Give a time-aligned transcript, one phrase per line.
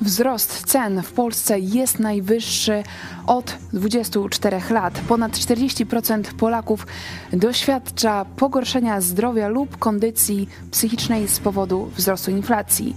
[0.00, 2.82] Wzrost cen w Polsce jest najwyższy
[3.26, 5.00] od 24 lat.
[5.08, 6.86] Ponad 40% Polaków
[7.32, 12.96] doświadcza pogorszenia zdrowia lub kondycji psychicznej z powodu wzrostu inflacji.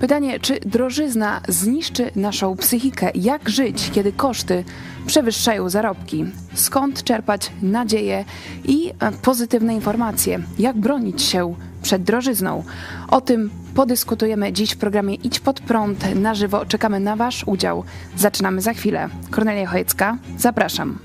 [0.00, 3.10] Pytanie, czy drożyzna zniszczy naszą psychikę?
[3.14, 4.64] Jak żyć, kiedy koszty
[5.06, 6.24] przewyższają zarobki?
[6.54, 8.24] Skąd czerpać nadzieję
[8.64, 8.92] i
[9.22, 10.38] pozytywne informacje?
[10.58, 12.64] Jak bronić się przed drożyzną?
[13.08, 16.66] O tym podyskutujemy dziś w programie Idź pod prąd na żywo.
[16.66, 17.84] Czekamy na Wasz udział.
[18.16, 19.08] Zaczynamy za chwilę.
[19.30, 20.98] Kornelia Chojecka, zapraszam.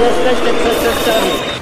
[0.00, 1.53] Jesteście przestępcami.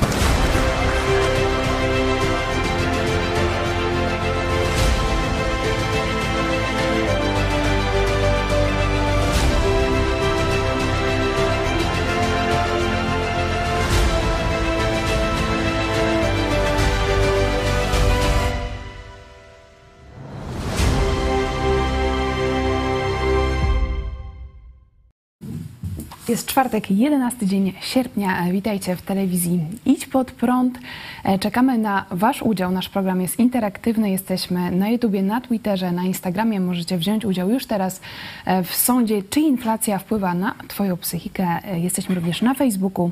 [26.32, 28.44] Jest czwartek, 11 dzień sierpnia.
[28.52, 30.78] Witajcie w telewizji Idź pod prąd.
[31.24, 32.70] E, czekamy na Wasz udział.
[32.70, 34.10] Nasz program jest interaktywny.
[34.10, 36.60] Jesteśmy na YouTubie, na Twitterze, na Instagramie.
[36.60, 38.00] Możecie wziąć udział już teraz
[38.44, 41.58] e, w sądzie, czy inflacja wpływa na Twoją psychikę.
[41.64, 43.10] E, jesteśmy również na Facebooku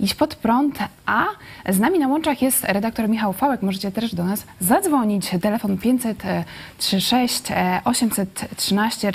[0.00, 1.26] iść pod prąd, a
[1.68, 3.62] z nami na łączach jest redaktor Michał Fałek.
[3.62, 5.30] Możecie też do nas zadzwonić.
[5.42, 7.42] Telefon 536
[7.84, 9.12] 813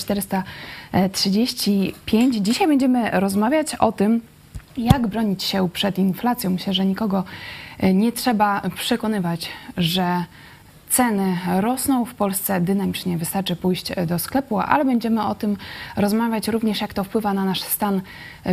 [0.91, 2.35] 435.
[2.35, 4.21] Dzisiaj będziemy rozmawiać o tym,
[4.77, 6.49] jak bronić się przed inflacją.
[6.49, 7.23] Myślę, że nikogo
[7.93, 10.23] nie trzeba przekonywać, że
[10.89, 15.57] Ceny rosną w Polsce dynamicznie, wystarczy pójść do sklepu, ale będziemy o tym
[15.97, 18.01] rozmawiać również, jak to wpływa na nasz stan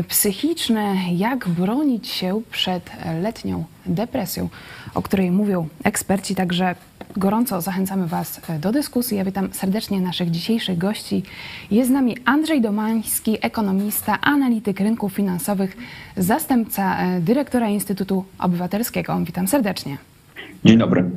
[0.09, 2.91] psychiczny, jak bronić się przed
[3.23, 4.49] letnią depresją,
[4.95, 6.35] o której mówią eksperci.
[6.35, 6.75] Także
[7.17, 9.17] gorąco zachęcamy Was do dyskusji.
[9.17, 11.23] Ja witam serdecznie naszych dzisiejszych gości.
[11.71, 15.77] Jest z nami Andrzej Domański, ekonomista, analityk rynków finansowych,
[16.17, 19.19] zastępca dyrektora Instytutu Obywatelskiego.
[19.25, 19.99] Witam serdecznie.
[20.65, 21.11] Dzień dobry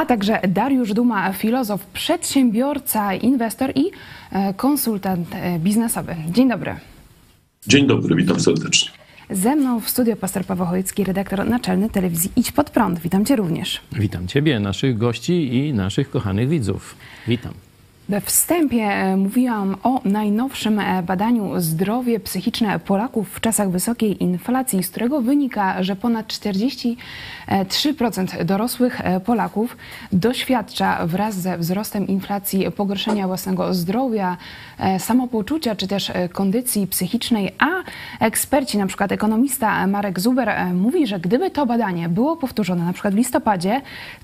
[0.00, 3.90] a także Dariusz Duma, filozof, przedsiębiorca, inwestor i
[4.32, 6.16] e, konsultant e, biznesowy.
[6.30, 6.74] Dzień dobry.
[7.66, 8.99] Dzień dobry, witam serdecznie.
[9.32, 12.98] Ze mną w studio pastor Paweł Chojecki, redaktor naczelny telewizji Idź Pod Prąd.
[12.98, 13.80] Witam Cię również.
[13.92, 16.96] Witam Ciebie, naszych gości i naszych kochanych widzów.
[17.28, 17.52] Witam.
[18.10, 24.82] We wstępie e, mówiłam o najnowszym e, badaniu zdrowie psychiczne Polaków w czasach wysokiej inflacji,
[24.82, 29.76] z którego wynika, że ponad 43% dorosłych e, Polaków
[30.12, 34.36] doświadcza wraz ze wzrostem inflacji pogorszenia własnego zdrowia,
[34.98, 37.68] samopoczucia czy też kondycji psychicznej, a
[38.24, 43.14] eksperci, na przykład ekonomista Marek Zuber mówi, że gdyby to badanie było powtórzone na przykład
[43.14, 43.80] w listopadzie,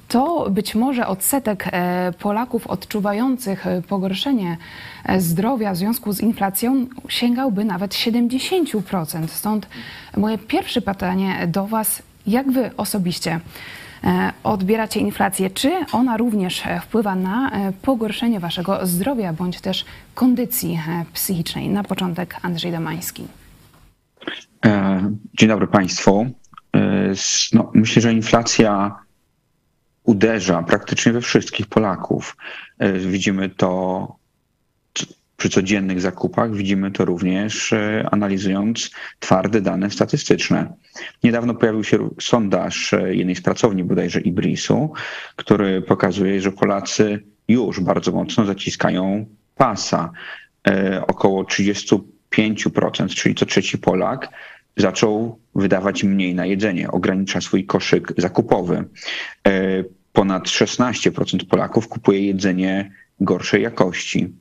[0.09, 1.71] to być może odsetek
[2.19, 4.56] Polaków odczuwających pogorszenie
[5.19, 9.28] zdrowia w związku z inflacją sięgałby nawet 70%.
[9.28, 9.69] Stąd
[10.16, 13.41] moje pierwsze pytanie do Was, jak Wy osobiście
[14.04, 15.50] e, odbieracie inflację?
[15.50, 21.69] Czy ona również wpływa na e, pogorszenie Waszego zdrowia bądź też kondycji e, psychicznej?
[21.69, 23.26] Na początek Andrzej Domański.
[25.34, 26.26] Dzień dobry Państwu.
[27.53, 28.98] No, myślę, że inflacja
[30.04, 32.37] uderza praktycznie we wszystkich Polaków.
[32.78, 34.16] E, widzimy to
[35.37, 40.72] przy codziennych zakupach, widzimy to również e, analizując twarde dane statystyczne.
[41.25, 44.92] Niedawno pojawił się sondaż e, jednej z pracowni bodajże Ibrisu,
[45.37, 50.12] który pokazuje, że Polacy już bardzo mocno zaciskają pasa.
[51.06, 54.28] Około 35%, czyli co trzeci Polak,
[54.76, 58.84] zaczął wydawać mniej na jedzenie, ogranicza swój koszyk zakupowy
[60.16, 62.91] ponad 16% Polaków kupuje jedzenie
[63.21, 64.32] gorszej jakości.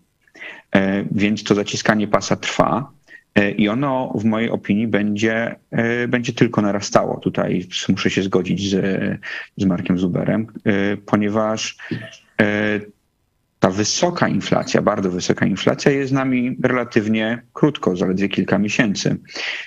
[0.76, 2.92] E, więc to zaciskanie pasa trwa
[3.36, 7.20] e, i ono w mojej opinii będzie, e, będzie tylko narastało.
[7.20, 8.74] Tutaj muszę się zgodzić z,
[9.58, 10.48] z Markiem Zuberem,
[11.06, 11.78] ponieważ
[13.66, 19.18] ta wysoka inflacja, bardzo wysoka inflacja jest z nami relatywnie krótko, zaledwie kilka miesięcy.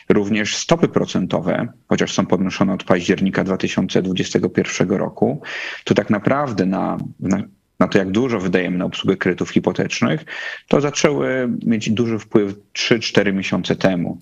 [0.09, 5.43] Również stopy procentowe, chociaż są podnoszone od października 2021 roku,
[5.85, 7.43] to tak naprawdę na, na
[7.81, 10.25] na to, jak dużo wydajemy na obsługę kredytów hipotecznych,
[10.69, 14.21] to zaczęły mieć duży wpływ 3-4 miesiące temu.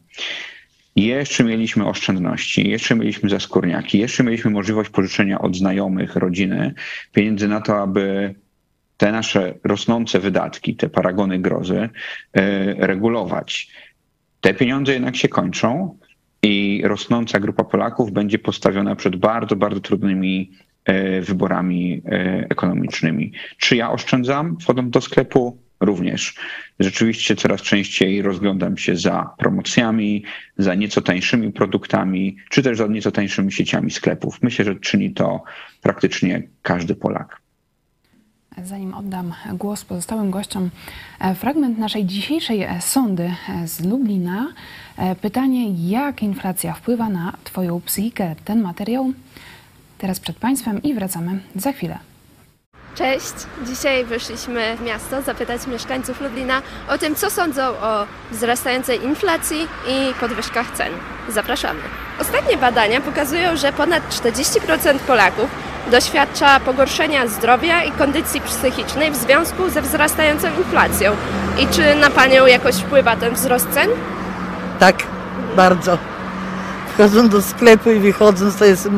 [0.96, 6.74] Jeszcze mieliśmy oszczędności, jeszcze mieliśmy zaskórniaki, jeszcze mieliśmy możliwość pożyczenia od znajomych, rodziny
[7.12, 8.34] pieniędzy na to, aby
[8.96, 11.88] te nasze rosnące wydatki, te paragony grozy
[12.32, 13.70] e, regulować.
[14.40, 15.98] Te pieniądze jednak się kończą
[16.42, 20.50] i rosnąca grupa Polaków będzie postawiona przed bardzo, bardzo trudnymi
[20.84, 23.32] e, wyborami e, ekonomicznymi.
[23.56, 25.66] Czy ja oszczędzam wchodząc do sklepu?
[25.80, 26.34] Również.
[26.80, 30.24] Rzeczywiście coraz częściej rozglądam się za promocjami,
[30.58, 34.42] za nieco tańszymi produktami, czy też za nieco tańszymi sieciami sklepów.
[34.42, 35.42] Myślę, że czyni to
[35.82, 37.45] praktycznie każdy Polak.
[38.64, 40.70] Zanim oddam głos pozostałym gościom,
[41.20, 44.46] e, fragment naszej dzisiejszej e, sądy e, z Lublina.
[45.20, 48.34] Pytanie, jak inflacja wpływa na Twoją psychikę?
[48.44, 49.12] Ten materiał
[49.98, 51.98] teraz przed Państwem i wracamy za chwilę.
[52.94, 53.34] Cześć!
[53.66, 60.14] Dzisiaj wyszliśmy w miasto zapytać mieszkańców Lublina o tym, co sądzą o wzrastającej inflacji i
[60.20, 60.92] podwyżkach cen.
[61.28, 61.80] Zapraszamy.
[62.20, 65.50] Ostatnie badania pokazują, że ponad 40% Polaków
[65.90, 71.12] doświadcza pogorszenia zdrowia i kondycji psychicznej w związku ze wzrastającą inflacją.
[71.58, 73.90] I czy na Panią jakoś wpływa ten wzrost cen?
[74.78, 74.96] Tak,
[75.56, 75.98] bardzo.
[76.94, 78.88] Wchodząc do sklepu i wychodząc, to jest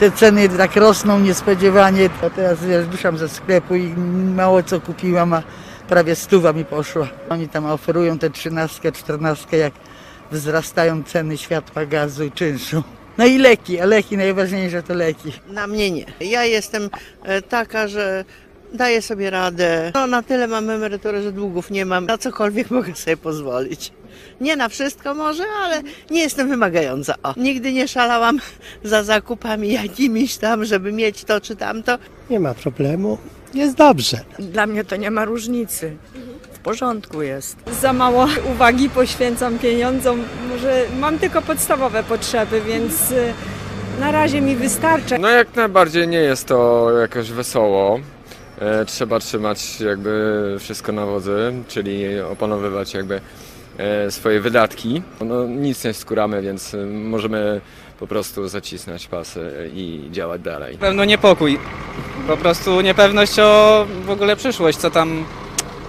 [0.00, 2.10] te ceny tak rosną niespodziewanie.
[2.26, 2.58] A teraz
[2.90, 3.94] wyszłam ze sklepu i
[4.36, 5.42] mało co kupiłam, a
[5.88, 7.06] prawie stuwa mi poszła.
[7.28, 9.72] Oni tam oferują te trzynastkę, czternastkę, jak
[10.32, 12.82] wzrastają ceny światła, gazu i czynszu.
[13.20, 15.32] No i leki, a leki najważniejsze to leki.
[15.48, 16.06] Na mnie nie.
[16.20, 16.90] Ja jestem
[17.22, 18.24] e, taka, że
[18.72, 19.92] daję sobie radę.
[19.94, 22.06] No na tyle mam emeryturę, że długów nie mam.
[22.06, 23.92] Na cokolwiek mogę sobie pozwolić.
[24.40, 27.14] Nie na wszystko może, ale nie jestem wymagająca.
[27.22, 27.34] O.
[27.36, 28.38] Nigdy nie szalałam
[28.84, 31.98] za zakupami jakimiś tam, żeby mieć to czy tamto.
[32.30, 33.18] Nie ma problemu,
[33.54, 34.20] jest dobrze.
[34.38, 35.96] Dla mnie to nie ma różnicy.
[36.60, 37.56] W porządku jest.
[37.80, 40.22] Za mało uwagi poświęcam pieniądzom.
[40.50, 43.32] Może mam tylko podstawowe potrzeby, więc y,
[44.00, 45.18] na razie mi wystarcza.
[45.18, 48.00] No jak najbardziej nie jest to jakoś wesoło.
[48.58, 53.20] E, Trzeba trzymać jakby wszystko na wodzy, czyli opanowywać jakby
[53.78, 55.02] e, swoje wydatki.
[55.20, 57.60] No nic nie skóramy, więc e, możemy
[58.00, 60.78] po prostu zacisnąć pasy i działać dalej.
[60.78, 61.58] pewno niepokój.
[62.26, 65.24] Po prostu niepewność o w ogóle przyszłość, co tam,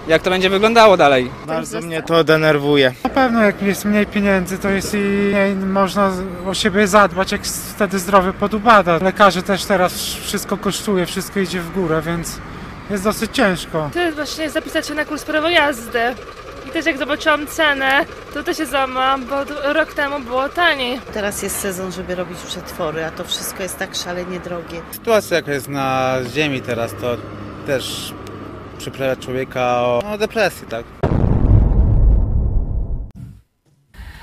[0.08, 1.30] jak to będzie wyglądało dalej.
[1.46, 2.92] Bardzo mnie to denerwuje.
[3.04, 6.10] Na pewno jak jest mniej pieniędzy, to jest i mniej można
[6.46, 8.98] o siebie zadbać, jak wtedy zdrowie podubada.
[9.02, 12.38] Lekarze też teraz wszystko kosztuje, wszystko idzie w górę, więc
[12.90, 13.90] jest dosyć ciężko.
[13.92, 16.00] Ty właśnie zapisać się na kurs prawo jazdy.
[16.68, 21.00] I też jak zobaczyłam cenę, to też się załamałam, bo rok temu było taniej.
[21.14, 24.80] Teraz jest sezon, żeby robić przetwory, a to wszystko jest tak szalenie drogie.
[24.92, 27.16] Sytuacja jaka jest na ziemi teraz, to
[27.66, 28.14] też
[28.82, 30.84] przyprawia człowieka o depresji, tak?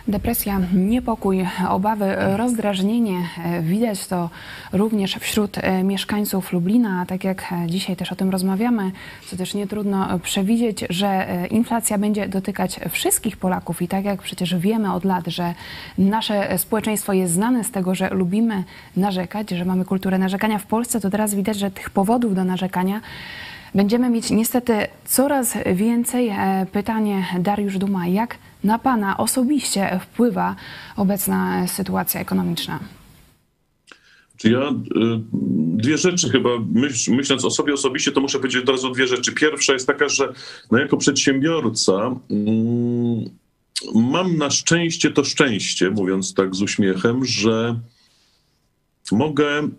[0.07, 3.29] Depresja, niepokój, obawy, rozdrażnienie.
[3.61, 4.29] Widać to
[4.73, 8.91] również wśród e, mieszkańców Lublina, a tak jak dzisiaj też o tym rozmawiamy,
[9.27, 14.21] co też nie trudno przewidzieć, że e, inflacja będzie dotykać wszystkich Polaków i tak jak
[14.21, 15.53] przecież wiemy od lat, że
[15.97, 18.63] nasze społeczeństwo jest znane z tego, że lubimy
[18.97, 23.01] narzekać, że mamy kulturę narzekania w Polsce, to teraz widać, że tych powodów do narzekania
[23.75, 24.73] Będziemy mieć niestety
[25.05, 26.27] coraz więcej.
[26.27, 30.55] E, Pytanie Dariusz Duma, jak na Pana osobiście wpływa
[30.97, 32.79] obecna sytuacja ekonomiczna?
[34.37, 34.73] Czy ja y,
[35.77, 39.31] dwie rzeczy chyba, myśl, myśląc o sobie osobiście, to muszę powiedzieć od razu dwie rzeczy.
[39.31, 40.33] Pierwsza jest taka, że
[40.71, 43.29] no jako przedsiębiorca mm,
[43.95, 47.79] mam na szczęście to szczęście, mówiąc tak z uśmiechem, że
[49.11, 49.69] mogę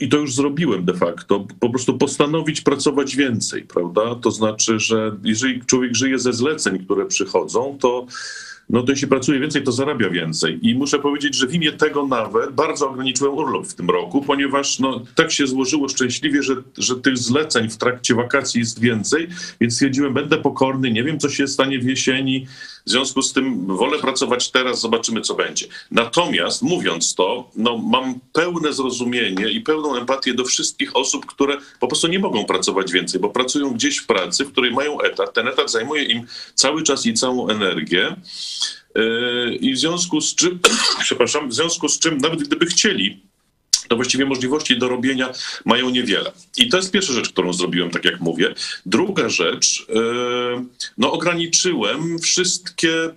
[0.00, 4.14] i to już zrobiłem de facto, po prostu postanowić pracować więcej, prawda?
[4.14, 8.06] To znaczy, że jeżeli człowiek żyje ze zleceń, które przychodzą, to
[8.70, 10.58] no to jeśli pracuje więcej, to zarabia więcej.
[10.62, 14.78] I muszę powiedzieć, że w imię tego nawet bardzo ograniczyłem urlop w tym roku, ponieważ
[14.78, 19.28] no, tak się złożyło szczęśliwie, że, że tych zleceń w trakcie wakacji jest więcej,
[19.60, 22.46] więc stwierdziłem, będę pokorny, nie wiem, co się stanie w jesieni,
[22.86, 25.66] w związku z tym wolę pracować teraz, zobaczymy, co będzie.
[25.90, 31.88] Natomiast mówiąc to, no, mam pełne zrozumienie i pełną empatię do wszystkich osób, które po
[31.88, 35.34] prostu nie mogą pracować więcej, bo pracują gdzieś w pracy, w której mają etat.
[35.34, 38.16] Ten etat zajmuje im cały czas i całą energię.
[38.94, 40.58] Yy, I w związku z czym,
[41.00, 43.29] przepraszam, w związku z czym, nawet gdyby chcieli,
[43.90, 45.32] to właściwie możliwości do robienia
[45.64, 46.32] mają niewiele.
[46.56, 48.54] I to jest pierwsza rzecz, którą zrobiłem, tak jak mówię.
[48.86, 50.64] Druga rzecz, yy,
[50.98, 53.12] no ograniczyłem wszystkie, mm,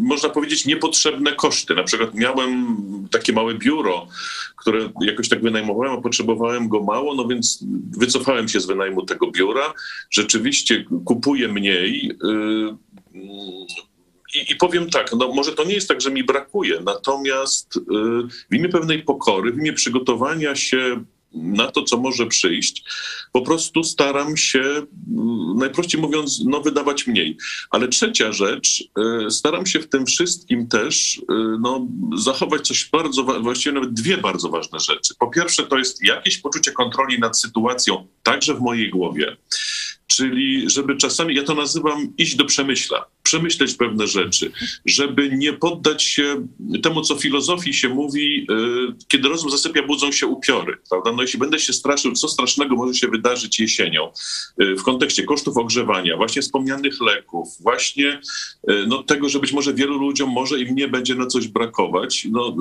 [0.00, 1.74] można powiedzieć, niepotrzebne koszty.
[1.74, 2.76] Na przykład miałem
[3.10, 4.08] takie małe biuro,
[4.56, 7.64] które jakoś tak wynajmowałem, a potrzebowałem go mało, no więc
[7.98, 9.72] wycofałem się z wynajmu tego biura.
[10.10, 12.18] Rzeczywiście kupuję mniej.
[14.34, 17.80] I, I powiem tak, no może to nie jest tak, że mi brakuje, natomiast y,
[18.50, 22.84] w imię pewnej pokory, w imię przygotowania się na to, co może przyjść,
[23.32, 27.36] po prostu staram się, mm, najprościej mówiąc, no, wydawać mniej.
[27.70, 28.84] Ale trzecia rzecz,
[29.26, 31.22] y, staram się w tym wszystkim też y,
[31.60, 31.86] no,
[32.16, 35.14] zachować coś bardzo, właściwie nawet dwie bardzo ważne rzeczy.
[35.18, 39.36] Po pierwsze, to jest jakieś poczucie kontroli nad sytuacją, także w mojej głowie.
[40.06, 44.52] Czyli, żeby czasami, ja to nazywam iść do przemyśla, przemyśleć pewne rzeczy,
[44.86, 46.46] żeby nie poddać się
[46.82, 51.12] temu, co filozofii się mówi, y, kiedy rozum zasypia, budzą się upiory, prawda?
[51.12, 54.10] No jeśli będę się straszył, co strasznego może się wydarzyć jesienią
[54.62, 58.20] y, w kontekście kosztów ogrzewania, właśnie wspomnianych leków, właśnie
[58.70, 62.26] y, no, tego, że być może wielu ludziom może i mnie będzie na coś brakować,
[62.30, 62.56] no,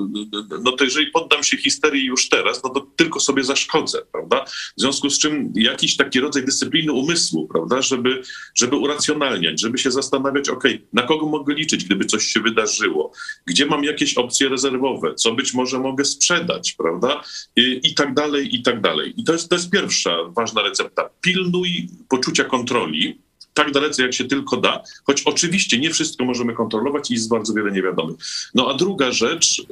[0.64, 4.46] no to jeżeli poddam się histerii już teraz, no to tylko sobie zaszkodzę, prawda?
[4.78, 8.22] W związku z czym jakiś taki rodzaj dyscypliny umysłu, prawda, żeby,
[8.56, 13.12] żeby uracjonalniać, żeby się zastanawiać, ok, na kogo mogę liczyć, gdyby coś się wydarzyło,
[13.46, 17.22] gdzie mam jakieś opcje rezerwowe, co być może mogę sprzedać, prawda,
[17.56, 19.14] i, i tak dalej, i tak dalej.
[19.18, 21.10] I to jest, to jest pierwsza ważna recepta.
[21.22, 23.18] Pilnuj poczucia kontroli,
[23.54, 27.54] tak dalece, jak się tylko da, choć oczywiście nie wszystko możemy kontrolować i jest bardzo
[27.54, 28.16] wiele niewiadomych.
[28.56, 29.64] No a druga rzecz, y,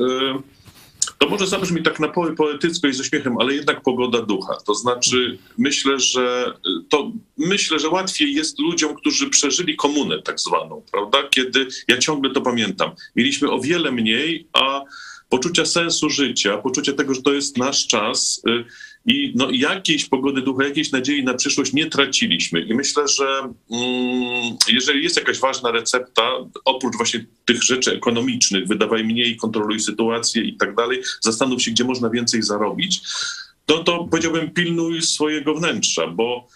[1.18, 4.58] to może zabrzmi tak na poły poetycko i ze śmiechem, ale jednak pogoda ducha.
[4.66, 6.54] To znaczy, myślę, że
[6.90, 11.18] to myślę, że łatwiej jest ludziom, którzy przeżyli komunę tak zwaną, prawda?
[11.30, 12.92] Kiedy ja ciągle to pamiętam.
[13.16, 14.82] Mieliśmy o wiele mniej, a
[15.30, 18.66] poczucia sensu życia, poczucia tego, że to jest nasz czas y,
[19.06, 22.62] i no, jakiejś pogody ducha, jakiejś nadziei na przyszłość nie traciliśmy.
[22.62, 23.26] I myślę, że
[23.72, 26.32] mm, jeżeli jest jakaś ważna recepta,
[26.66, 31.84] oprócz właśnie tych rzeczy ekonomicznych, wydawaj mniej, kontroluj sytuację i tak dalej, zastanów się, gdzie
[31.84, 33.02] można więcej zarobić,
[33.66, 36.48] to, to powiedziałbym, pilnuj swojego wnętrza, bo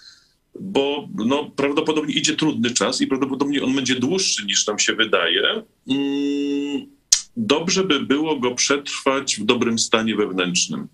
[0.59, 5.63] bo no, prawdopodobnie idzie trudny czas i prawdopodobnie on będzie dłuższy niż nam się wydaje.
[5.89, 6.87] Mm,
[7.37, 10.87] dobrze by było go przetrwać w dobrym stanie wewnętrznym.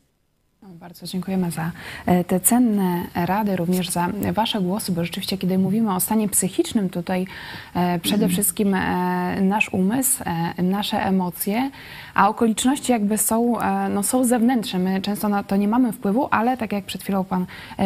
[0.81, 1.71] Bardzo dziękujemy za
[2.05, 6.89] e, te cenne rady, również za Wasze głosy, bo rzeczywiście, kiedy mówimy o stanie psychicznym,
[6.89, 7.27] tutaj
[7.75, 10.23] e, przede wszystkim e, nasz umysł,
[10.57, 11.71] nasze emocje,
[12.13, 13.57] a okoliczności jakby są,
[13.89, 14.79] no, są zewnętrzne.
[14.79, 17.45] My często na to nie mamy wpływu, ale tak jak przed chwilą Pan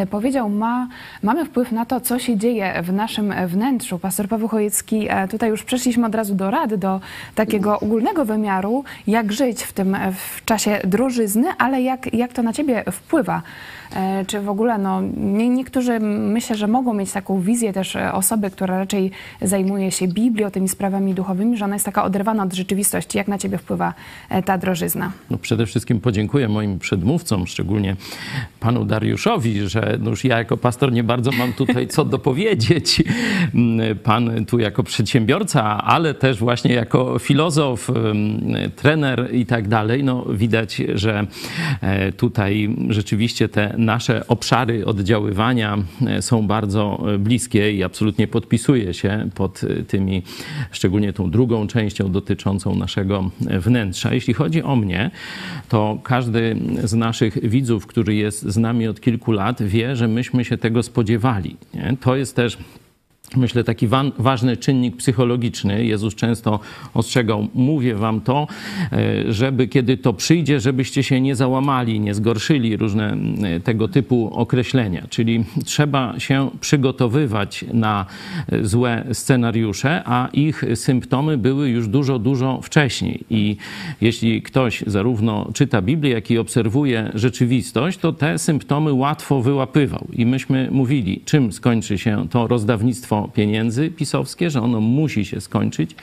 [0.10, 0.88] powiedział, ma,
[1.24, 4.00] mamy wpływ na to, co się dzieje w naszym wnętrzu.
[4.00, 7.02] Pastor Paweł Chojecki, tutaj już przeszliśmy od razu do rady, do
[7.36, 12.54] takiego ogólnego wymiaru, jak żyć w tym w czasie drożyzny, ale jak, jak to na
[12.54, 13.42] Ciebie wpływa.
[13.96, 18.14] E, czy w ogóle, no, nie, niektórzy myślę, że mogą mieć taką wizję też e,
[18.14, 19.12] osoby, która raczej
[19.42, 23.18] zajmuje się Biblią, tymi sprawami duchowymi, że ona jest taka oderwana od rzeczywistości.
[23.18, 23.94] Jak na ciebie wpływa
[24.30, 25.12] e, ta drożyzna?
[25.30, 27.96] No przede wszystkim podziękuję moim przedmówcom, szczególnie
[28.60, 33.04] panu Dariuszowi, że no już ja jako pastor nie bardzo mam tutaj co dopowiedzieć.
[33.56, 37.92] Mm, pan tu jako przedsiębiorca, ale też właśnie jako filozof,
[38.76, 41.28] trener i tak dalej, no widać, że
[42.18, 45.78] tutaj rzeczywiście te nasze obszary oddziaływania
[46.08, 50.24] e, są bardzo e, bliskie i absolutnie podpisuję się pod e, tymi,
[50.72, 54.14] szczególnie tą drugą częścią dotyczącą naszego wnętrza.
[54.14, 55.12] Jeśli chodzi o mnie,
[55.70, 60.46] to każdy z naszych widzów, który jest z nami od kilku lat, wie, że myśmy
[60.46, 61.56] się tego spodziewali.
[61.74, 61.98] Nie?
[62.02, 62.58] To jest też
[63.38, 65.86] myślę, taki wa ważny czynnik psychologiczny.
[65.86, 66.60] Jezus często
[66.94, 68.48] ostrzegał, mówię wam to,
[68.92, 74.30] e, żeby kiedy to przyjdzie, żebyście się nie załamali, nie zgorszyli, różne e, tego typu
[74.34, 75.04] określenia.
[75.10, 78.06] Czyli trzeba się przygotowywać na
[78.52, 83.24] e, złe scenariusze, a ich symptomy były już dużo, dużo wcześniej.
[83.30, 83.58] I
[84.02, 90.08] jeśli ktoś zarówno czyta Biblię, jak i obserwuje rzeczywistość, to te symptomy łatwo wyłapywał.
[90.14, 95.96] I myśmy mówili, czym skończy się to rozdawnictwo pieniędzy pisowskie, że ono musi się skończyć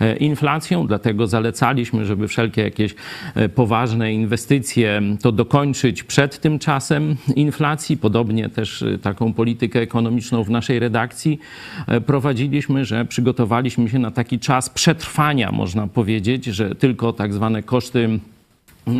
[0.00, 2.94] e, inflacją, dlatego zalecaliśmy, żeby wszelkie jakieś
[3.34, 7.96] e, poważne inwestycje to dokończyć przed tym czasem inflacji.
[7.96, 11.38] Podobnie też e, taką politykę ekonomiczną w naszej redakcji
[12.06, 18.20] prowadziliśmy, że przygotowaliśmy się na taki czas przetrwania, można powiedzieć, że tylko tak zwane koszty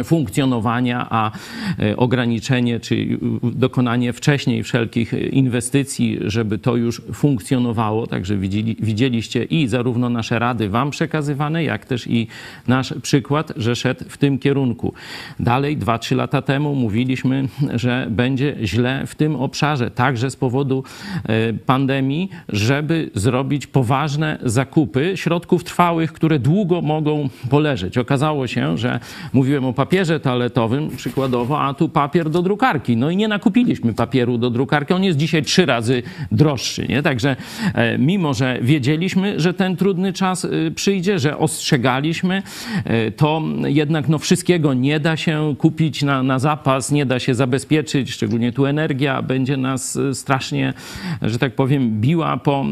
[0.04, 1.30] funkcjonowania, a
[1.78, 8.07] e, ograniczenie czy dokonanie wcześniej wszelkich inwestycji, żeby to już funkcjonowało.
[8.07, 12.26] Także widzieli, widzieliście i zarówno nasze rady Wam przekazywane, jak też i
[12.68, 14.92] nasz przykład, że szedł w tym kierunku.
[15.40, 20.85] Dalej, 2-3 lata temu mówiliśmy, że będzie źle w tym obszarze, także z powodu
[21.25, 27.99] e, pandemii, żeby zrobić poważne zakupy środków trwałych, które długo mogą poleżeć.
[27.99, 29.00] Okazało się, że
[29.33, 32.97] mówiłem o papierze toaletowym przykładowo, a tu papier do drukarki.
[32.97, 37.02] No i nie nakupiliśmy papieru do drukarki, on jest dzisiaj trzy razy droższy, nie?
[37.02, 37.37] Także
[37.75, 42.42] e, mimo, że wiedzieliśmy, że ten trudny czas e, przyjdzie, że ostrzegaliśmy,
[42.85, 47.35] e, to jednak no, wszystkiego nie da się kupić na, na zapas, nie da się
[47.35, 50.75] zabezpieczyć, szczególnie tu energia będzie nas strasznie,
[51.23, 52.64] że tak powiem, biła po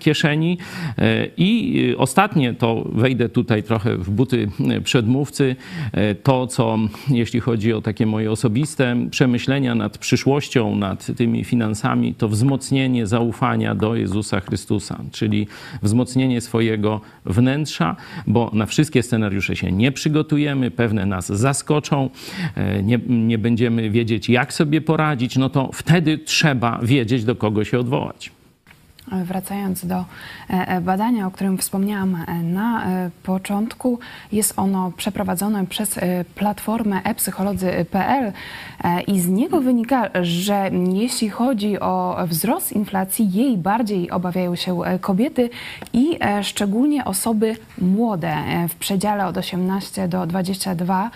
[0.00, 0.58] kieszeni.
[1.36, 4.48] I ostatnie, to wejdę tutaj trochę w buty
[4.84, 5.56] przedmówcy,
[6.22, 6.78] to co,
[7.10, 13.74] jeśli chodzi o takie moje osobiste przemyślenia nad przyszłością, nad tymi finansami, to wzmocnienie zaufania
[13.74, 15.46] do Jezusa Chrystusa, czyli
[15.82, 17.96] wzmocnienie swojego wnętrza,
[18.26, 22.10] bo na wszystkie scenariusze się nie przygotujemy, pewne nas zaskoczą,
[22.54, 27.64] e, nie, nie będziemy wiedzieć, jak sobie poradzić, no to wtedy trzeba wiedzieć, do kogo
[27.64, 28.30] się odwołać.
[29.12, 30.04] Wracając do e,
[30.50, 32.86] e, badania, o którym wspomniałam e, na
[33.22, 33.98] początku,
[34.32, 36.00] jest ono przeprowadzone przez
[36.34, 38.32] platformę epsycholodzy.pl
[39.06, 45.50] i z niego wynika, że jeśli chodzi o wzrost inflacji, jej bardziej obawiają się kobiety
[45.92, 48.36] i szczególnie osoby młode
[48.68, 51.10] w przedziale od 18 do 22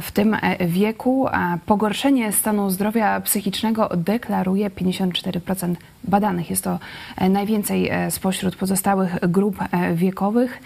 [0.00, 1.28] w tym wieku.
[1.66, 6.50] Pogorszenie stanu zdrowia psychicznego deklaruje 54% badanych.
[6.50, 6.78] Jest to
[7.16, 10.62] e, najwięcej e, spośród pozostałych grup e, wiekowych.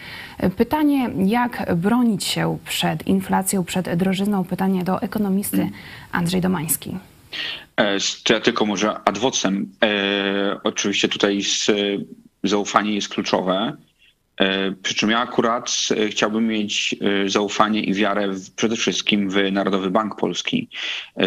[0.56, 4.44] Pytanie, jak bronić się przed inflacją, przed drożyzną?
[4.44, 5.70] Pytanie do ekonomisty
[6.12, 6.96] Andrzej Domański.
[8.28, 9.72] Ja tylko może adwocem.
[9.84, 11.70] E, oczywiście tutaj z,
[12.44, 13.76] zaufanie jest kluczowe.
[14.40, 15.70] E, przy czym ja akurat
[16.10, 20.68] chciałbym mieć zaufanie i wiarę w, przede wszystkim w Narodowy Bank Polski,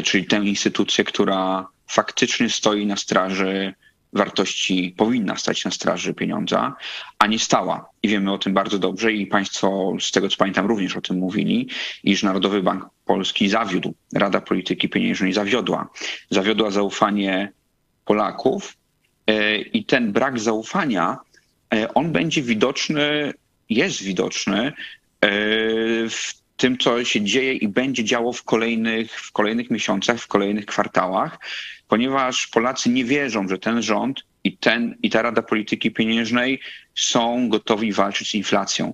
[0.04, 3.74] czyli tę instytucję, która faktycznie stoi na straży
[4.14, 6.76] wartości powinna stać na straży pieniądza,
[7.20, 7.90] a nie stała.
[8.04, 11.18] I wiemy o tym bardzo dobrze i Państwo, z tego co pamiętam, również o tym
[11.18, 11.70] mówili,
[12.04, 13.94] iż Narodowy Bank Polski zawiódł.
[14.14, 15.90] Rada Polityki Pieniężnej zawiodła.
[16.30, 17.52] Zawiodła zaufanie
[18.06, 18.78] Polaków
[19.28, 21.18] e, i ten brak zaufania,
[21.74, 23.34] e, on będzie widoczny,
[23.70, 24.74] jest widoczny e,
[26.10, 30.66] w tym, co się dzieje i będzie działo w kolejnych, w kolejnych miesiącach, w kolejnych
[30.66, 31.40] kwartałach
[31.90, 36.60] ponieważ Polacy nie wierzą, że ten rząd i, ten, i ta Rada Polityki Pieniężnej
[36.96, 38.94] są gotowi walczyć z inflacją.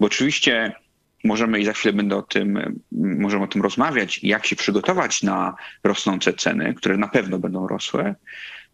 [0.00, 0.72] Bo oczywiście
[1.24, 5.54] możemy i za chwilę będę o tym, możemy o tym rozmawiać, jak się przygotować na
[5.84, 8.14] rosnące ceny, które na pewno będą rosły,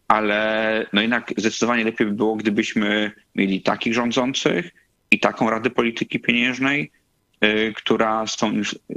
[0.07, 4.71] ale no jednak zdecydowanie lepiej by było, gdybyśmy mieli takich rządzących
[5.11, 6.91] i taką Radę Polityki Pieniężnej,
[7.75, 8.51] która z tą,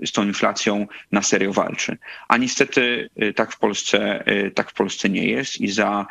[0.04, 1.98] z tą inflacją na serio walczy.
[2.28, 6.06] A niestety y, tak w Polsce, y, tak w Polsce nie jest i za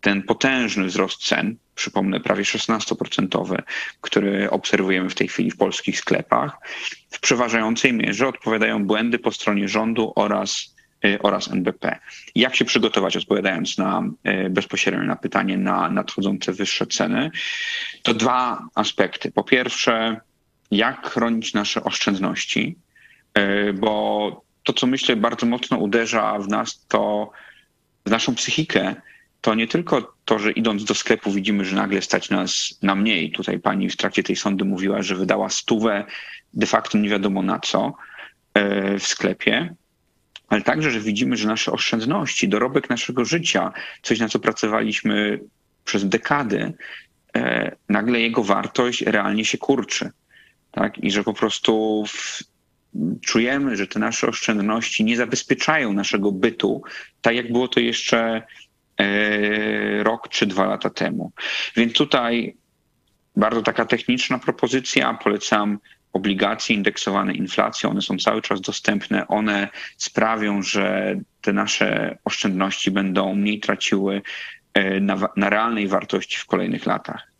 [0.00, 3.62] ten potężny wzrost cen, przypomnę prawie 16%,
[4.00, 6.58] który obserwujemy w tej chwili w polskich sklepach,
[7.10, 10.74] w przeważającej mierze odpowiadają błędy po stronie rządu oraz,
[11.20, 11.98] oraz NBP.
[12.34, 14.02] Jak się przygotować, odpowiadając na
[14.50, 17.30] bezpośrednio na pytanie na nadchodzące wyższe ceny?
[18.02, 19.30] To dwa aspekty.
[19.32, 20.20] Po pierwsze,
[20.70, 22.76] jak chronić nasze oszczędności,
[23.34, 27.30] e, bo to, co myślę bardzo mocno uderza w nas, to
[28.06, 28.94] w naszą psychikę,
[29.40, 33.32] to nie tylko to, że idąc do sklepu widzimy, że nagle stać nas na mniej.
[33.32, 36.04] Tutaj pani w trakcie tej sądy mówiła, że wydała stówę
[36.54, 37.94] de facto nie wiadomo na co
[38.54, 39.74] e, w sklepie,
[40.48, 45.40] ale także, że widzimy, że nasze oszczędności, dorobek naszego życia, coś na co pracowaliśmy
[45.84, 46.72] przez dekady,
[47.36, 50.10] e, nagle jego wartość realnie się kurczy
[50.78, 50.98] tak?
[50.98, 52.42] I że po prostu w,
[53.20, 56.82] czujemy, że te nasze oszczędności nie zabezpieczają naszego bytu,
[57.20, 58.42] tak jak było to jeszcze
[59.00, 61.32] e, rok czy dwa lata temu.
[61.76, 62.56] Więc tutaj
[63.36, 65.78] bardzo taka techniczna propozycja, polecam
[66.12, 73.34] obligacje indeksowane inflacją, one są cały czas dostępne, one sprawią, że te nasze oszczędności będą
[73.34, 74.22] mniej traciły
[74.74, 77.32] e, na, na realnej wartości w kolejnych latach.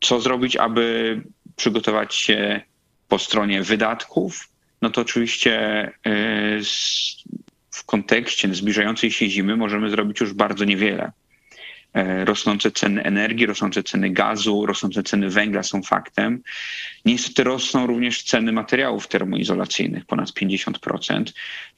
[0.00, 1.22] Co zrobić, aby
[1.56, 2.60] przygotować się
[3.08, 4.48] po stronie wydatków,
[4.82, 6.60] no to oczywiście e,
[7.70, 11.12] w kontekście zbliżającej się zimy możemy zrobić już bardzo niewiele.
[11.96, 16.42] E, rosnące ceny energii, rosnące ceny gazu, rosnące ceny węgla są faktem.
[17.04, 21.24] Niestety rosną również ceny materiałów termoizolacyjnych, ponad 50%.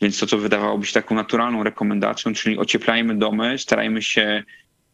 [0.01, 4.45] Więc to, co wydawałoby się taką naturalną rekomendacją, czyli ocieplajmy domy, starajmy się,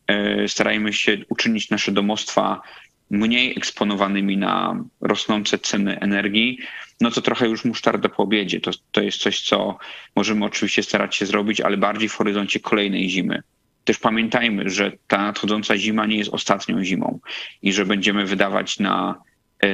[0.07, 2.61] e, starajmy się uczynić nasze domostwa
[3.11, 6.59] mniej eksponowanymi na rosnące ceny energii,
[7.01, 8.61] no to trochę już musztarda po obiedzie.
[8.61, 9.79] To, to jest coś, co
[10.17, 13.43] możemy oczywiście starać się zrobić, ale bardziej w horyzoncie kolejnej zimy.
[13.85, 17.21] Też pamiętajmy, że ta nadchodząca zima nie jest ostatnią zimą
[17.63, 19.23] i że będziemy wydawać na,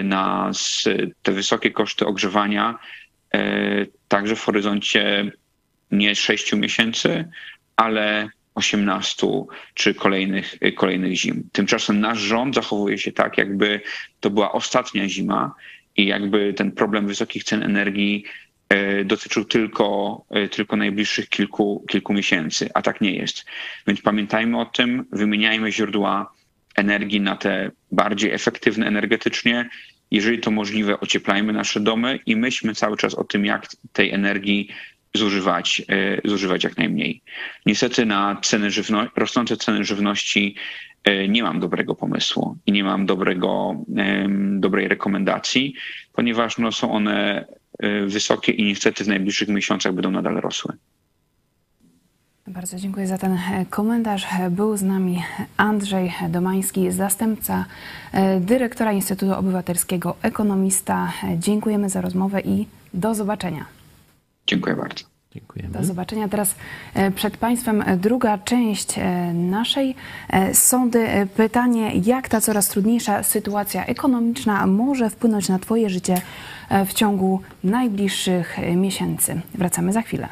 [0.04, 0.50] na
[1.22, 2.78] te wysokie koszty ogrzewania
[3.34, 5.32] e, także w horyzoncie
[5.90, 7.28] nie 6 miesięcy,
[7.76, 9.26] ale 18
[9.74, 11.48] czy kolejnych, kolejnych zim.
[11.52, 13.80] Tymczasem nasz rząd zachowuje się tak, jakby
[14.20, 15.54] to była ostatnia zima
[15.96, 18.24] i jakby ten problem wysokich cen energii
[18.68, 23.44] e, dotyczył tylko, e, tylko najbliższych kilku, kilku miesięcy, a tak nie jest.
[23.86, 26.32] Więc pamiętajmy o tym, wymieniajmy źródła
[26.76, 29.68] energii na te bardziej efektywne energetycznie.
[30.10, 34.68] Jeżeli to możliwe, ocieplajmy nasze domy i myślmy cały czas o tym, jak tej energii
[35.14, 37.22] zużywać, e, zużywać jak najmniej.
[37.66, 40.54] Niestety na ceny żywno- rosnące ceny żywności
[41.04, 43.74] e, nie mam dobrego pomysłu i nie mam dobrego,
[44.58, 45.74] dobrej rekomendacji,
[46.12, 47.46] ponieważ no, są one
[47.78, 50.74] e, wysokie i niestety w najbliższych miesiącach będą nadal rosły.
[52.46, 53.38] Bardzo dziękuję za ten
[53.70, 54.26] komentarz.
[54.50, 55.22] Był z nami
[55.56, 57.64] Andrzej Domański, zastępca
[58.40, 61.12] dyrektora Instytutu Obywatelskiego, ekonomista.
[61.38, 63.79] Dziękujemy za rozmowę i do zobaczenia.
[64.50, 65.04] Dziękuję bardzo.
[65.34, 65.72] Dziękujemy.
[65.72, 66.28] Do zobaczenia.
[66.28, 66.54] Teraz
[66.94, 69.94] e, przed Państwem druga część e, naszej
[70.28, 71.06] e, sądy.
[71.36, 76.20] Pytanie, jak ta coraz trudniejsza sytuacja ekonomiczna może wpłynąć na Twoje życie
[76.86, 79.40] w ciągu najbliższych miesięcy.
[79.54, 80.28] Wracamy za chwilę.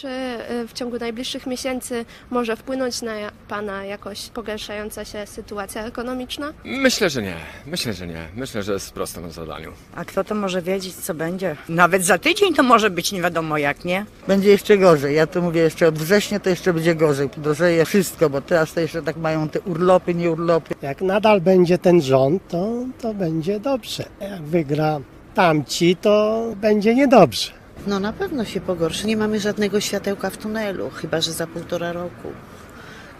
[0.00, 3.12] Czy y, w ciągu najbliższych miesięcy może wpłynąć na
[3.48, 6.52] Pana jakoś pogarszająca się sytuacja ekonomiczna?
[6.64, 7.34] Myślę, że nie.
[7.66, 8.28] Myślę, że nie.
[8.36, 9.72] Myślę, że jest prosto na zadaniu.
[9.94, 11.56] A kto to może wiedzieć, co będzie?
[11.68, 14.06] Nawet za tydzień to może być nie wiadomo jak, nie?
[14.28, 15.16] Będzie jeszcze gorzej.
[15.16, 17.28] Ja to mówię jeszcze od września, to jeszcze będzie gorzej.
[17.28, 20.74] Podrożeje wszystko, bo teraz to jeszcze tak mają te urlopy, nie urlopy.
[20.82, 24.04] Jak nadal będzie ten rząd, to, to będzie dobrze.
[24.20, 25.00] Jak wygra
[25.34, 27.59] tamci, to będzie niedobrze.
[27.86, 29.06] No na pewno się pogorszy.
[29.06, 32.32] Nie mamy żadnego światełka w tunelu, chyba że za półtora roku,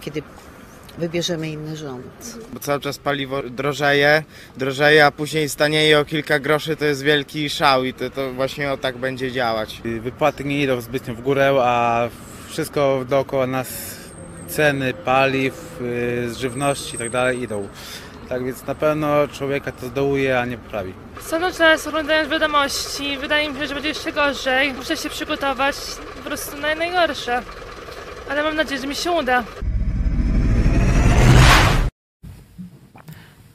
[0.00, 0.22] kiedy
[0.98, 2.38] wybierzemy inny rząd.
[2.52, 4.22] Bo cały czas paliwo drożeje,
[4.56, 8.72] drożeje, a później stanieje o kilka groszy, to jest wielki szał i to, to właśnie
[8.72, 9.82] o tak będzie działać.
[10.00, 12.08] Wypłaty nie idą zbytnio w górę, a
[12.48, 13.68] wszystko dookoła nas,
[14.48, 17.68] ceny paliw, y, żywności i tak dalej idą.
[18.30, 20.92] Tak więc na pewno człowieka to zdołuje, a nie poprawi.
[21.20, 24.72] Cały czas oglądając wiadomości, wydaje mi się, że będzie jeszcze gorzej.
[24.72, 25.76] Muszę się przygotować
[26.16, 27.42] po prostu na najgorsze.
[28.30, 29.44] Ale mam nadzieję, że mi się uda.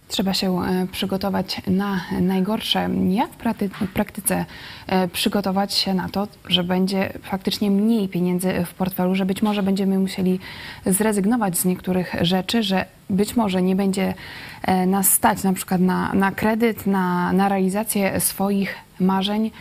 [0.08, 2.90] Trzeba się e, przygotować na najgorsze.
[3.10, 4.46] Jak w praktyce
[4.88, 9.64] e, przygotować się na to, że będzie faktycznie mniej pieniędzy w portfelu, że być może
[9.64, 10.40] będziemy musieli
[10.86, 14.14] zrezygnować z niektórych rzeczy, że być może nie będzie
[14.62, 19.52] e, nas stać na przykład na, na kredyt, na, na realizację swoich marzeń.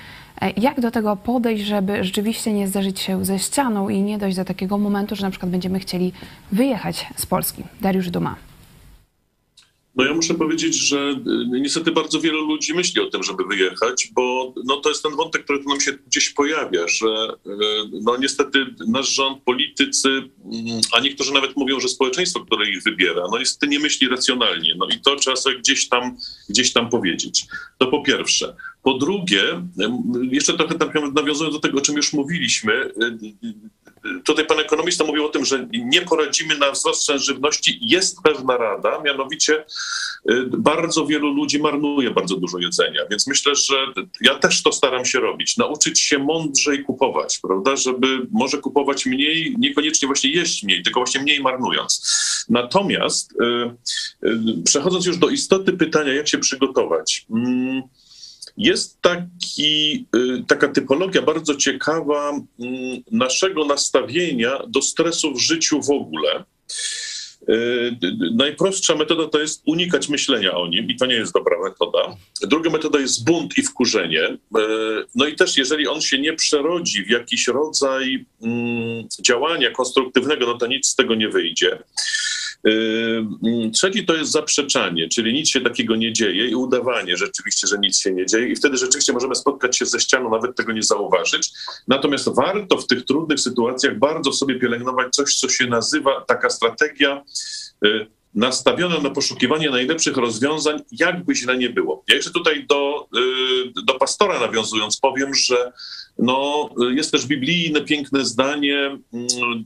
[0.57, 4.44] Jak do tego podejść, żeby rzeczywiście nie zderzyć się ze ścianą i nie dojść do
[4.44, 6.12] takiego momentu, że na przykład będziemy chcieli
[6.52, 7.62] wyjechać z Polski?
[7.80, 8.37] Dariusz Duma.
[9.96, 11.11] No ja muszę powiedzieć, że
[11.57, 15.16] y, niestety bardzo wielu ludzi myśli o tym, żeby wyjechać, bo no, to jest ten
[15.16, 17.07] wątek, który tu nam się gdzieś pojawia, że
[17.46, 17.50] y,
[18.02, 23.22] no, niestety nasz rząd, politycy, mm, a niektórzy nawet mówią, że społeczeństwo, które ich wybiera,
[23.33, 24.74] no niestety nie myśli racjonalnie.
[24.78, 26.16] No i to trzeba sobie gdzieś tam,
[26.48, 27.46] gdzieś tam powiedzieć.
[27.78, 28.57] To po pierwsze.
[28.83, 30.74] Po drugie, y, jeszcze trochę
[31.14, 32.90] nawiązując do tego, o czym już mówiliśmy,
[34.25, 37.79] tutaj pan ekonomista mówił o tym, że nie poradzimy na wzrost cen żywności.
[37.81, 39.64] Jest pewna rada, mianowicie
[40.31, 43.75] y, bardzo wielu ludzi marnuje bardzo dużo jedzenia, więc myślę, że
[44.21, 49.55] ja też to staram się robić, nauczyć się mądrzej kupować, prawda, żeby może kupować mniej,
[49.59, 52.14] niekoniecznie właśnie jeść mniej, tylko właśnie mniej marnując.
[52.49, 57.27] Natomiast y, y, przechodząc już do istoty pytania, jak się przygotować.
[57.31, 57.83] Mm,
[58.57, 62.43] jest taki, y, taka typologia bardzo ciekawa mm,
[63.11, 66.45] naszego nastawienia do stresu w życiu w ogóle.
[67.49, 67.97] Y,
[68.35, 72.17] Najprostsza metoda to jest unikać myślenia o nim i to nie jest dobra metoda.
[72.43, 74.23] Druga metoda jest bunt i wkurzenie.
[74.23, 74.38] Y,
[75.14, 80.55] No i też jeżeli on się nie przerodzi w jakiś rodzaj mm, działania konstruktywnego, no
[80.55, 81.79] to nic z tego nie wyjdzie.
[83.72, 88.00] Trzeci to jest zaprzeczanie, czyli nic się takiego nie dzieje i udawanie rzeczywiście, że nic
[88.00, 91.53] się nie dzieje i wtedy rzeczywiście możemy spotkać się ze ścianą, nawet tego nie zauważyć.
[91.88, 97.22] Natomiast warto w tych trudnych sytuacjach bardzo sobie pielęgnować coś, co się nazywa taka strategia
[97.83, 102.05] yy, nastawiona na poszukiwanie najlepszych rozwiązań, jakby źle nie było.
[102.09, 105.72] Ja jeszcze tutaj do, yy, do pastora nawiązując powiem, że
[106.18, 109.64] no, jest też biblijne piękne zdanie, mm,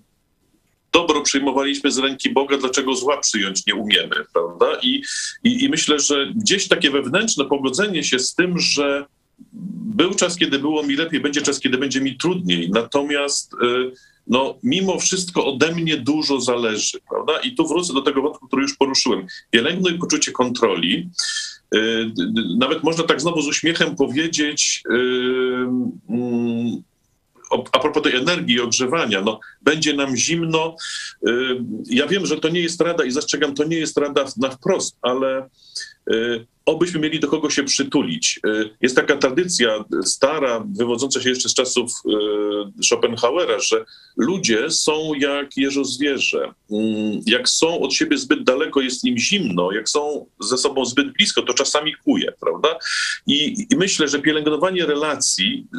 [0.98, 4.66] dobro przyjmowaliśmy z ręki Boga, dlaczego zła przyjąć nie umiemy, prawda?
[4.82, 5.02] I,
[5.44, 9.04] i, I myślę, że gdzieś takie wewnętrzne pogodzenie się z tym, że
[9.96, 12.70] był czas, kiedy było mi lepiej, będzie czas, kiedy będzie mi trudniej.
[12.70, 13.92] Natomiast y,
[14.26, 17.38] no, mimo wszystko ode mnie dużo zależy, prawda?
[17.38, 19.26] I tu wrócę do tego wątku, który już poruszyłem.
[19.50, 21.11] Pielęgnuj poczucie kontroli.
[21.74, 22.12] Y,
[22.58, 24.96] Nawet można tak znowu z uśmiechem powiedzieć, y,
[26.08, 26.82] mm,
[27.72, 30.76] a propos tej energii ogrzewania, no, będzie nam zimno.
[31.28, 31.30] Y,
[31.90, 34.96] Ja wiem, że to nie jest rada i zastrzegam, to nie jest rada na wprost,
[35.02, 35.48] ale
[36.11, 38.40] y, obyśmy mieli do kogo się przytulić.
[38.46, 41.92] Y, Jest taka tradycja stara, wywodząca się jeszcze z czasów
[42.81, 43.85] y, Schopenhauera, że
[44.16, 46.52] ludzie są jak jeżozwierzę.
[46.70, 51.12] Mm, Jak są od siebie zbyt daleko, jest im zimno, jak są ze sobą zbyt
[51.12, 52.78] blisko, to czasami kuje, prawda?
[53.26, 55.78] I, I myślę, że pielęgnowanie relacji, y,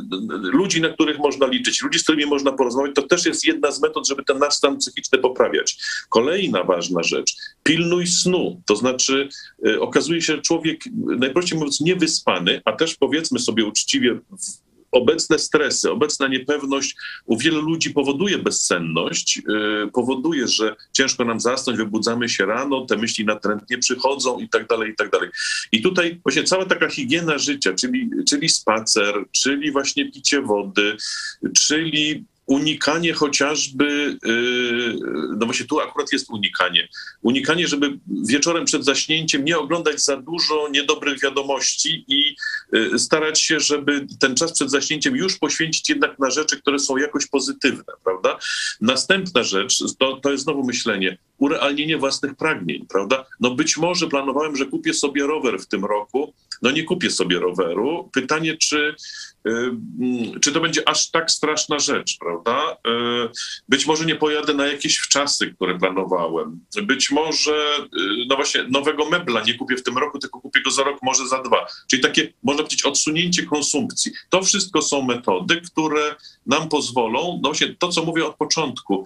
[0.58, 3.82] ludzi, na których można liczyć, ludzi, z którymi można porozmawiać, to też jest jedna z
[3.82, 5.78] metod, żeby ten nasz stan psychiczny poprawiać.
[6.10, 8.62] Kolejna ważna rzecz, pilnuj snu.
[8.66, 9.30] To znaczy,
[9.80, 14.20] okazuje się, że człowiek, y, najprościej mówiąc, niewyspany, a też powiedzmy sobie uczciwie,
[14.92, 21.78] obecne stresy, obecna niepewność u wielu ludzi powoduje bezsenność, yy, powoduje, że ciężko nam zasnąć,
[21.78, 25.30] wybudzamy się rano, te myśli natrętnie przychodzą i tak dalej, i tak dalej.
[25.72, 30.98] I tutaj właśnie cała taka higiena życia, czyli, czyli spacer, czyli właśnie picie wody,
[31.56, 34.96] czyli unikanie chociażby, yy,
[35.38, 36.88] no właśnie tu akurat jest unikanie,
[37.22, 42.36] unikanie, żeby wieczorem przed zaśnięciem nie oglądać za dużo niedobrych wiadomości i
[42.72, 46.98] yy, starać się, żeby ten czas przed zaśnięciem już poświęcić jednak na rzeczy, które są
[46.98, 48.38] jakoś pozytywne, prawda?
[48.82, 53.26] Następna rzecz, to, to jest znowu myślenie, urealnienie własnych pragnień, prawda?
[53.40, 57.40] No być może planowałem, że kupię sobie rower w tym roku, no nie kupię sobie
[57.40, 58.10] roweru.
[58.14, 58.96] Pytanie, czy,
[59.48, 62.78] y, mm, czy to będzie aż tak straszna rzecz, prawda?
[62.88, 63.30] Y,
[63.70, 66.60] Być może nie pojadę na jakieś wczasy, które planowałem.
[66.84, 70.72] Być może, y, no właśnie, nowego mebla nie kupię w tym roku, tylko kupię go
[70.72, 71.68] za rok, może za dwa.
[71.90, 74.12] Czyli takie, można powiedzieć, odsunięcie konsumpcji.
[74.30, 79.06] To wszystko są metody, które nam pozwolą, no właśnie to, co mówię od początku,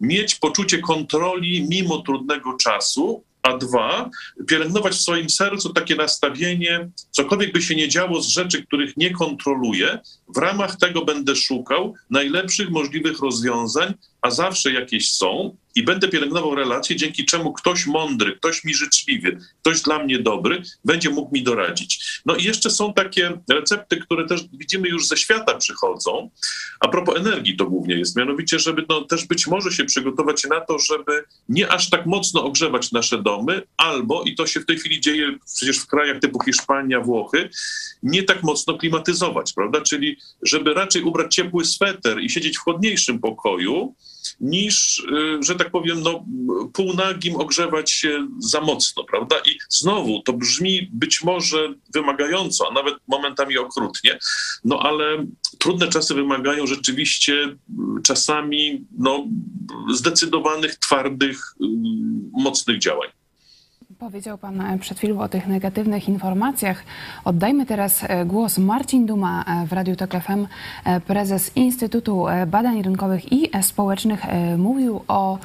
[0.00, 4.10] mieć poczucie kontroli mimo trudnego czasu, a dwa,
[4.46, 9.10] pielęgnować w swoim sercu takie nastawienie, cokolwiek by się nie działo z rzeczy, których nie
[9.10, 16.08] kontroluję, w ramach tego będę szukał najlepszych możliwych rozwiązań, a zawsze jakieś są i będę
[16.08, 21.34] pielęgnował relacje, dzięki czemu ktoś mądry, ktoś mi życzliwy, ktoś dla mnie dobry będzie mógł
[21.34, 22.20] mi doradzić.
[22.26, 26.30] No i jeszcze są takie recepty, które też widzimy już ze świata przychodzą.
[26.80, 30.60] A propos energii to głównie jest, mianowicie, żeby no, też być może się przygotować na
[30.60, 34.78] to, żeby nie aż tak mocno ogrzewać nasze domy, albo, i to się w tej
[34.78, 37.50] chwili dzieje przecież w krajach typu Hiszpania, Włochy,
[38.02, 39.80] nie tak mocno klimatyzować, prawda?
[39.80, 43.94] Czyli żeby raczej ubrać ciepły sweter i siedzieć w chłodniejszym pokoju,
[44.40, 46.24] niż, y, że tak powiem, no,
[46.72, 49.36] półnagim ogrzewać się za mocno, prawda?
[49.46, 54.18] I znowu to brzmi być może wymagająco, a nawet momentami okrutnie,
[54.64, 55.26] no ale
[55.58, 57.56] trudne czasy wymagają rzeczywiście y,
[58.02, 59.26] czasami no,
[59.92, 61.64] zdecydowanych, twardych, y,
[62.32, 63.08] mocnych działań.
[63.98, 66.84] Powiedział Pan e, przed chwilą o tych negatywnych informacjach.
[67.24, 70.46] Oddajmy teraz e, głos Marcin Duma e, w Radiu Tok FM,
[71.06, 74.20] prezes Instytutu Badań Rynkowych i Społecznych.
[74.58, 75.38] Mówił o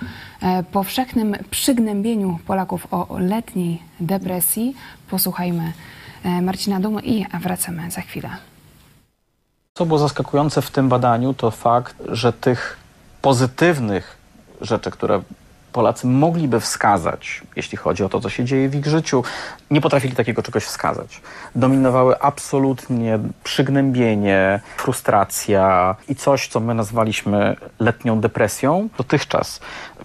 [0.71, 4.75] powszechnym przygnębieniu Polaków o letniej depresji.
[5.10, 5.73] Posłuchajmy
[6.41, 8.30] Marcina Dumy i wracamy za chwilę.
[9.73, 12.78] Co było zaskakujące w tym badaniu, to fakt, że tych
[13.21, 14.17] pozytywnych
[14.62, 15.21] rzeczy, które
[15.71, 19.23] Polacy mogliby wskazać, jeśli chodzi o to, co się dzieje w ich życiu,
[19.71, 21.21] nie potrafili takiego czegoś wskazać.
[21.55, 28.89] Dominowały absolutnie przygnębienie, frustracja i coś, co my nazwaliśmy letnią depresją.
[28.97, 29.60] Dotychczas,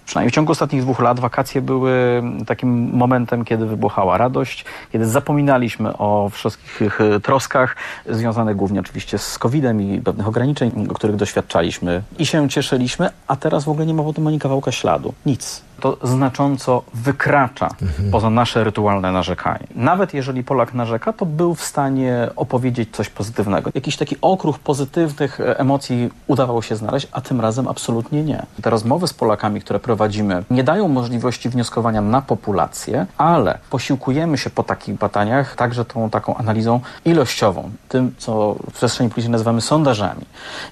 [0.05, 5.97] przynajmniej w ciągu ostatnich dwóch lat, wakacje były takim momentem, kiedy wybuchała radość, kiedy zapominaliśmy
[5.97, 7.75] o wszystkich e, troskach
[8.09, 13.63] związanych głównie oczywiście z COVID-em i pewnych ograniczeń, których doświadczaliśmy i się cieszyliśmy, a teraz
[13.63, 15.13] w ogóle nie ma po tym ani kawałka śladu.
[15.25, 15.54] Nic.
[15.55, 15.74] us.
[15.79, 17.69] To znacząco wykracza
[18.11, 19.67] poza nasze rytualne narzekanie.
[19.75, 23.71] Nawet jeżeli Polak narzeka, to był w stanie opowiedzieć coś pozytywnego.
[23.73, 28.45] Jakiś taki okruch pozytywnych e, emocji udawało się znaleźć, a tym razem absolutnie nie.
[28.61, 34.49] Te rozmowy z Polakami, które prowadzimy, nie dają możliwości wnioskowania na populację, ale posiłkujemy się
[34.49, 40.25] po takich badaniach także tą taką analizą ilościową, tym, co w przestrzeni publicznej nazywamy sondażami.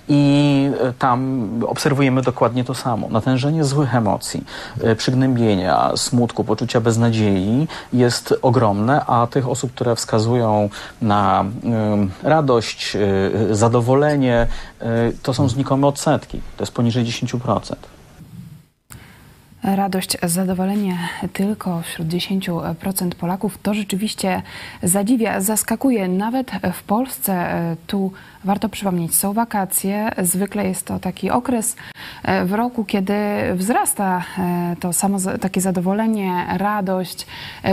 [0.08, 3.10] I e, tam obserwujemy dokładnie to samo.
[3.10, 4.44] Natężenie złych emocji,
[4.84, 10.70] e, przygnębienia, smutku, poczucia beznadziei jest ogromne, a tych osób, które wskazują
[11.02, 14.48] na em, radość, e, zadowolenie,
[14.80, 16.42] e, to są znikome odsetki.
[16.58, 17.93] To jest poniżej 10%.
[19.64, 20.98] Radość, zadowolenie
[21.34, 24.42] tylko wśród 10% Polaków to rzeczywiście
[24.84, 26.08] zadziwia, zaskakuje.
[26.08, 28.12] Nawet w Polsce e, tu
[28.44, 30.12] warto przypomnieć, są wakacje.
[30.22, 31.76] Zwykle jest to taki okres
[32.24, 33.14] e, w roku, kiedy
[33.56, 37.28] wzrasta e, to samo takie zadowolenie, radość,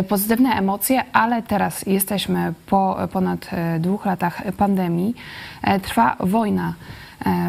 [0.09, 5.14] pozytywne emocje, ale teraz jesteśmy po ponad dwóch latach pandemii.
[5.83, 6.74] Trwa wojna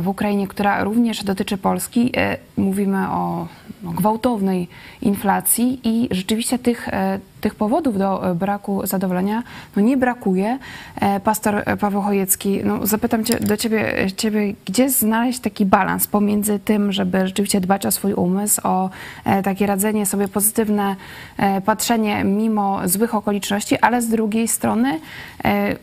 [0.02, 2.12] w Ukrainie, która również dotyczy Polski.
[2.18, 3.48] E, Mówimy o
[3.84, 4.68] gwałtownej
[5.02, 9.44] inflacji i rzeczywiście tych, e, tych powodów do e, braku zadowolenia
[9.76, 10.60] no, nie brakuje.
[10.96, 16.60] E, Pastor Paweł Chojecki, no, zapytam cię, do ciebie, ciebie, gdzie znaleźć taki balans pomiędzy
[16.60, 18.90] tym, żeby rzeczywiście dbać o swój umysł, o
[19.26, 20.96] e, takie radzenie sobie pozytywne,
[21.38, 25.00] e, patrzenie mimo złych okoliczności, ale z drugiej strony
[25.46, 25.76] e,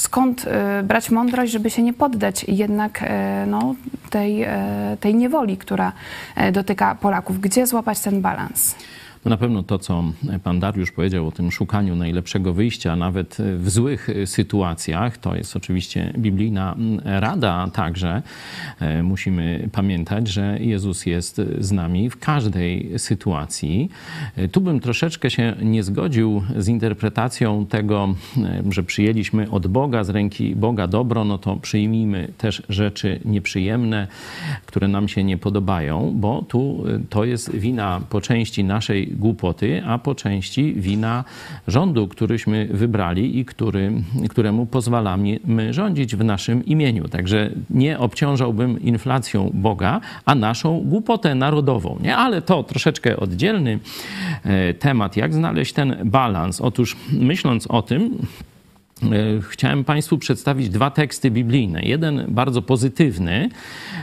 [0.00, 3.74] skąd e, brać mądrość, żeby się nie poddać jednak e, no,
[4.10, 5.92] tej, e, tej niewoli, która
[6.52, 7.40] dotyka Polaków.
[7.40, 8.74] Gdzie złapać ten balans?
[9.24, 10.04] No na pewno to, co
[10.44, 16.12] pan Dariusz powiedział o tym szukaniu najlepszego wyjścia, nawet w złych sytuacjach, to jest oczywiście
[16.18, 18.22] biblijna rada także.
[18.80, 23.90] E, Musimy pamiętać, że Jezus jest z nami w każdej sytuacji.
[24.36, 30.04] E, Tu bym troszeczkę się nie zgodził z interpretacją tego, e, że przyjęliśmy od Boga,
[30.04, 34.08] z ręki Boga dobro, no to przyjmijmy też rzeczy nieprzyjemne,
[34.66, 39.98] które nam się nie podobają, bo tu to jest wina po części naszej głupoty, a
[39.98, 41.24] po części wina
[41.68, 43.92] rządu, któryśmy wybrali i który,
[44.28, 45.38] któremu pozwalamy
[45.70, 47.08] rządzić w naszym imieniu.
[47.08, 51.98] Także nie obciążałbym inflacją Boga, a naszą głupotę narodową.
[52.02, 52.16] Nie?
[52.16, 53.78] Ale to troszeczkę oddzielny
[54.44, 55.16] e, temat.
[55.16, 56.60] Jak znaleźć ten balans?
[56.60, 58.18] Otóż myśląc o tym,
[59.50, 61.82] Chciałem Państwu przedstawić dwa teksty biblijne.
[61.82, 63.48] Jeden bardzo pozytywny,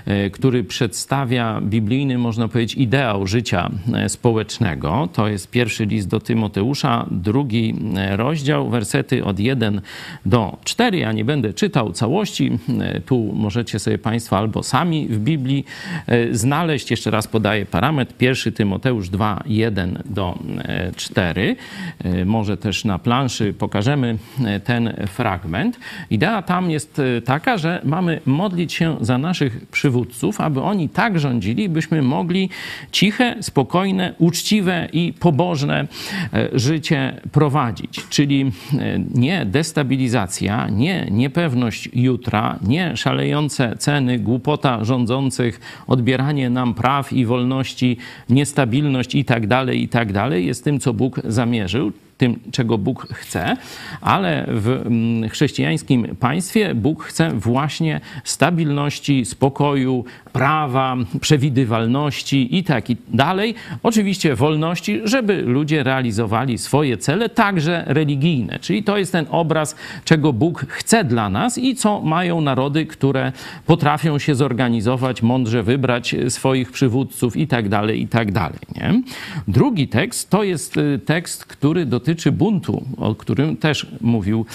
[0.05, 5.10] e, który przedstawia biblijny, można powiedzieć, ideał życia e, społecznego.
[5.13, 9.81] To jest pierwszy list do Tymoteusza, drugi e, rozdział, wersety od 1
[10.25, 10.97] do 4.
[10.97, 12.60] Ja nie będę czytał całości.
[12.79, 15.65] E, Tu możecie sobie Państwo albo sami w Biblii
[16.07, 16.91] e, znaleźć.
[16.91, 18.13] Jeszcze raz podaję parametr.
[18.13, 21.55] Pierwszy Tymoteusz 2, 1 do e, 4.
[22.03, 24.60] E, Może też na planszy pokażemy e,
[25.08, 25.80] fragment.
[26.10, 31.19] Idea tam jest e, taka, że mamy modlić się za naszych przywódców, aby oni tak
[31.19, 32.50] rządzili, byśmy mogli
[32.91, 35.88] ciche, spokojne, uczciwe i pobożne
[36.34, 38.08] e, życie prowadzić.
[38.10, 47.13] Czyli e, nie destabilizacja, nie niepewność jutra, nie szalejące ceny, głupota rządzących, odbieranie nam praw
[47.13, 47.97] i wolności,
[48.30, 53.08] niestabilność i tak dalej, i tak dalej jest tym, co Bóg zamierzył tym, czego Bóg
[53.13, 53.58] chce,
[54.01, 62.97] ale w mm, chrześcijańskim państwie Bóg chce właśnie stabilności, spokoju, prawa, przewidywalności i tak i
[63.08, 63.56] dalej.
[63.84, 68.60] Oczywiście wolności, żeby ludzie realizowali swoje cele, także religijne.
[68.60, 69.75] Czyli to jest ten obraz,
[70.06, 73.32] czego Bóg chce dla nas i co mają narody, które
[73.65, 78.60] potrafią się zorganizować, mądrze wybrać swoich przywódców i tak dalej, i tak dalej.
[78.75, 79.01] Nie?
[79.47, 84.46] Drugi tekst to jest y, tekst, który dotyczy buntu, o którym też mówił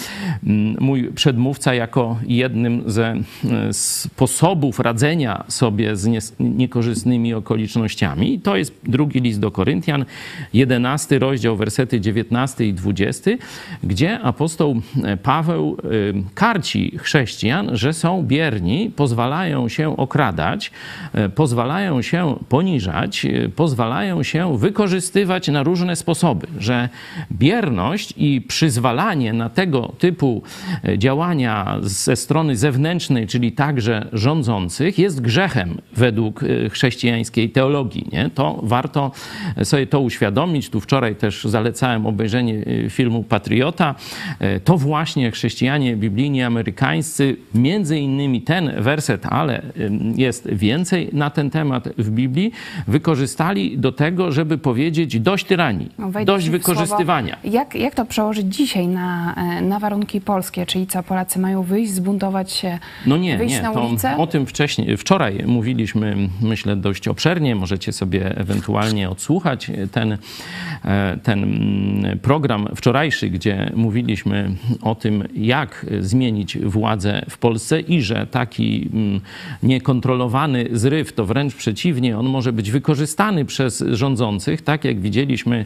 [0.47, 8.41] mm, mój przedmówca jako jednym ze y, sposobów radzenia sobie z nies- niekorzystnymi okolicznościami.
[8.41, 10.05] To jest drugi list do Koryntian,
[10.55, 13.31] 11 rozdział, wersety 19 i 20,
[13.83, 14.83] gdzie apostoł
[15.23, 20.71] Paweł y, karci chrześcijan, że są bierni, pozwalają się okradać,
[21.35, 26.89] pozwalają się poniżać, pozwalają się wykorzystywać na różne sposoby, że
[27.43, 30.43] bierność i przyzwalanie na tego typu
[30.85, 38.07] e, działania ze strony zewnętrznej, czyli także rządzących, jest grzechem według e, chrześcijańskiej teologii.
[38.13, 38.31] Nie?
[38.35, 39.11] To warto
[39.63, 40.71] sobie to uświadomić.
[40.71, 42.55] Tu wczoraj też zalecałem obejrzenie
[42.87, 43.95] e, filmu Patriota.
[44.39, 49.63] E, To właśnie chrześcijanie biblijni amerykańscy, między innymi ten werset, ale
[50.17, 52.53] jest więcej na ten temat w Biblii,
[52.89, 57.32] wykorzystali do tego, żeby powiedzieć dość tyranii, No, dość wykorzystywania.
[57.41, 57.57] Słowo.
[57.57, 60.67] Jak, jak to przełożyć dzisiaj na, e, na warunki polskie?
[60.67, 63.63] Czyli co, Polacy mają wyjść, zbuntować się, No nie, wyjść nie.
[63.63, 64.17] na To ulicę?
[64.17, 67.55] o tym wcześniej, wczoraj mówiliśmy, myślę, dość obszernie.
[67.55, 70.19] Możecie sobie ewentualnie odsłuchać ten,
[70.85, 74.51] e, ten mm, program wczorajszy, gdzie mówiliśmy
[74.83, 79.21] o tym, jak zmienić władzę w Polsce i że taki mm,
[79.63, 85.65] niekontrolowany zryw, to wręcz przeciwnie, on może być wykorzystany przez rządzących, tak jak widzieliśmy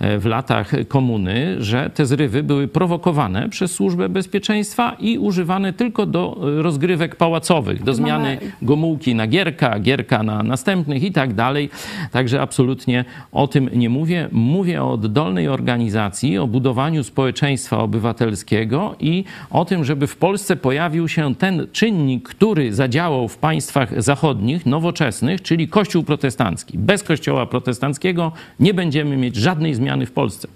[0.00, 5.72] e, w latach komunistycznych komuny, że te zrywy były prowokowane przez Służbę Bezpieczeństwa i używane
[5.72, 11.34] tylko do e, rozgrywek pałacowych, do zmiany Gomułki na Gierka, Gierka na następnych i tak
[11.34, 11.70] dalej.
[12.12, 14.28] Także absolutnie o tym nie mówię.
[14.32, 21.08] Mówię o oddolnej organizacji, o budowaniu społeczeństwa obywatelskiego i o tym, żeby w Polsce pojawił
[21.08, 26.78] się ten czynnik, który zadziałał w państwach zachodnich, nowoczesnych, czyli Kościół protestancki.
[26.78, 30.48] Bez Kościoła protestanckiego nie będziemy mieć żadnej zmiany w Polsce.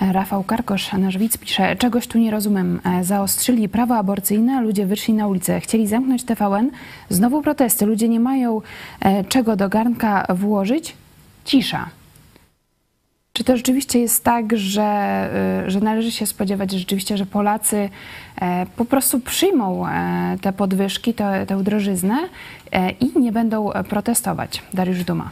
[0.00, 2.80] Rafał Karkosz, nasz widz, pisze, czegoś tu nie rozumiem.
[2.84, 5.60] E, Zaostrzyli prawo aborcyjne, ludzie wyszli na ulicę.
[5.60, 6.70] Chcieli zamknąć TVN.
[7.08, 7.86] Znowu protesty.
[7.86, 8.60] Ludzie nie mają
[9.00, 10.96] e, czego do garnka włożyć.
[11.44, 11.88] Cisza.
[13.32, 17.88] Czy to rzeczywiście jest tak, że, e, że należy się spodziewać rzeczywiście, że Polacy
[18.76, 19.86] po prostu przyjmą
[20.40, 22.16] te podwyżki, tę tę drożyznę
[23.00, 24.62] i nie będą protestować?
[24.74, 25.30] Dariusz Duma.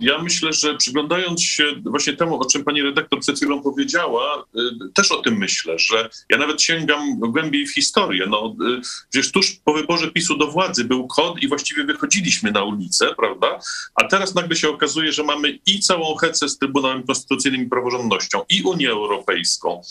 [0.00, 4.92] Ja myślę, że przyglądając się właśnie temu, o czym pani redaktor przed chwilą powiedziała, y,
[4.94, 8.26] też o tym myślę, że ja nawet sięgam głębiej w historię.
[8.28, 12.64] No, y, przecież tuż po wyborze PiSu do władzy był kod i właściwie wychodziliśmy na
[12.64, 13.58] ulicę, prawda?
[13.94, 18.40] A teraz nagle się okazuje, że mamy i całą hecę z Trybunałem Konstytucyjnym i praworządnością,
[18.48, 19.82] i Unię Europejską.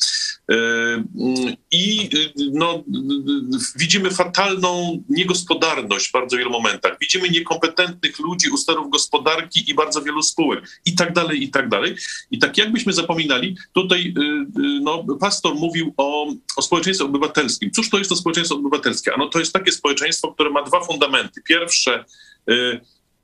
[0.52, 0.56] Y,
[1.72, 2.10] I
[2.54, 2.84] no,
[3.76, 6.98] widzimy fatalną niegospodarność w bardzo wielu momentach.
[7.02, 11.70] Widzimy niekompetentnych ludzi u sterów gospodarki i bardzo wielu spółek i tak dalej, i tak
[11.70, 11.96] dalej.
[12.32, 14.22] I tak jakbyśmy zapominali, tutaj y,
[14.62, 17.72] y, no, pastor mówił o, o społeczeństwie obywatelskim.
[17.72, 19.14] Cóż to jest to społeczeństwo obywatelskie?
[19.14, 21.42] Ano to jest takie społeczeństwo, które ma dwa fundamenty.
[21.42, 22.06] Pierwsze,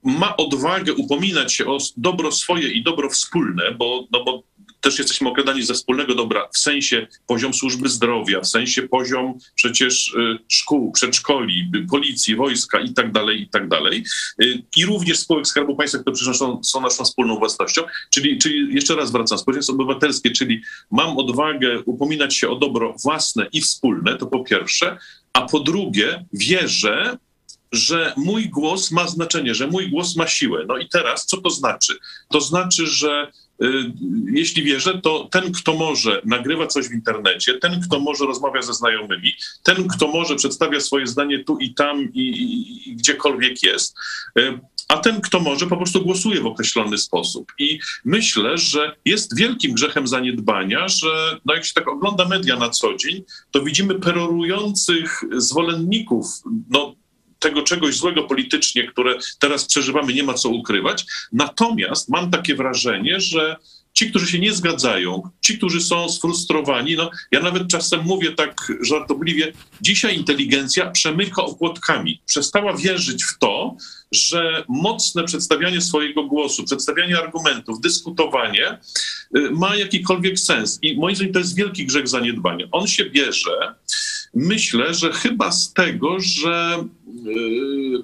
[0.04, 4.44] ma odwagę upominać się o dobro swoje i dobro wspólne, bo, no bo
[4.82, 10.14] też jesteśmy okradani ze wspólnego dobra w sensie poziom służby zdrowia, w sensie poziom przecież
[10.14, 14.04] y, szkół, przedszkoli, policji, wojska i tak dalej, i tak dalej.
[14.42, 17.82] Y, I również spółek Skarbu Państwa, które przecież są, są naszą wspólną własnością.
[18.10, 20.62] Czyli, czyli jeszcze raz wracam, społeczeństwo obywatelskie, czyli
[20.92, 24.98] mam odwagę upominać się o dobro własne i wspólne, to po pierwsze,
[25.34, 27.18] a po drugie wierzę,
[27.72, 30.66] że mój głos ma znaczenie, że mój głos ma siłę.
[30.68, 31.98] No i teraz, co to znaczy?
[32.30, 33.32] To znaczy, że
[34.34, 38.74] jeśli wierzę, to ten, kto może, nagrywa coś w internecie, ten, kto może rozmawia ze
[38.74, 39.34] znajomymi,
[39.64, 43.96] ten, kto może przedstawia swoje zdanie tu i tam i, i, i gdziekolwiek jest,
[44.40, 44.60] y,
[44.92, 47.52] a ten, kto może, po prostu głosuje w określony sposób.
[47.60, 52.70] I myślę, że jest wielkim grzechem zaniedbania, że no jak się tak ogląda media na
[52.70, 56.26] co dzień, to widzimy perorujących zwolenników
[56.70, 56.96] no,
[57.42, 61.06] tego czegoś złego politycznie, które teraz przeżywamy, nie ma co ukrywać.
[61.32, 63.56] Natomiast mam takie wrażenie, że
[63.94, 68.72] ci, którzy się nie zgadzają, ci, którzy są sfrustrowani, no ja nawet czasem mówię tak
[68.82, 72.22] żartobliwie, dzisiaj inteligencja przemyka opłotkami.
[72.26, 73.76] Przestała wierzyć w to,
[74.12, 78.78] że mocne przedstawianie swojego głosu, przedstawianie argumentów, dyskutowanie
[79.38, 80.80] y, ma jakikolwiek sens.
[80.82, 82.66] I moim zdaniem to jest wielki grzech zaniedbania.
[82.72, 83.76] On się bierze,
[84.34, 86.84] myślę, że chyba z tego, że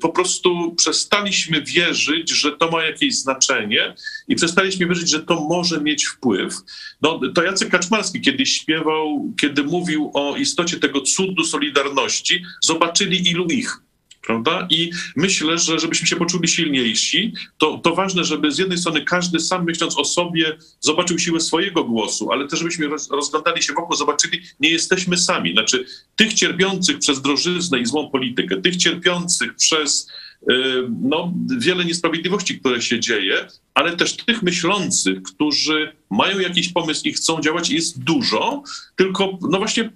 [0.01, 3.95] po prostu przestaliśmy wierzyć, że to ma jakieś znaczenie
[4.27, 6.53] i przestaliśmy wierzyć, że to może mieć wpływ.
[7.01, 13.45] No, to Jacek Kaczmarski kiedyś śpiewał, kiedy mówił o istocie tego cudu Solidarności, zobaczyli ilu
[13.45, 13.86] ich.
[14.27, 14.67] Prawda?
[14.69, 19.39] I myślę, że żebyśmy się poczuli silniejsi, to, to ważne, żeby z jednej strony każdy
[19.39, 23.95] sam myśląc o sobie zobaczył siłę swojego głosu, ale też żebyśmy roz, rozglądali się wokół,
[23.95, 25.53] zobaczyli, nie jesteśmy sami.
[25.53, 30.09] Znaczy tych cierpiących przez drożyznę i złą politykę, tych cierpiących przez
[30.51, 30.55] y,
[31.01, 37.13] no, wiele niesprawiedliwości, które się dzieje, ale też tych myślących, którzy mają jakiś pomysł i
[37.13, 38.63] chcą działać, jest dużo,
[38.95, 39.89] tylko no właśnie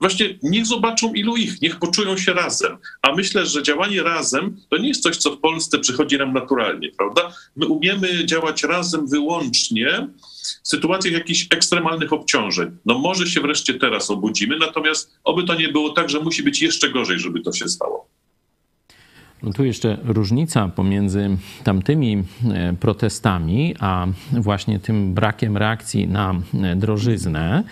[0.00, 2.76] właśnie niech zobaczą ilu ich, niech poczują się razem.
[3.02, 6.90] A myślę, że działanie razem to nie jest coś, co w Polsce przychodzi nam naturalnie,
[6.98, 7.32] prawda?
[7.56, 10.08] My umiemy działać razem wyłącznie
[10.62, 12.70] w sytuacjach jakichś ekstremalnych obciążeń.
[12.86, 16.62] No może się wreszcie teraz obudzimy, natomiast oby to nie było tak, że musi być
[16.62, 18.09] jeszcze gorzej, żeby to się stało.
[19.42, 21.30] No tu jeszcze różnica pomiędzy
[21.64, 22.22] tamtymi
[22.52, 27.64] e, protestami, a właśnie tym brakiem reakcji na e, drożyznę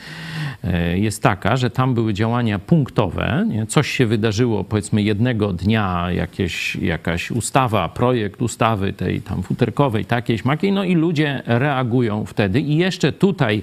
[0.64, 3.46] e, jest taka, że tam były działania punktowe.
[3.48, 3.66] Nie?
[3.66, 10.38] Coś się wydarzyło, powiedzmy, jednego dnia, jakieś, jakaś ustawa, projekt ustawy tej tam futerkowej, takiej,
[10.38, 12.60] śmakiej, no i ludzie reagują wtedy.
[12.60, 13.62] I jeszcze tutaj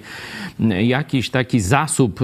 [0.84, 2.20] jakiś taki zasób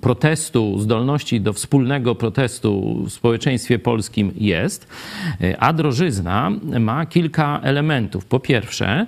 [0.00, 4.85] protestu, zdolności do wspólnego protestu w społeczeństwie polskim jest.
[5.40, 5.56] Jest.
[5.60, 8.24] A drożyzna ma kilka elementów.
[8.24, 9.06] Po pierwsze,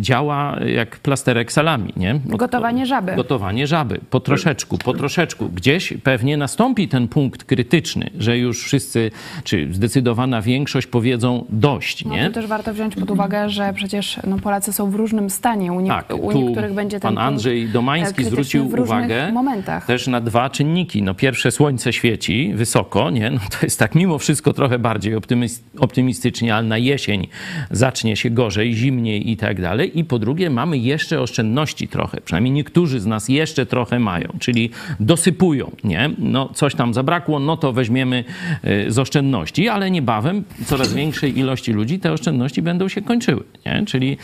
[0.00, 2.20] działa jak plasterek salami, nie?
[2.24, 3.14] Gotowanie żaby.
[3.16, 4.00] Gotowanie żaby.
[4.10, 5.48] Po troszeczku, po troszeczku.
[5.48, 9.10] Gdzieś pewnie nastąpi ten punkt krytyczny, że już wszyscy,
[9.44, 12.26] czy zdecydowana większość powiedzą dość, No, nie?
[12.26, 15.72] to też warto wziąć pod uwagę, że przecież no, Polacy są w różnym stanie.
[15.72, 19.86] U, nie, Tak, u niektórych będzie ten Pan Andrzej e, Domański zwrócił uwagę momentach.
[19.86, 21.02] też na dwa czynniki.
[21.02, 23.30] No pierwsze, słońce świeci wysoko, nie?
[23.30, 27.28] No to jest tak mimo wszystko trochę bardziej optymys- optymistycznie, ale na jesień
[27.70, 29.98] zacznie się gorzej, zimniej i tak dalej.
[29.98, 34.70] I po drugie mamy jeszcze oszczędności trochę, przynajmniej niektórzy z nas jeszcze trochę mają, czyli
[35.00, 36.10] dosypują, nie?
[36.18, 38.24] No coś tam zabrakło, no to weźmiemy
[38.64, 43.84] y, z oszczędności, ale niebawem coraz większej ilości ludzi te oszczędności będą się kończyły, nie?
[43.86, 44.16] Czyli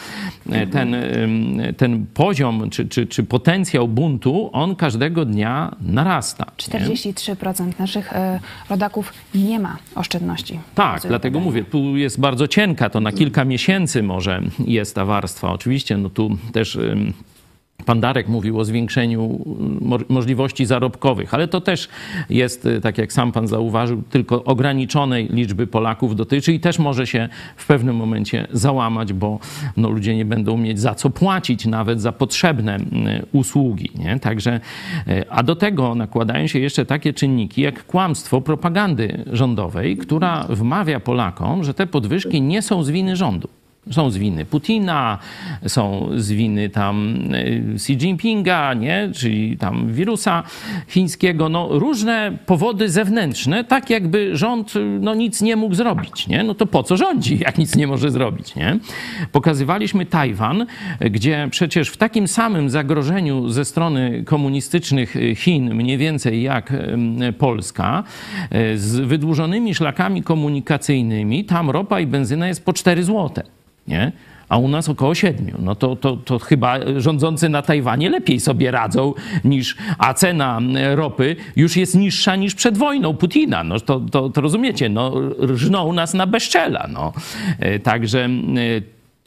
[0.46, 6.46] y, ten, y, ten poziom czy, czy, czy potencjał buntu, on każdego dnia narasta.
[6.74, 6.80] nie?
[6.80, 8.40] 43% naszych e,
[8.70, 10.57] rodaków nie ma oszczędności.
[10.74, 15.52] Tak, dlatego mówię, tu jest bardzo cienka, to na kilka miesięcy może jest ta warstwa.
[15.52, 17.12] Oczywiście, no tu też ym,
[17.88, 19.40] pan Darek mówił o zwiększeniu
[19.80, 21.88] mo- możliwości zarobkowych, ale to też
[22.30, 27.06] jest, y, tak jak sam pan zauważył, tylko ograniczonej liczby Polaków dotyczy i też może
[27.06, 29.38] się w pewnym momencie załamać, bo
[29.76, 32.82] no, ludzie nie będą mieć za co płacić nawet za potrzebne y,
[33.32, 33.90] usługi.
[33.98, 34.18] Nie?
[34.20, 34.60] Także,
[35.08, 41.00] y, a do tego nakładają się jeszcze takie czynniki jak kłamstwo propagandy rządowej, która wmawia
[41.00, 43.48] Polakom, że te podwyżki nie są z winy rządu.
[43.90, 45.18] Są z winy Putina,
[45.66, 49.10] są z winy tam y, Xi Jinpinga, nie?
[49.14, 50.42] czyli tam wirusa
[50.88, 51.48] chińskiego.
[51.48, 56.28] No, różne powody zewnętrzne, tak jakby rząd y, no, nic nie mógł zrobić.
[56.28, 56.44] Nie?
[56.44, 58.54] No to po co rządzi, jak nic nie może zrobić?
[58.54, 58.78] Nie?
[59.32, 60.66] Pokazywaliśmy Tajwan,
[61.00, 66.72] gdzie przecież w takim samym zagrożeniu ze strony komunistycznych Chin, mniej więcej jak
[67.38, 68.04] Polska,
[68.74, 73.57] y, z wydłużonymi szlakami komunikacyjnymi, tam ropa i benzyna jest po 4 złote
[73.88, 74.12] nie?
[74.48, 75.52] a u nas około 7.
[75.58, 79.14] No to, to, to chyba rządzący na Tajwanie lepiej sobie radzą
[79.44, 80.60] niż, a cena
[80.94, 83.64] ropy już jest niższa niż przed wojną Putina.
[83.64, 85.12] No to, to, to rozumiecie, no
[85.42, 86.88] rżną nas na bezczela.
[86.92, 87.12] No.
[87.58, 88.28] E, Także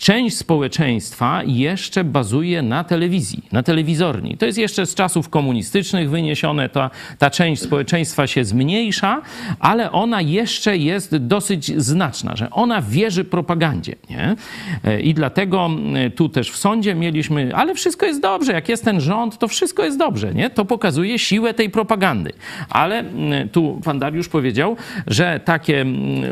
[0.02, 4.38] część społeczeństwa jeszcze bazuje na telewizji, na telewizorni.
[4.38, 6.70] To jest jeszcze z czasów komunistycznych wyniesione.
[6.70, 9.22] Ta, ta część społeczeństwa się zmniejsza,
[9.60, 13.95] ale ona jeszcze jest dosyć znaczna, że ona wierzy propagandzie.
[14.10, 14.36] Nie?
[14.84, 15.70] E, I dlatego
[16.16, 19.84] tu też w sądzie mieliśmy, ale wszystko jest dobrze, jak jest ten rząd, to wszystko
[19.84, 20.34] jest dobrze.
[20.34, 20.49] Nie?
[20.49, 22.32] To pokazuje siłę tej propagandy.
[22.70, 23.04] Ale
[23.52, 24.78] tu pan Dariusz powiedział,
[25.08, 25.86] że takie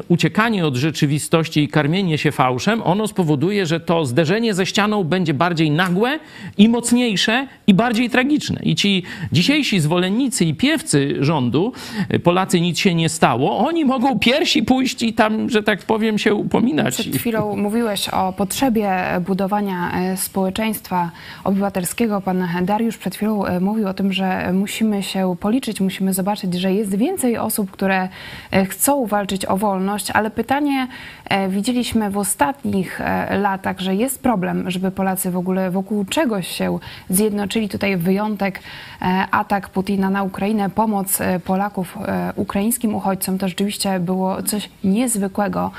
[0.08, 5.34] uciekanie od rzeczywistości i karmienie się fałszem, ono spowoduje, że to zderzenie ze ścianą będzie
[5.34, 6.20] bardziej nagłe
[6.58, 8.60] i mocniejsze i bardziej tragiczne.
[8.64, 11.74] I ci dzisiejsi zwolennicy i piewcy rządu,
[12.14, 16.18] y, Polacy nic się nie stało, oni mogą piersi pójść i tam, że tak powiem,
[16.18, 16.94] się upominać.
[16.94, 18.92] Przed chwilą mówiłeś o potrzebie
[19.28, 21.12] budowania e, społeczeństwa
[21.44, 22.22] obywatelskiego.
[22.22, 26.74] Pan Dariusz przed chwilą e, mówił o tym, że musimy się policzyć, musimy zobaczyć, że
[26.74, 28.10] jest więcej osób, które
[28.52, 30.88] e, chcą walczyć o wolność, ale pytanie
[31.26, 36.48] e, widzieliśmy w ostatnich e, latach, że jest problem, żeby Polacy w ogóle wokół czegoś
[36.48, 36.80] się
[37.10, 37.70] zjednoczyli.
[37.70, 38.60] Tutaj wyjątek
[39.02, 43.38] e, atak Putina na Ukrainę, pomoc e, Polaków e, ukraińskim uchodźcom.
[43.38, 45.72] To rzeczywiście było coś niezwykłego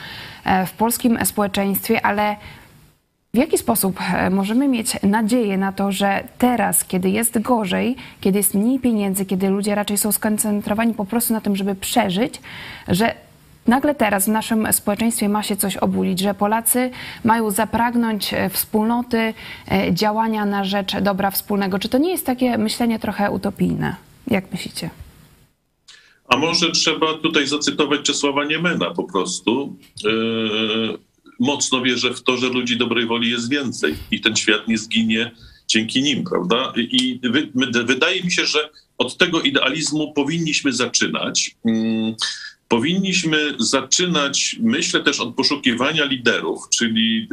[0.67, 2.37] w polskim społeczeństwie, ale
[3.35, 4.01] w jaki sposób
[4.31, 9.49] możemy mieć nadzieję na to, że teraz, kiedy jest gorzej, kiedy jest mniej pieniędzy, kiedy
[9.49, 12.41] ludzie raczej są skoncentrowani po prostu na tym, żeby przeżyć,
[12.89, 13.15] że
[13.67, 16.91] nagle teraz w naszym społeczeństwie ma się coś obudzić, że Polacy
[17.25, 19.35] mają zapragnąć e, wspólnoty,
[19.71, 21.79] e, działania na rzecz dobra wspólnego?
[21.79, 23.97] Czy to nie jest takie myślenie trochę utopijne?
[24.27, 24.91] Jak myślicie?
[26.29, 29.77] A może trzeba tutaj zacytować Czesława Niemena po prostu.
[30.05, 30.99] Yy,
[31.41, 35.31] mocno wierzę w to, że ludzi dobrej woli jest więcej i ten świat nie zginie
[35.69, 36.73] dzięki nim, prawda?
[36.77, 41.57] I wy, my- wydaje mi się, że od tego idealizmu powinniśmy zaczynać.
[41.65, 42.15] Mm,
[42.71, 47.29] Powinniśmy zaczynać, myślę też od poszukiwania liderów, czyli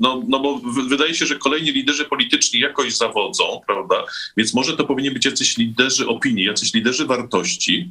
[0.00, 0.58] no, no bo
[0.88, 4.04] wydaje się, że kolejni liderzy polityczni jakoś zawodzą, prawda?
[4.36, 7.90] Więc może to powinni być jacyś liderzy opinii, jacyś liderzy wartości,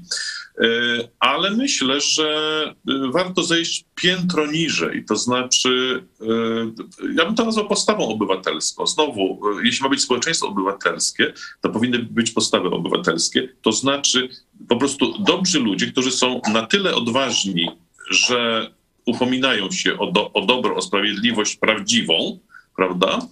[1.20, 2.28] ale myślę, że
[2.90, 6.26] e, warto zejść piętro niżej, to znaczy, e,
[7.16, 8.88] ja bym to nazwał postawą obywatelską.
[8.88, 14.30] Znowu, e, jeśli ma być społeczeństwo obywatelskie, to powinny być postawy obywatelskie, to znaczy
[14.70, 17.70] po prostu dobrzy ludzie, którzy są na tyle odważni,
[18.10, 18.72] że
[19.06, 22.40] upominają się o, do, o dobro, o sprawiedliwość prawdziwą,
[22.76, 23.28] prawda?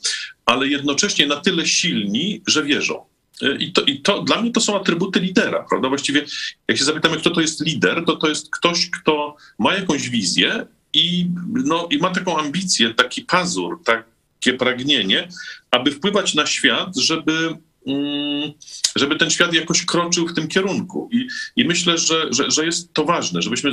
[0.45, 3.10] Ale jednocześnie na tyle silni, że wierzą.
[3.59, 5.89] I to, I to dla mnie to są atrybuty lidera, prawda?
[5.89, 6.25] Właściwie,
[6.67, 10.65] jak się zapytamy, kto to jest lider, to to jest ktoś, kto ma jakąś wizję
[10.93, 15.27] i, no, i ma taką ambicję, taki pazur, takie pragnienie,
[15.71, 18.51] aby wpływać na świat, żeby mm,
[18.95, 21.09] żeby ten świat jakoś kroczył w tym kierunku.
[21.11, 23.71] I, i myślę, że, że, że jest to ważne, żebyśmy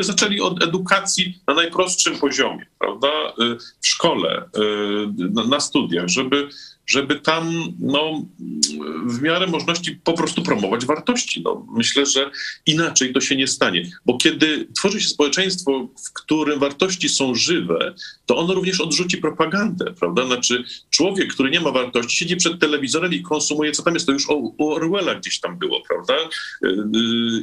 [0.00, 3.08] zaczęli od edukacji na najprostszym poziomie, prawda?
[3.08, 4.44] Y, w szkole,
[5.44, 6.48] y, na studiach, żeby,
[6.88, 8.24] żeby tam no,
[9.06, 11.42] w miarę możliwości po prostu promować wartości.
[11.42, 12.30] No, myślę, że
[12.66, 17.94] inaczej to się nie stanie, bo kiedy tworzy się społeczeństwo, w którym wartości są żywe,
[18.26, 20.26] to ono również odrzuci propagandę, prawda?
[20.26, 24.12] Znaczy człowiek, który nie ma wartości, siedzi przed telewizorem i konsumuje, co tam jest, to
[24.12, 26.14] już u Orwella gdzieś tam było, prawda?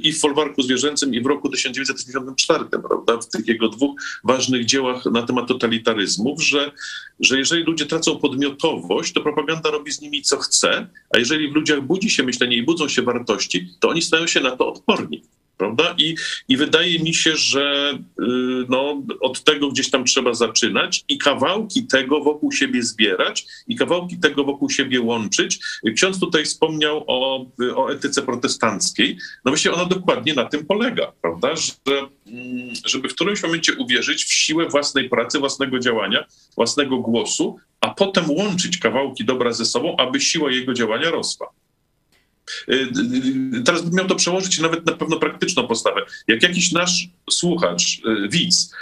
[0.02, 3.18] I w folwarku zwierzęcym, i w roku 1984, prawda?
[3.22, 6.72] W tych jego dwóch ważnych dziełach na temat totalitaryzmów, że,
[7.20, 11.56] że jeżeli ludzie tracą podmiotowość, to propaganda robi z nimi co chce, a jeżeli w
[11.56, 15.24] ludziach budzi się myślenie i budzą się wartości, to oni stają się na to odporni.
[15.58, 15.96] Prawda?
[15.98, 16.16] I,
[16.48, 18.24] I wydaje mi się, że y,
[18.70, 24.18] no, od tego gdzieś tam trzeba zaczynać i kawałki tego wokół siebie zbierać i kawałki
[24.18, 25.60] tego wokół siebie łączyć.
[25.96, 27.46] Ksiądz tutaj wspomniał o,
[27.76, 29.18] o etyce protestanckiej.
[29.46, 31.56] No właśnie ona dokładnie na tym polega, prawda?
[31.56, 31.72] Że,
[32.28, 36.26] mm, żeby w którymś momencie uwierzyć w siłę własnej pracy, własnego działania,
[36.56, 41.48] własnego głosu, a potem łączyć kawałki dobra ze sobą, aby siła jego działania rosła.
[42.70, 42.74] Y,
[43.58, 46.02] y, teraz bym miał to przełożyć nawet na pewno praktyczną postawę.
[46.28, 48.76] Jak jakiś nasz słuchacz, y, widz,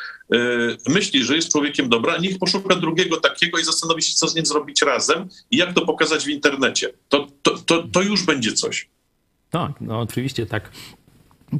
[0.88, 4.46] myśli, że jest człowiekiem dobra, niech poszuka drugiego takiego i zastanowi się, co z nim
[4.46, 6.94] zrobić razem i jak to pokazać w internecie.
[7.10, 8.90] To, to, to, to już będzie coś.
[9.50, 10.72] Tak, no oczywiście tak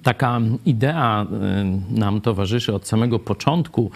[0.04, 1.26] Taka idea
[1.92, 3.92] y, nam towarzyszy od samego początku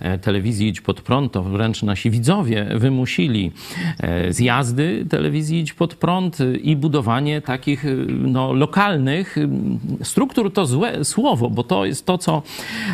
[0.00, 3.52] e, telewizji Idź Pod Prąd, to wręcz nasi widzowie wymusili
[4.00, 9.48] e, zjazdy telewizji Idź Pod Prąd i budowanie takich y, no, lokalnych y,
[10.02, 10.52] struktur.
[10.52, 12.42] To złe słowo, bo to jest to, co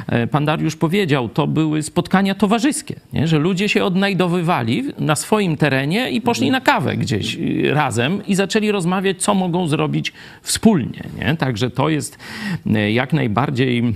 [0.06, 1.28] e, pan Dariusz powiedział.
[1.28, 3.26] To były spotkania towarzyskie, nie?
[3.26, 7.38] że ludzie się odnajdowywali na swoim terenie i poszli na kawę gdzieś
[7.70, 11.04] razem i zaczęli rozmawiać, co mogą zrobić wspólnie.
[11.18, 11.36] Nie?
[11.36, 12.18] Także to jest
[12.92, 13.94] jak najbardziej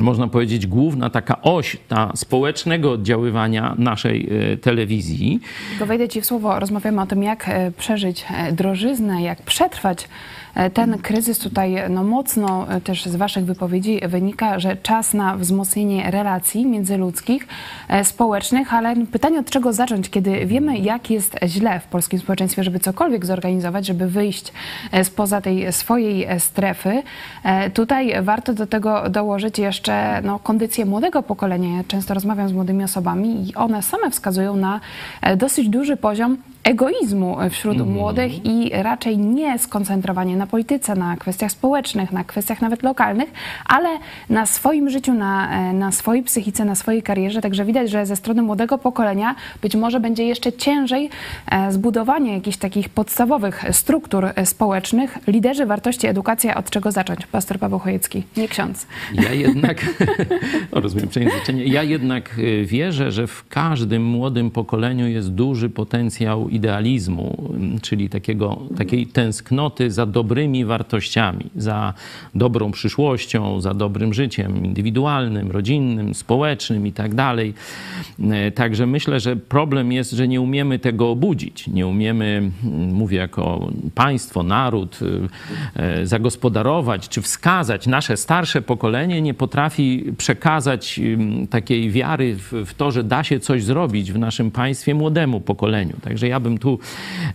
[0.00, 5.40] można powiedzieć, główna taka oś ta społecznego oddziaływania naszej e, telewizji.
[5.70, 10.08] Tylko wejdę Ci w słowo, rozmawiamy o tym, jak e, przeżyć e, drożyznę, jak przetrwać
[10.74, 16.66] ten kryzys tutaj no, mocno też z Waszych wypowiedzi wynika, że czas na wzmocnienie relacji
[16.66, 17.46] międzyludzkich,
[18.02, 22.80] społecznych, ale pytanie od czego zacząć, kiedy wiemy, jak jest źle w polskim społeczeństwie, żeby
[22.80, 24.52] cokolwiek zorganizować, żeby wyjść
[25.02, 27.02] spoza tej swojej strefy.
[27.74, 31.76] Tutaj warto do tego dołożyć jeszcze no, kondycję młodego pokolenia.
[31.76, 34.80] Ja często rozmawiam z młodymi osobami i one same wskazują na
[35.36, 37.88] dosyć duży poziom egoizmu wśród mm.
[37.88, 43.32] młodych i raczej nie skoncentrowanie na polityce, na kwestiach społecznych, na kwestiach nawet lokalnych,
[43.66, 43.88] ale
[44.30, 47.40] na swoim życiu, na, e, na swojej psychice, na swojej karierze.
[47.40, 51.10] Także widać, że ze strony młodego pokolenia być może będzie jeszcze ciężej
[51.50, 55.18] e, zbudowanie jakichś takich podstawowych struktur e, społecznych.
[55.26, 57.26] Liderzy wartości, edukacja, od czego zacząć?
[57.26, 58.86] Pastor Paweł Chojecki, nie ksiądz.
[59.14, 59.86] Ja jednak,
[60.72, 67.54] o, rozumiem przejęzyczenie, ja jednak wierzę, że w każdym młodym pokoleniu jest duży potencjał idealizmu,
[67.82, 71.94] czyli takiego, takiej tęsknoty za dobrymi wartościami, za
[72.34, 77.54] dobrą przyszłością, za dobrym życiem indywidualnym, rodzinnym, społecznym i tak dalej.
[78.54, 81.68] Także myślę, że problem jest, że nie umiemy tego obudzić.
[81.68, 82.50] Nie umiemy,
[82.92, 84.98] mówię jako państwo, naród,
[85.76, 87.86] e, zagospodarować czy wskazać.
[87.86, 91.00] Nasze starsze pokolenie nie potrafi przekazać
[91.50, 92.36] takiej wiary
[92.66, 95.96] w to, że da się coś zrobić w naszym państwie młodemu pokoleniu.
[96.02, 96.78] Także ja bym tu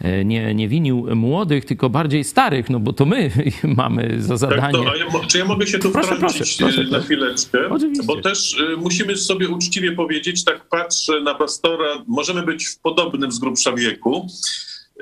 [0.02, 3.32] e, nie, nie winił młodych, tylko bardziej starych, no bo to my
[3.78, 4.62] mamy za zadanie.
[4.62, 7.70] Tak, to, ja, czy ja mogę się tu proszę, wtrącić proszę, proszę, na chwileczkę?
[7.70, 8.04] Oczywiście.
[8.08, 13.32] Bo też y, musimy sobie uczciwie powiedzieć, tak patrzę na pastora, możemy być w podobnym
[13.32, 14.28] z grubsza wieku.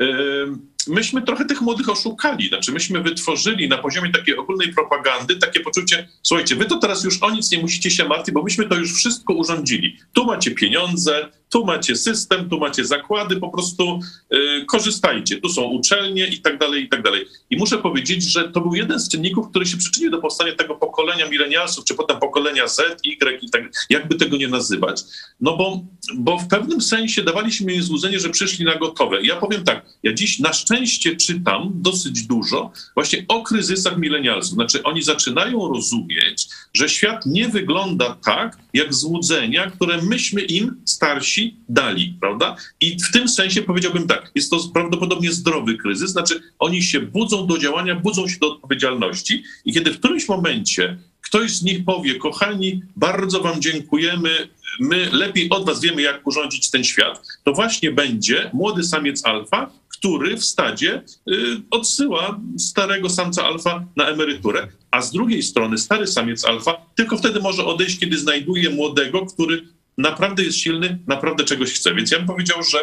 [0.01, 2.47] Y, myśmy trochę tych młodych oszukali.
[2.47, 7.23] Znaczy, myśmy wytworzyli na poziomie takiej ogólnej propagandy takie poczucie, słuchajcie, wy to teraz już
[7.23, 9.97] o nic nie musicie się martwić, bo myśmy to już wszystko urządzili.
[10.13, 13.99] Tu macie pieniądze, tu macie system, tu macie zakłady, po prostu
[14.33, 15.41] y, korzystajcie.
[15.41, 17.25] Tu są uczelnie i tak dalej, i tak dalej.
[17.49, 20.75] I muszę powiedzieć, że to był jeden z czynników, który się przyczynił do powstania tego
[20.75, 25.01] pokolenia milenialsów, czy potem pokolenia Z, Y i tak, jakby tego nie nazywać.
[25.41, 25.81] No bo,
[26.15, 29.21] bo w pewnym sensie dawaliśmy im złudzenie, że przyszli na gotowe.
[29.21, 30.76] I ja powiem tak, ja dziś na szczęście
[31.17, 34.53] czytam dosyć dużo właśnie o kryzysach milenialsów.
[34.53, 41.55] Znaczy oni zaczynają rozumieć, że świat nie wygląda tak, jak złudzenia, które myśmy im starsi
[41.69, 42.55] dali, prawda?
[42.81, 47.47] I w tym sensie powiedziałbym tak, jest to prawdopodobnie zdrowy kryzys, znaczy oni się budzą
[47.47, 52.15] do działania, budzą się do odpowiedzialności i kiedy w którymś momencie ktoś z nich powie,
[52.15, 54.47] kochani, bardzo wam dziękujemy,
[54.79, 59.69] my lepiej od was wiemy, jak urządzić ten świat, to właśnie będzie młody samiec alfa,
[59.97, 61.33] który w stadzie y,
[61.71, 67.39] odsyła starego samca alfa na emeryturę, a z drugiej strony stary samiec alfa tylko wtedy
[67.39, 69.67] może odejść, kiedy znajduje młodego, który
[69.97, 71.95] naprawdę jest silny, naprawdę czegoś chce.
[71.95, 72.77] Więc ja bym powiedział, że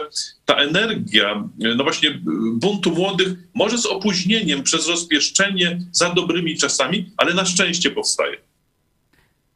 [0.44, 2.20] ta energia, no właśnie y,
[2.54, 8.36] buntu młodych, może z opóźnieniem, przez rozpieszczenie, za dobrymi czasami, ale na szczęście powstaje.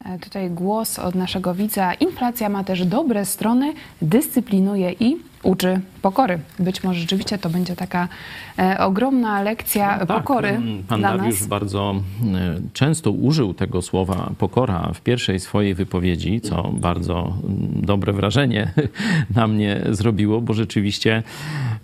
[0.05, 1.93] E, Tutaj głos od naszego widza.
[1.93, 6.39] Inflacja ma też dobre strony, dyscyplinuje i uczy pokory.
[6.59, 8.07] Być może rzeczywiście to będzie taka
[8.59, 11.49] e, ogromna lekcja No tak, pokory Pan dla Dariusz nas.
[11.49, 11.95] bardzo
[12.35, 18.73] e, często użył tego słowa pokora w pierwszej swojej wypowiedzi, co bardzo mm, dobre wrażenie
[19.35, 21.23] na mnie zrobiło, bo rzeczywiście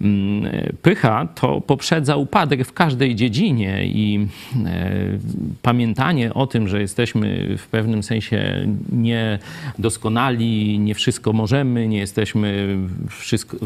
[0.01, 0.51] mm,
[0.82, 4.28] pycha to poprzedza upadek w każdej dziedzinie i
[4.66, 4.91] e,
[5.61, 12.78] pamiętanie o tym, że jesteśmy w pewnym sensie niedoskonali, nie wszystko możemy, nie jesteśmy
[13.09, 13.57] wszystko,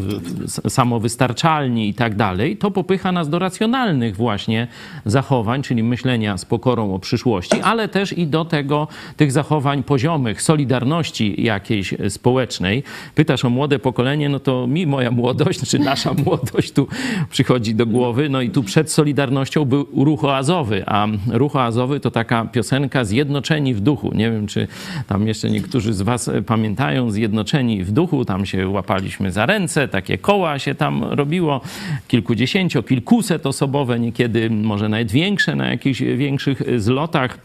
[0.48, 4.68] samowystarczalni i tak dalej, to popycha nas do racjonalnych właśnie
[5.06, 8.88] zachowań, czyli myślenia z pokorą o przyszłości, ale też i do tego,
[9.18, 12.84] tych zachowań poziomych, solidarności jakiejś społecznej.
[13.16, 16.88] Pytasz o młode pokolenie, no to mi moja młodość, czy nasza młodość tu
[17.30, 18.30] przychodzi do głowy.
[18.30, 23.74] No i tu przed Solidarnością był ruch oazowy, a ruch oazowy to taka piosenka Zjednoczeni
[23.74, 24.12] w duchu.
[24.16, 24.68] Nie wiem, czy
[25.08, 30.18] tam jeszcze niektórzy z was pamiętają Zjednoczeni w duchu, tam się łapaliśmy za ręce, takie
[30.30, 31.62] koła się tam robiło,
[32.08, 37.38] kilkudziesięcio, kilkuset osobowe, niekiedy może nawet większe na jakichś większych zlotach.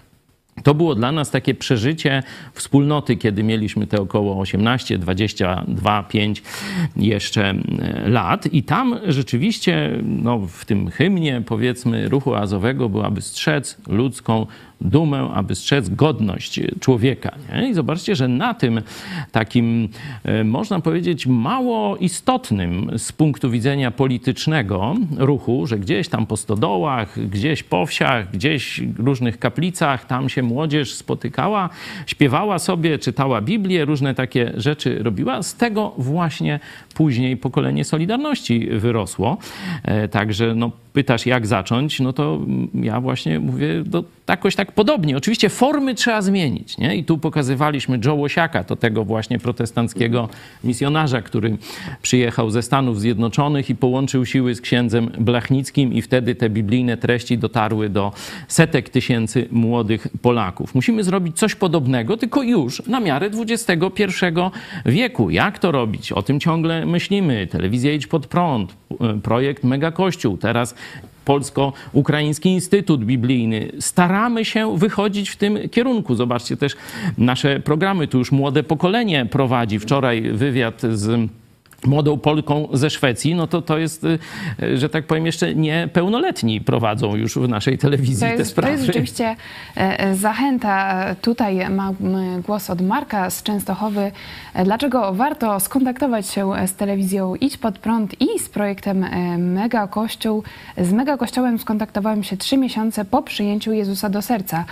[0.63, 2.23] To było dla nas takie przeżycie
[2.53, 6.43] wspólnoty, kiedy mieliśmy te około 18, 22, 5
[6.97, 8.47] jeszcze e, lat.
[8.53, 14.47] I tam rzeczywiście no, w tym hymnie, powiedzmy, ruchu azowego było, aby strzec ludzką
[14.81, 17.35] dumę, aby strzec godność człowieka.
[17.53, 17.69] Nie?
[17.69, 18.81] I zobaczcie, że na tym
[19.33, 19.89] takim,
[20.25, 27.29] e, można powiedzieć, mało istotnym z punktu widzenia politycznego ruchu, że gdzieś tam po stodołach,
[27.31, 31.69] gdzieś po wsiach, gdzieś różnych kaplicach, tam się młodzież spotykała,
[32.07, 35.43] śpiewała sobie, czytała Biblię, różne takie rzeczy robiła.
[35.43, 36.61] Z tego właśnie
[36.95, 39.39] później pokolenie Solidarności wyrosło.
[39.83, 42.41] E, Także no, pytasz, jak zacząć, no to
[42.75, 45.17] ja właśnie mówię, no, jakoś tak podobnie.
[45.17, 46.79] Oczywiście formy trzeba zmienić.
[46.79, 46.97] Nie?
[46.97, 50.29] I tu pokazywaliśmy Joe Łosiaka, to tego właśnie protestanckiego
[50.65, 51.57] misjonarza, który
[52.03, 57.39] przyjechał ze Stanów Zjednoczonych i połączył siły z księdzem Blachnickim i wtedy te biblijne treści
[57.39, 58.13] dotarły do
[58.49, 60.75] setek tysięcy młodych Polaków.
[60.75, 64.05] Musimy zrobić coś podobnego, tylko już na miarę XXI
[64.87, 65.31] wieku.
[65.31, 66.13] Jak to robić?
[66.13, 67.47] O tym ciągle myślimy.
[67.47, 68.75] Telewizja Idź Pod Prąd,
[69.23, 70.75] projekt Mega Kościół, teraz
[71.25, 73.73] Polsko-Ukraiński Instytut Biblijny.
[73.81, 76.15] Staramy się wychodzić w tym kierunku.
[76.15, 76.77] Zobaczcie też
[77.19, 78.09] nasze programy.
[78.09, 79.79] Tu już młode pokolenie prowadzi.
[79.79, 81.31] Wczoraj wywiad z
[81.87, 87.17] młodą Polką ze Szwecji, no to to jest, y, że tak powiem, jeszcze niepełnoletni prowadzą
[87.17, 88.73] już w naszej telewizji To te jest, to sprawy.
[88.73, 89.37] jest rzeczywiście
[89.77, 91.05] e, e, zachęta.
[91.23, 91.95] Tutaj mam
[92.47, 94.13] głos od Marka z Częstochowy.
[94.65, 100.43] Dlaczego warto skontaktować się z telewizją Idź Pod Prąd i z projektem e, Mega Kościół?
[100.79, 104.65] Z Mega Kościołem skontaktowałem się trzy miesiące po przyjęciu Jezusa do serca.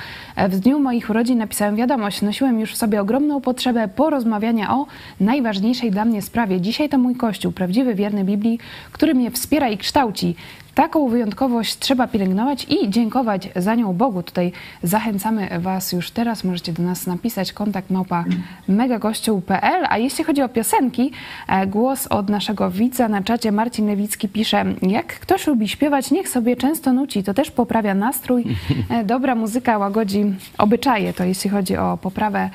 [0.49, 2.23] W dniu moich urodzin napisałem wiadomość.
[2.23, 4.87] Nosiłem już w sobie ogromną potrzebę porozmawiania o
[5.21, 6.61] najważniejszej dla mnie sprawie.
[6.61, 8.59] Dzisiaj to mój Kościół, prawdziwy, wierny Biblii,
[8.93, 10.35] który mnie wspiera i kształci.
[10.75, 14.23] Taką wyjątkowość trzeba pielęgnować i dziękować za nią Bogu.
[14.23, 14.53] Tutaj
[14.83, 16.45] zachęcamy Was już teraz.
[16.45, 18.25] Możecie do nas napisać kontakt małpa
[18.69, 19.87] megakościół.pl.
[19.89, 21.11] A jeśli chodzi o piosenki,
[21.49, 26.29] e, głos od naszego widza na czacie Marcin Lewicki pisze jak ktoś lubi śpiewać, niech
[26.29, 27.23] sobie często nuci.
[27.23, 28.45] To też poprawia nastrój.
[28.91, 30.25] E, Dobra muzyka łagodzi
[30.59, 31.13] obyczaje.
[31.13, 32.51] To jeśli chodzi o poprawę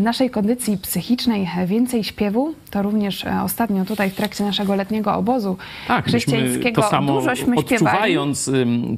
[0.00, 1.48] naszej kondycji psychicznej.
[1.66, 2.54] Więcej śpiewu.
[2.70, 5.56] To również e, ostatnio tutaj w trakcie naszego letniego obozu
[5.88, 7.55] Tak, chrześcijańskiego to samo dużośmy.
[7.56, 8.50] Odczuwając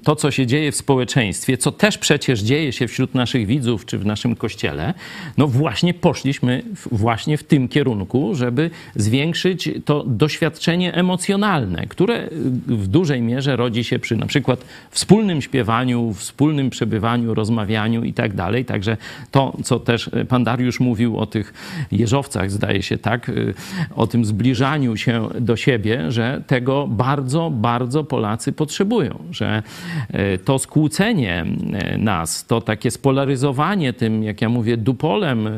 [0.02, 3.98] to, co się dzieje w społeczeństwie, co też przecież dzieje się wśród naszych widzów czy
[3.98, 4.94] w naszym kościele,
[5.36, 12.30] no właśnie poszliśmy właśnie w tym kierunku, żeby zwiększyć to doświadczenie emocjonalne, które y,
[12.66, 18.34] w dużej mierze rodzi się przy na przykład wspólnym śpiewaniu, wspólnym przebywaniu, rozmawianiu i tak
[18.34, 18.64] dalej.
[18.64, 18.96] Także
[19.30, 21.54] to, co też y, pan Dariusz mówił o tych
[21.92, 23.54] jeżowcach, zdaje się tak, y,
[23.96, 29.62] o tym zbliżaniu się do siebie, że tego bardzo, bardzo Polacy Potrzebują, że
[30.08, 35.50] e, to skłócenie e, nas, to takie spolaryzowanie tym, jak ja mówię, dupolem e,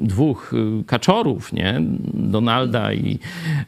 [0.00, 0.52] dwóch
[0.86, 1.80] kaczorów, nie?
[2.14, 3.18] Donalda i,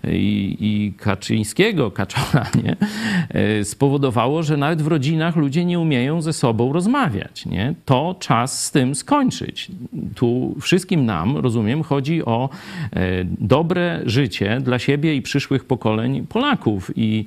[0.04, 2.76] i, i Kaczyńskiego, Kaczora, nie?
[3.64, 7.46] spowodowało, że nawet w rodzinach ludzie nie umieją ze sobą rozmawiać.
[7.46, 7.74] Nie?
[7.84, 9.70] To czas z tym skończyć.
[10.14, 12.48] Tu wszystkim nam, rozumiem, chodzi o
[13.40, 16.90] dobre życie dla siebie i przyszłych pokoleń Polaków.
[16.96, 17.24] I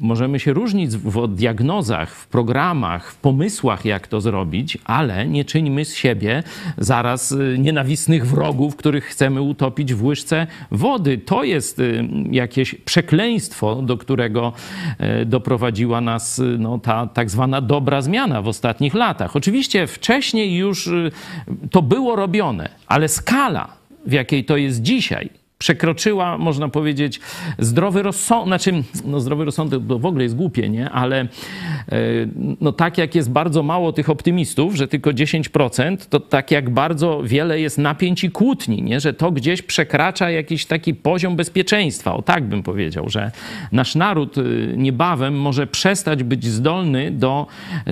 [0.00, 5.84] możemy się różnić w diagnozach, w programach, w pomysłach, jak to zrobić, ale nie czyńmy
[5.84, 6.42] z siebie
[6.78, 11.18] zaraz y, nienawistnych wrogów, których chcemy utopić w łyżce wody.
[11.18, 14.52] To jest y, jakieś przekleństwo, do którego
[14.98, 19.36] e, doprowadziła nas y, no, ta tak zwana dobra zmiana w ostatnich latach.
[19.36, 20.90] Oczywiście wcześniej już
[21.70, 23.68] to było robione, ale skala,
[24.06, 27.20] w jakiej to jest dzisiaj, przekroczyła, można powiedzieć,
[27.58, 30.90] zdrowy rozsądek, znaczy, no zdrowy rozsądek to w ogóle jest głupie, nie?
[30.90, 31.28] Ale e,
[32.60, 37.22] no tak jak jest bardzo mało tych optymistów, że tylko 10%, to tak jak bardzo
[37.24, 39.00] wiele jest napięć i kłótni, nie?
[39.00, 42.14] Że to gdzieś przekracza jakiś taki poziom bezpieczeństwa.
[42.14, 43.30] O tak bym powiedział, że
[43.72, 47.46] nasz naród y, niebawem może przestać być zdolny do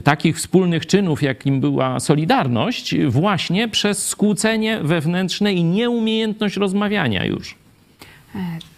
[0.04, 7.63] takich wspólnych czynów, jakim była Solidarność, właśnie przez skłócenie wewnętrzne i nieumiejętność rozmawiania już.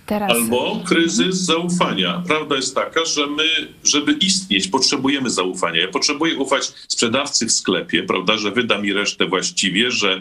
[0.06, 0.30] Teraz...
[0.30, 2.22] Albo kryzys zaufania.
[2.26, 3.44] Prawda jest taka, że my,
[3.84, 5.80] żeby istnieć, potrzebujemy zaufania.
[5.80, 10.20] Ja potrzebuję ufać sprzedawcy w sklepie, prawda, że wyda mi resztę właściwie, że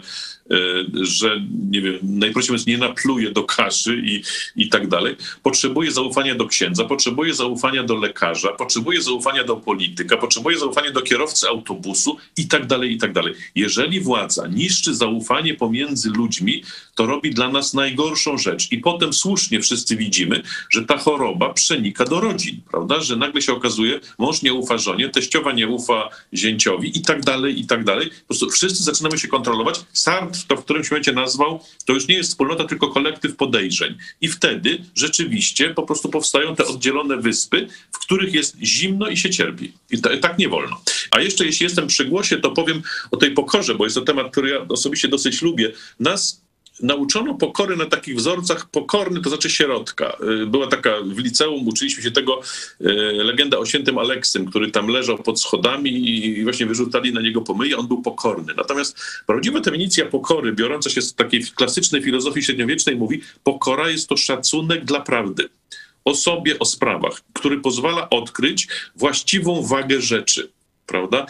[1.02, 1.40] że
[1.70, 4.22] nie wiem, najprościej mówiąc, nie napluje do kaszy i,
[4.56, 5.16] i tak dalej.
[5.42, 11.02] Potrzebuje zaufania do księdza, potrzebuje zaufania do lekarza, potrzebuje zaufania do polityka, potrzebuje zaufania do
[11.02, 13.34] kierowcy autobusu i tak dalej, i tak dalej.
[13.54, 16.62] Jeżeli władza niszczy zaufanie pomiędzy ludźmi,
[16.94, 18.72] to robi dla nas najgorszą rzecz.
[18.72, 23.00] I potem słusznie wszyscy widzimy, że ta choroba przenika do rodzin, prawda?
[23.00, 27.60] Że nagle się okazuje, mąż nie ufa żonie, teściowa nie ufa zięciowi i tak dalej,
[27.60, 28.10] i tak dalej.
[28.10, 29.80] Po prostu wszyscy zaczynamy się kontrolować.
[29.92, 33.94] Sart to w którymś momencie nazwał, to już nie jest wspólnota, tylko kolektyw podejrzeń.
[34.20, 39.30] I wtedy rzeczywiście po prostu powstają te oddzielone wyspy, w których jest zimno i się
[39.30, 39.72] cierpi.
[39.90, 40.80] I tak nie wolno.
[41.10, 44.30] A jeszcze jeśli jestem przy głosie, to powiem o tej pokorze, bo jest to temat,
[44.30, 45.72] który ja osobiście dosyć lubię.
[46.00, 46.45] Nas
[46.80, 48.70] nauczono pokory na takich wzorcach.
[48.70, 50.16] Pokorny to znaczy sierotka.
[50.42, 52.40] Y, była taka w liceum, uczyliśmy się tego
[52.80, 52.84] y,
[53.24, 57.76] legenda o świętym Aleksym, który tam leżał pod schodami i właśnie wyrzucali na niego pomyje.
[57.76, 58.54] On był pokorny.
[58.56, 64.16] Natomiast prawdziwa definicja pokory, biorąca się z takiej klasycznej filozofii średniowiecznej, mówi: pokora jest to
[64.16, 65.48] szacunek dla prawdy
[66.04, 70.56] o sobie, o sprawach, który pozwala odkryć właściwą wagę rzeczy
[70.86, 71.26] prawda?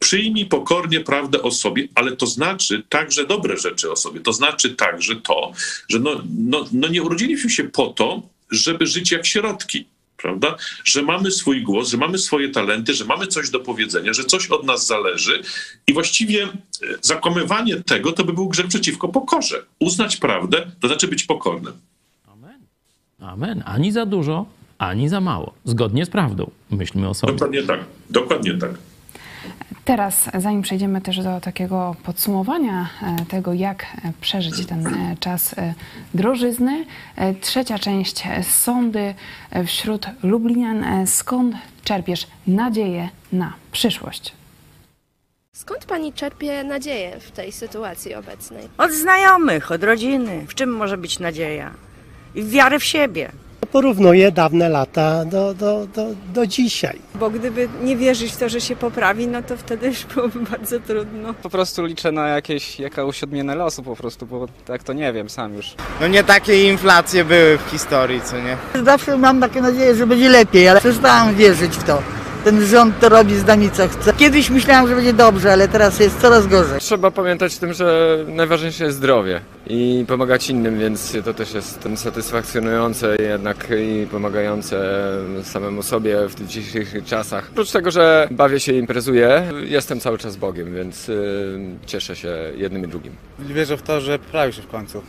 [0.00, 4.20] Przyjmij pokornie prawdę o sobie, ale to znaczy także dobre rzeczy o sobie.
[4.20, 5.52] To znaczy także to,
[5.88, 9.86] że no, no, no nie urodziliśmy się po to, żeby żyć jak środki
[10.22, 10.56] prawda?
[10.84, 14.50] Że mamy swój głos, że mamy swoje talenty, że mamy coś do powiedzenia, że coś
[14.50, 15.42] od nas zależy
[15.86, 16.48] i właściwie e,
[17.00, 19.62] zakłamywanie tego to by był grzech przeciwko pokorze.
[19.78, 21.72] Uznać prawdę to znaczy być pokornym.
[22.26, 22.60] Amen.
[23.18, 23.62] Amen.
[23.66, 24.46] Ani za dużo,
[24.78, 25.54] ani za mało.
[25.64, 26.50] Zgodnie z prawdą.
[26.70, 27.32] Myślmy o sobie.
[27.32, 27.80] Dokładnie tak.
[28.10, 28.70] Dokładnie tak.
[29.84, 35.54] Teraz, zanim przejdziemy też do takiego podsumowania e, tego, jak e, przeżyć ten e, czas
[36.14, 36.84] drożyzny,
[37.40, 39.14] trzecia część sądy
[39.66, 41.06] wśród Lublinian.
[41.06, 44.32] Skąd czerpiesz nadzieję na przyszłość?
[45.52, 48.68] Skąd pani czerpie nadzieję w tej sytuacji obecnej?
[48.78, 50.46] Od znajomych, od rodziny.
[50.48, 51.70] W czym może być nadzieja?
[52.34, 53.30] I wiary w siebie
[53.72, 56.98] porównuję dawne lata do, do, do, do dzisiaj.
[57.14, 60.80] Bo gdyby nie wierzyć w to, że się poprawi, no to wtedy już byłoby bardzo
[60.80, 61.34] trudno.
[61.34, 65.30] Po prostu liczę na jakieś, jakąś odmianę losu po prostu, bo tak to nie wiem
[65.30, 65.74] sam już.
[66.00, 68.84] No nie takie inflacje były w historii, co nie?
[68.84, 72.02] Zawsze mam takie nadzieję, że będzie lepiej, ale przestałam wierzyć w to
[72.40, 74.12] ten rząd to robi z nami co chce.
[74.12, 76.80] Kiedyś myślałam, że będzie dobrze, ale teraz jest coraz gorzej.
[76.80, 81.88] Trzeba pamiętać o tym, że najważniejsze jest zdrowie i pomagać innym, więc to też jest
[81.96, 84.80] satysfakcjonujące jednak i pomagające
[85.42, 87.48] samemu sobie w tych dzisiejszych czasach.
[87.52, 92.36] Oprócz tego, że bawię się i imprezuję, jestem cały czas Bogiem, więc y, cieszę się
[92.56, 93.12] jednym i drugim.
[93.38, 95.02] Wierzę w to, że poprawi się w końcu.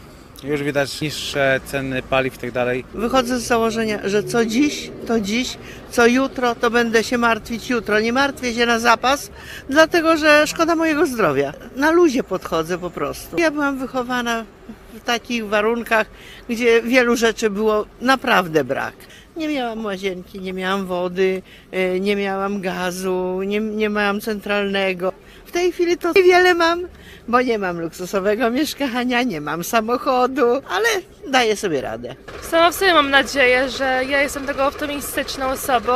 [0.43, 2.85] Już widać niższe ceny paliw i tak dalej.
[2.93, 5.57] Wychodzę z założenia, że co dziś, to dziś,
[5.89, 7.99] co jutro, to będę się martwić jutro.
[7.99, 9.31] Nie martwię się na zapas,
[9.69, 11.53] dlatego że szkoda mojego zdrowia.
[11.75, 13.37] Na luzie podchodzę po prostu.
[13.37, 14.45] Ja byłam wychowana
[14.93, 16.07] w takich warunkach,
[16.49, 18.93] gdzie wielu rzeczy było naprawdę brak.
[19.37, 25.13] Nie miałam łazienki, nie miałam wody, e, nie miałam gazu, nie, nie miałam centralnego
[25.51, 26.87] W tej chwili to niewiele mam,
[27.27, 30.87] bo nie mam luksusowego mieszkania, nie mam samochodu, ale
[31.27, 32.15] daję sobie radę.
[32.41, 35.93] Sama w sobie mam nadzieję, że ja jestem taką optymistyczną osobą,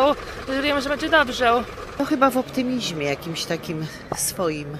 [0.47, 1.63] że wiem, że będzie dobrze.
[1.97, 3.85] To chyba w optymizmie jakimś takim
[4.17, 4.77] swoim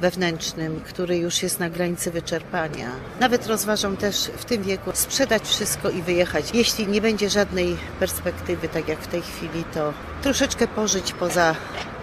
[0.00, 2.90] wewnętrznym, który już jest na granicy wyczerpania.
[3.20, 6.44] Nawet rozważam też w tym wieku sprzedać wszystko i wyjechać.
[6.54, 9.92] Jeśli nie będzie żadnej perspektywy, tak jak w tej chwili, to
[10.22, 11.54] troszeczkę pożyć poza,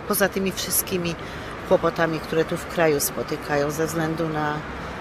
[0.08, 1.16] poza tymi wszystkimi
[1.68, 4.54] kłopotami, które tu w kraju spotykają ze względu na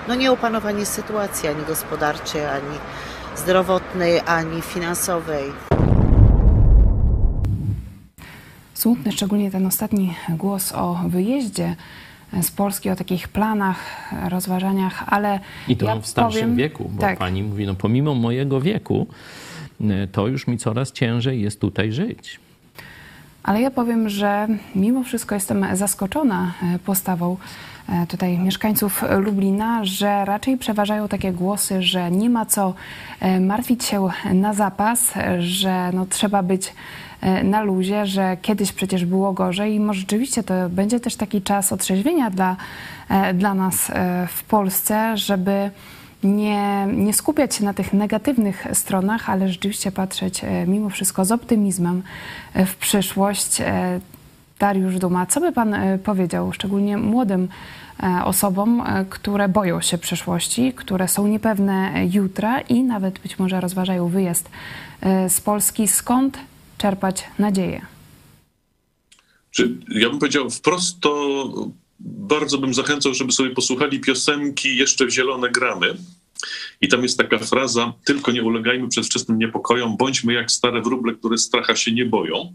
[0.08, 2.78] no, nieopanowanie sytuacji ani gospodarczej, ani
[3.36, 5.44] zdrowotnej, ani finansowej.
[8.74, 11.76] Smutny szczególnie ten ostatni głos o wyjeździe
[12.42, 17.00] z Polski, o takich planach, rozważaniach, ale I to ja w starszym powiem, wieku, bo
[17.00, 19.06] tak, pani mówi, no pomimo mojego wieku,
[19.80, 22.40] y, to już mi coraz ciężej jest tutaj żyć.
[23.46, 27.36] Ale ja powiem, że mimo wszystko jestem zaskoczona e, postawą
[27.88, 32.74] e, tutaj mieszkańców Lublina, że raczej przeważają takie głosy, że nie ma co
[33.20, 36.74] e, martwić się na zapas, że no trzeba być
[37.44, 39.74] na luzie, że kiedyś przecież było gorzej.
[39.74, 42.56] I może rzeczywiście to będzie też taki czas otrzeźwienia dla,
[43.34, 43.92] dla nas
[44.28, 45.70] w Polsce, żeby
[46.22, 51.32] nie, nie skupiać się na tych negatywnych stronach, ale rzeczywiście patrzeć e, mimo wszystko z
[51.32, 52.02] optymizmem
[52.54, 53.60] e, w przyszłość.
[53.60, 54.00] E,
[54.58, 57.48] Dariusz Duma, co by Pan powiedział, szczególnie młodym
[58.24, 64.50] osobom, które boją się przyszłości, które są niepewne jutra i nawet być może rozważają wyjazd
[65.28, 65.88] z Polski?
[65.88, 66.38] Skąd
[66.78, 67.80] czerpać nadzieję?
[69.88, 71.44] Ja bym powiedział wprost, to
[72.00, 75.96] bardzo bym zachęcał, żeby sobie posłuchali piosenki Jeszcze w zielone gramy.
[76.80, 81.38] I tam jest taka fraza, tylko nie ulegajmy przedwczesnym niepokojom, bądźmy jak stare wróble, które
[81.38, 82.54] stracha się nie boją.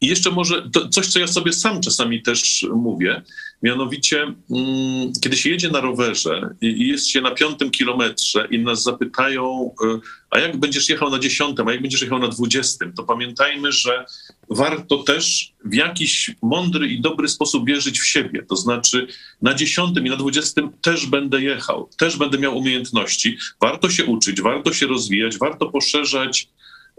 [0.00, 3.22] I jeszcze może to coś, co ja sobie sam czasami też mówię,
[3.62, 8.82] mianowicie mm, kiedy się jedzie na rowerze i jest się na piątym kilometrze i nas
[8.82, 10.00] zapytają, y,
[10.30, 14.04] a jak będziesz jechał na dziesiątym, a jak będziesz jechał na dwudziestym, to pamiętajmy, że
[14.50, 18.42] warto też w jakiś mądry i dobry sposób wierzyć w siebie.
[18.48, 19.06] To znaczy
[19.42, 23.38] na dziesiątym i na dwudziestym też będę jechał, też będę miał umiejętności.
[23.60, 26.48] Warto się uczyć, warto się rozwijać, warto poszerzać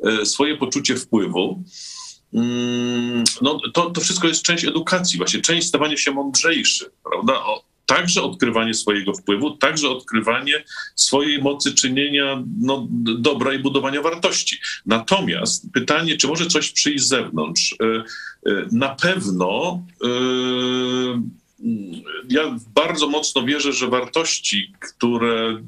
[0.04, 1.64] e, swoje poczucie wpływu.
[2.34, 7.34] Mm, No, to, to wszystko jest część edukacji, właśnie część stawania się mądrzejszy, prawda?
[7.34, 10.64] O, także odkrywanie swojego wpływu, także odkrywanie
[10.96, 14.58] swojej mocy czynienia no, dobra i budowania wartości.
[14.86, 17.72] Natomiast pytanie, czy może coś przyjść z zewnątrz?
[17.72, 18.04] Y,
[18.50, 21.43] y, Na pewno y,
[22.30, 25.64] ja bardzo mocno wierzę, że wartości, które,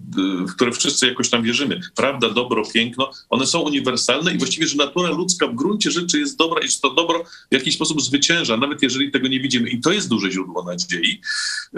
[0.48, 4.78] w które wszyscy jakoś tam wierzymy, prawda, dobro, piękno, one są uniwersalne i właściwie, że
[4.78, 8.58] natura ludzka w gruncie rzeczy jest dobra i że to dobro w jakiś sposób zwycięża,
[8.58, 9.70] nawet jeżeli tego nie widzimy.
[9.70, 11.22] I to jest duże źródło nadziei.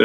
[0.00, 0.04] E,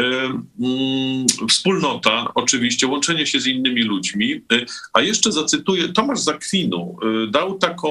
[0.60, 4.34] mm, Wspólnota, oczywiście, łączenie się z innymi ludźmi.
[4.34, 7.90] E, A jeszcze zacytuję, Tomasz Zakwinu e, dał taką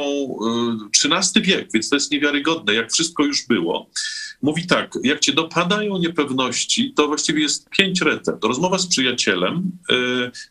[1.03, 3.89] XIII wiek, więc to jest niewiarygodne, jak wszystko już było.
[4.43, 8.43] Mówi tak, jak cię dopadają niepewności, to właściwie jest pięć recept.
[8.43, 9.95] Rozmowa z przyjacielem, e,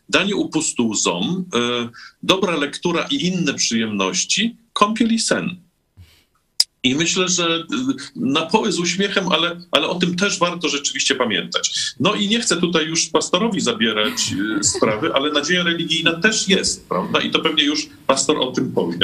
[0.09, 1.89] danie upustu łzom, e,
[2.23, 5.55] dobra lektura i inne przyjemności, kąpiel i sen.
[6.83, 7.63] I myślę, że y,
[8.15, 11.93] na poły z uśmiechem, ale, ale o tym też warto rzeczywiście pamiętać.
[11.99, 17.21] No i nie chcę tutaj już pastorowi zabierać sprawy, ale nadzieja religijna też jest, prawda?
[17.21, 18.97] I to pewnie już pastor o tym powie.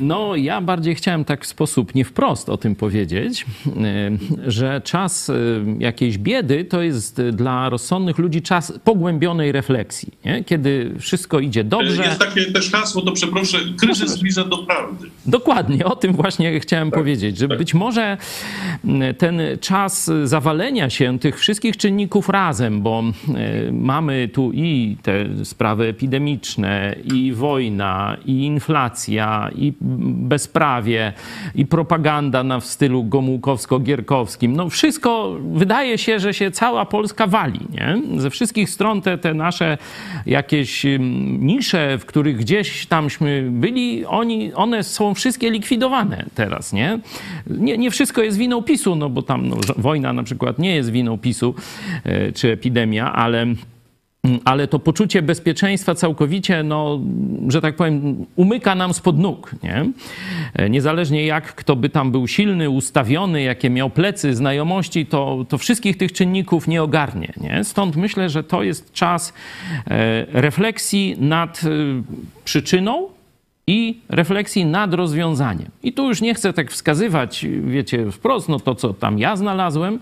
[0.00, 5.28] No, ja bardziej chciałem tak w sposób nie wprost o tym powiedzieć, y, że czas
[5.28, 10.44] y, jakiejś biedy to jest dla rozsądnych ludzi czas pogłębionej refleksji, nie?
[10.44, 12.02] kiedy wszystko idzie dobrze.
[12.02, 15.10] Jest takie też hasło, to przeproszę, kryzys zbliża do prawdy.
[15.26, 18.16] Dokładnie, o tym właśnie chciałem powiedzieć, że być może
[19.18, 23.02] ten czas zawalenia się tych wszystkich czynników razem, bo
[23.72, 31.12] mamy tu i te sprawy epidemiczne, i wojna, i inflacja, i bezprawie,
[31.54, 34.48] i propaganda na w stylu gomułkowsko-gierkowskim.
[34.48, 38.20] No wszystko wydaje się, że się cała Polska wali, nie?
[38.20, 39.78] Ze wszystkich stron te, te nasze
[40.26, 40.86] jakieś
[41.38, 46.98] nisze, w których gdzieś tamśmy byli, oni, one są wszystkie likwidowane teraz, nie?
[47.46, 50.90] Nie, nie wszystko jest winą PiSu, no bo tam no, wojna na przykład nie jest
[50.90, 51.54] winą PiSu,
[52.04, 53.46] e, czy epidemia, ale
[54.44, 57.00] ale to poczucie bezpieczeństwa całkowicie, no,
[57.48, 59.54] że tak powiem, umyka nam spod nóg.
[59.62, 59.86] Nie?
[60.54, 65.58] E, Niezależnie jak kto by tam był silny, ustawiony, jakie miał plecy, znajomości, to, to
[65.58, 67.32] wszystkich tych czynników nie ogarnie.
[67.36, 67.64] Nie?
[67.64, 69.32] Stąd myślę, że to jest czas
[69.90, 71.68] e, refleksji nad e,
[72.44, 73.08] przyczyną
[73.66, 75.70] i refleksji nad rozwiązaniem.
[75.82, 79.98] I tu już nie chcę tak wskazywać, wiecie, wprost, no to co tam ja znalazłem,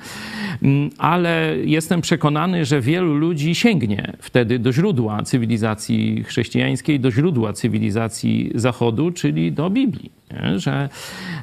[0.62, 7.52] mm, ale jestem przekonany, że wielu ludzi sięgnie wtedy do źródła cywilizacji chrześcijańskiej, do źródła
[7.52, 10.19] cywilizacji Zachodu, czyli do Biblii.
[10.56, 10.88] Że,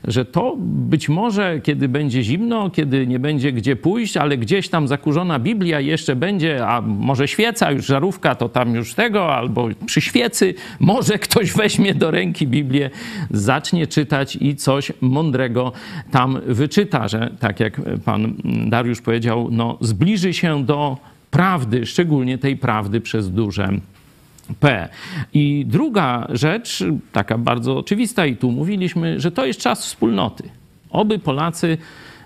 [0.04, 4.88] że to być może, kiedy będzie zimno, kiedy nie będzie gdzie pójść, ale gdzieś tam
[4.88, 10.02] zakurzona Biblia jeszcze będzie, a może świeca, już żarówka, to tam już tego, albo przy
[10.02, 12.90] świecy, może ktoś weźmie do ręki Biblię,
[13.32, 15.72] zacznie czytać i coś mądrego
[16.12, 18.34] tam wyczyta, że tak jak pan
[18.70, 20.98] Dariusz powiedział, no, zbliży się do
[21.32, 23.70] prawdy, szczególnie tej prawdy przez duże
[24.60, 24.90] P.
[25.34, 30.50] I druga rzecz, taka bardzo oczywista, i tu mówiliśmy, że to jest czas wspólnoty.
[30.90, 31.78] Oby Polacy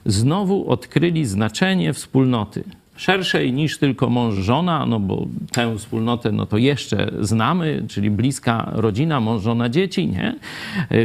[0.06, 2.64] znowu odkryli znaczenie wspólnoty
[2.96, 8.72] szerszej niż tylko mąż, żona, no bo tę wspólnotę no to jeszcze znamy, czyli bliska
[8.74, 10.36] rodzina, mąż, żona, dzieci, nie?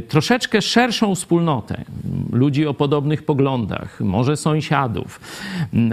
[0.08, 1.84] Troszeczkę szerszą wspólnotę
[2.32, 5.20] ludzi o podobnych poglądach, może sąsiadów,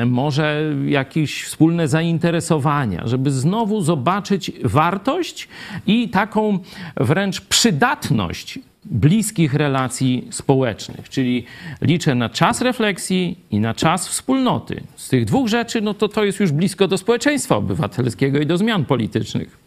[0.05, 5.47] może jakieś wspólne zainteresowania, żeby znowu zobaczyć wartość
[5.87, 6.59] i taką
[6.97, 11.09] wręcz przydatność bliskich relacji społecznych.
[11.09, 11.45] Czyli
[11.81, 14.83] liczę na czas refleksji i na czas wspólnoty.
[14.95, 18.57] Z tych dwóch rzeczy, no to to jest już blisko do społeczeństwa obywatelskiego i do
[18.57, 19.57] zmian politycznych.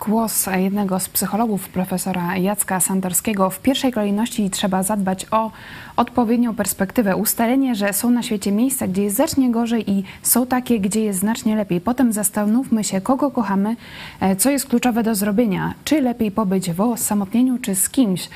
[0.00, 3.50] Głos jednego z psychologów, profesora Jacka Santorskiego.
[3.50, 5.50] W pierwszej kolejności trzeba zadbać o
[5.96, 10.80] odpowiednią perspektywę, ustalenie, że są na świecie miejsca, gdzie jest znacznie gorzej i są takie,
[10.80, 11.80] gdzie jest znacznie lepiej.
[11.80, 13.76] Potem zastanówmy się, kogo kochamy,
[14.20, 15.74] e, co jest kluczowe do zrobienia.
[15.84, 18.28] Czy lepiej pobyć w osamotnieniu, czy z kimś.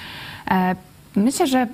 [0.51, 0.77] E,
[1.17, 1.67] myślę, że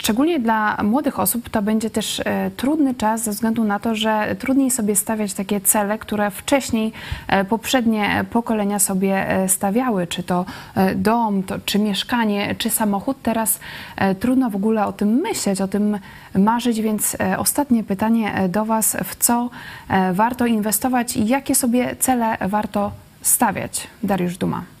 [0.00, 4.36] Szczególnie dla młodych osób to będzie też e, trudny czas ze względu na to, że
[4.38, 6.92] trudniej sobie stawiać takie cele, które wcześniej
[7.28, 10.44] e, poprzednie pokolenia sobie e, stawiały, czy to
[10.96, 13.16] dom, to, czy mieszkanie, czy samochód.
[13.22, 13.60] Teraz
[14.20, 15.98] trudno w ogóle o tym myśleć, o tym
[16.34, 19.50] marzyć, więc ostatnie pytanie do Was, w co
[20.12, 22.92] warto inwestować i jakie sobie cele warto
[23.22, 23.86] stawiać?
[24.02, 24.79] Dariusz Duma.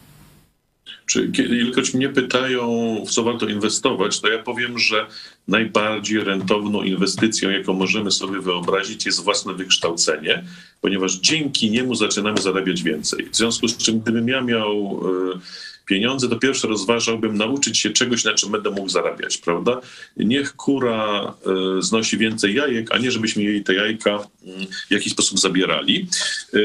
[1.10, 2.64] Czy ilekroć mnie pytają,
[3.06, 5.06] w co warto inwestować, to ja powiem, że
[5.48, 10.44] najbardziej rentowną inwestycją, jaką możemy sobie wyobrazić, jest własne wykształcenie,
[10.80, 13.28] ponieważ dzięki niemu zaczynamy zarabiać więcej.
[13.32, 15.00] W związku z czym, gdybym ja miał
[15.34, 15.40] e,
[15.86, 19.80] pieniądze, to pierwsze rozważałbym nauczyć się czegoś, na czym będę mógł zarabiać, prawda?
[20.16, 21.34] Niech kura
[21.78, 26.06] e, znosi więcej jajek, a nie żebyśmy jej te jajka mm, w jakiś sposób zabierali.
[26.54, 26.58] E,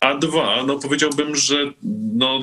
[0.00, 1.72] a dwa, no powiedziałbym, że
[2.14, 2.40] no,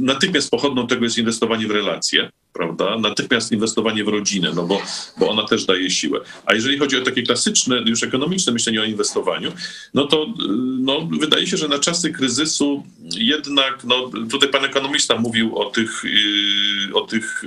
[0.00, 2.98] natychmiast pochodną tego jest inwestowanie w relacje, prawda?
[2.98, 4.82] Natychmiast inwestowanie w rodzinę, no bo,
[5.18, 6.20] bo ona też daje siłę.
[6.46, 9.52] A jeżeli chodzi o takie klasyczne, już ekonomiczne myślenie o inwestowaniu,
[9.94, 10.26] no to
[10.80, 12.82] no, wydaje się, że na czasy kryzysu
[13.18, 17.44] jednak, no tutaj pan ekonomista mówił o tych, yy, o tych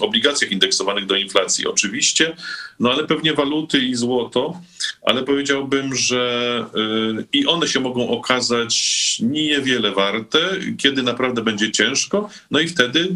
[0.00, 2.36] obligacjach indeksowanych do inflacji, oczywiście,
[2.80, 4.60] no ale pewnie waluty i złoto,
[5.02, 8.76] ale powiedziałbym, że yy, i one się mogą okazać
[9.22, 10.38] niewiele warte,
[10.78, 13.08] kiedy naprawdę będzie ciężko, no i wtedy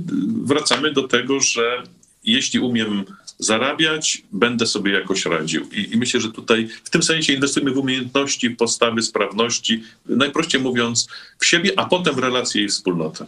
[0.44, 1.82] wracamy do tego, że
[2.24, 3.04] jeśli umiem
[3.38, 5.68] zarabiać, będę sobie jakoś radził.
[5.72, 11.08] I, I, myślę, że tutaj w tym sensie inwestujemy w umiejętności, postawy, sprawności, najprościej mówiąc,
[11.38, 13.26] w siebie, a potem w relacje i wspólnotę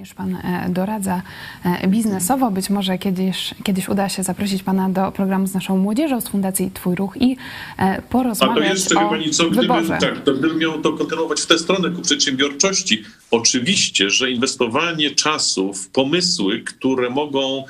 [0.00, 1.22] również Pan e, doradza
[1.64, 2.50] e, biznesowo.
[2.50, 6.70] Być może kiedyś, kiedyś uda się zaprosić Pana do programu z naszą młodzieżą z Fundacji
[6.74, 7.36] Twój Ruch i
[7.78, 11.40] e, porozmawiać A to jeszcze, o pani co, gdybym, tak, to gdybym miał to kontynuować
[11.40, 13.04] w tę stronę ku przedsiębiorczości.
[13.30, 17.64] Oczywiście, że inwestowanie czasu w pomysły, które mogą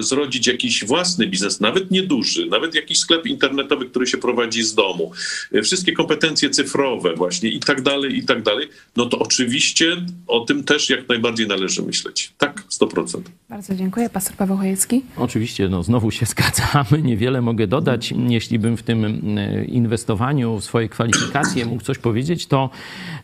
[0.00, 5.12] zrodzić jakiś własny biznes, nawet nieduży, nawet jakiś sklep internetowy, który się prowadzi z domu,
[5.52, 9.96] e, wszystkie kompetencje cyfrowe właśnie i tak dalej, i tak dalej, no to oczywiście
[10.26, 12.32] o tym też jak najbardziej należy myśleć.
[12.38, 13.20] Tak, 100%.
[13.48, 14.10] Bardzo dziękuję.
[14.10, 15.02] Pastor Paweł Chojecki.
[15.16, 17.02] Oczywiście, no znowu się zgadzamy.
[17.02, 18.14] Niewiele mogę dodać.
[18.28, 19.04] Jeśli bym w tym
[19.38, 22.70] e, inwestowaniu w swoje kwalifikacje mógł coś powiedzieć, to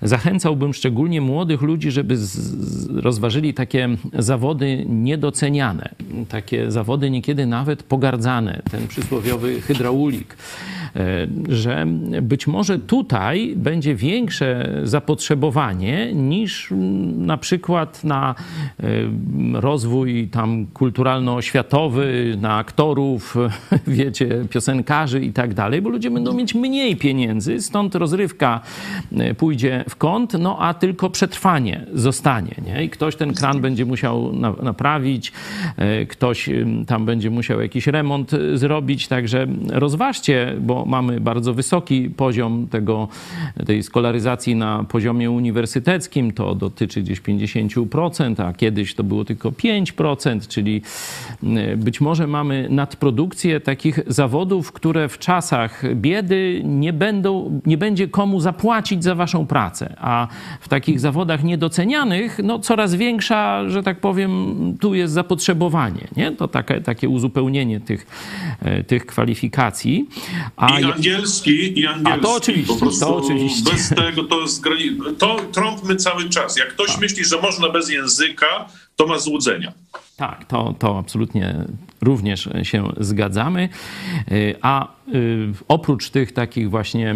[0.03, 2.19] zachęcałbym szczególnie młodych ludzi, żeby
[2.95, 5.95] rozważyli takie zawody niedoceniane
[6.27, 10.37] takie zawody niekiedy nawet pogardzane, ten przysłowiowy hydraulik.
[10.97, 11.87] E, że
[12.23, 16.73] być może tutaj będzie większe zapotrzebowanie niż
[17.17, 18.35] na przykład na
[18.81, 18.85] e,
[19.61, 23.37] rozwój tam kulturalno-oświatowy, na aktorów,
[23.87, 28.61] wiecie, piosenkarzy i tak dalej, bo ludzie będą mieć mniej pieniędzy, stąd rozrywka
[29.13, 32.85] e, pójdzie w kąt, no a tylko przetrwanie zostanie, nie?
[32.85, 35.33] I ktoś ten kran będzie musiał naprawić,
[36.09, 36.51] ktoś
[36.87, 39.09] tam będzie musiał jakiś remont zrobić.
[39.09, 43.09] Także rozważcie, bo mamy bardzo wysoki poziom tego,
[43.67, 46.33] tej skolaryzacji na poziomie uniwersyteckim.
[46.33, 50.83] To dotyczy gdzieś 50%, a kiedyś to było tylko 5%, czyli
[51.77, 58.41] być może mamy nadprodukcję takich zawodów, które w czasach biedy nie, będą, nie będzie komu
[58.41, 60.29] zapłacić za waszą pracę, a
[60.61, 65.88] w takich zawodach niedocenianych, no coraz większa, że tak powiem, tu jest zapotrzebowanie.
[66.17, 66.33] Nie?
[66.33, 68.07] To takie, takie uzupełnienie tych,
[68.61, 70.09] e, tych kwalifikacji.
[70.57, 72.21] A I angielski, i angielski.
[72.21, 73.71] A to oczywiście, to oczywiście.
[73.73, 74.65] Bez tego to jest.
[75.19, 76.59] To trąbmy cały czas.
[76.59, 77.01] Jak ktoś Tak.
[77.01, 78.67] myśli, że można bez języka,
[78.97, 79.73] to ma złudzenia.
[80.17, 81.55] Tak, to, to absolutnie
[82.01, 83.69] również się zgadzamy.
[84.33, 87.15] Y, A y, oprócz tych takich właśnie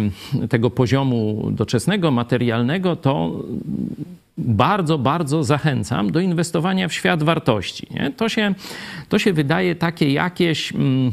[0.49, 3.31] tego poziomu doczesnego, materialnego, to
[4.37, 7.87] bardzo, bardzo zachęcam do inwestowania w świat wartości.
[7.91, 8.11] Nie?
[8.11, 8.55] To, się,
[9.09, 10.75] to się wydaje takie jakieś.
[10.75, 11.11] Mm,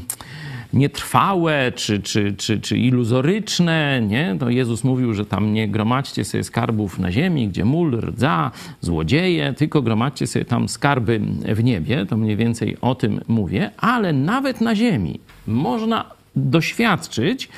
[0.73, 4.01] nietrwałe czy, czy, czy, czy iluzoryczne.
[4.07, 4.37] Nie?
[4.41, 9.53] To Jezus mówił, że tam nie gromadźcie sobie skarbów na ziemi, gdzie mól, rdza, złodzieje,
[9.53, 11.21] tylko gromadźcie sobie tam skarby
[11.55, 12.07] w niebie.
[12.07, 13.71] To mniej więcej o tym mówię.
[13.77, 16.05] Ale nawet na ziemi można
[16.37, 17.49] doświadczyć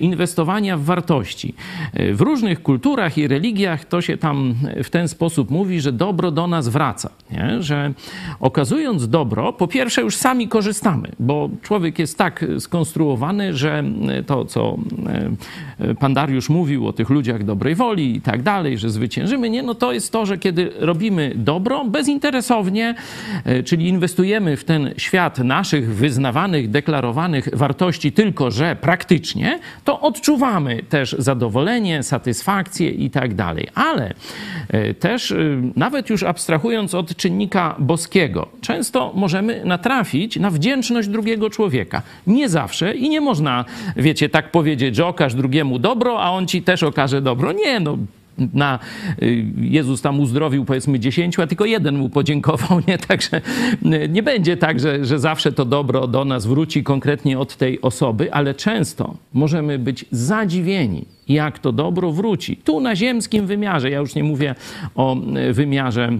[0.00, 1.54] inwestowania w wartości.
[1.94, 4.54] E, W różnych kulturach i religiach to się tam
[4.84, 7.10] w ten sposób mówi, że dobro do nas wraca.
[7.30, 7.62] Nie?
[7.62, 7.92] Że
[8.40, 13.84] okazując dobro, po pierwsze już sami korzystamy, bo człowiek jest tak skonstruowany, że
[14.26, 14.76] to, co
[15.78, 19.62] e, pan Dariusz mówił o tych ludziach dobrej woli i tak dalej, że zwyciężymy, nie,
[19.62, 22.94] no to jest to, że kiedy robimy dobro bezinteresownie,
[23.44, 30.82] e, czyli inwestujemy w ten świat naszych wyznawanych, deklarowanych wartości, tylko że praktycznie, to odczuwamy
[30.82, 33.68] też zadowolenie, satysfakcję i tak dalej.
[33.74, 34.14] Ale
[34.68, 35.36] e, też e,
[35.76, 42.02] nawet już abstrahując od czynnika boskiego, często możemy natrafić na wdzięczność drugiego człowieka.
[42.26, 43.64] Nie zawsze i nie można,
[43.96, 47.52] wiecie, tak powiedzieć, że okaż drugiemu dobro, a on ci też okaże dobro.
[47.52, 47.98] Nie, no
[48.54, 48.78] na
[49.22, 52.98] y, Jezus tam uzdrowił powiedzmy dziesięciu, a tylko jeden mu podziękował, nie?
[52.98, 53.40] Także
[53.86, 57.80] y, nie będzie tak, że, że zawsze to dobro do nas wróci konkretnie od tej
[57.80, 62.56] osoby, ale często możemy być zadziwieni, jak to dobro wróci.
[62.56, 64.54] Tu na ziemskim wymiarze, ja już nie mówię
[64.94, 65.16] o
[65.48, 66.18] y, wymiarze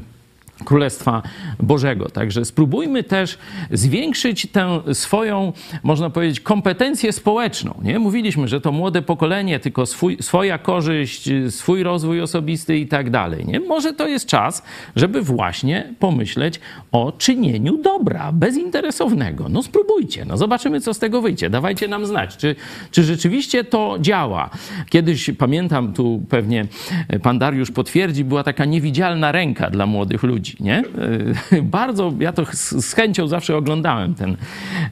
[0.64, 1.22] Królestwa
[1.60, 2.09] Bożego.
[2.09, 3.39] Także spróbujmy też
[3.70, 5.52] zwiększyć tę swoją,
[5.82, 7.74] można powiedzieć, kompetencję społeczną.
[7.82, 7.98] Nie?
[7.98, 13.47] Mówiliśmy, że to młode pokolenie, tylko swój, swoja korzyść, swój rozwój osobisty i tak dalej.
[13.47, 13.60] Nie?
[13.60, 14.62] Może to jest czas,
[14.97, 16.60] żeby właśnie pomyśleć
[16.93, 19.48] o czynieniu dobra, bezinteresownego.
[19.48, 21.51] No spróbujcie, no zobaczymy, co z tego wyjdzie.
[21.51, 22.56] Dawajcie nam znać, czy,
[22.90, 24.51] czy rzeczywiście to działa.
[24.90, 26.66] Kiedyś, pamiętam, tu pewnie
[27.22, 30.83] pan Dariusz potwierdzi, była taka niewidzialna ręka dla młodych ludzi nie?
[31.53, 34.37] E, Bardzo, ja to z, z chęcią zawsze oglądałem ten,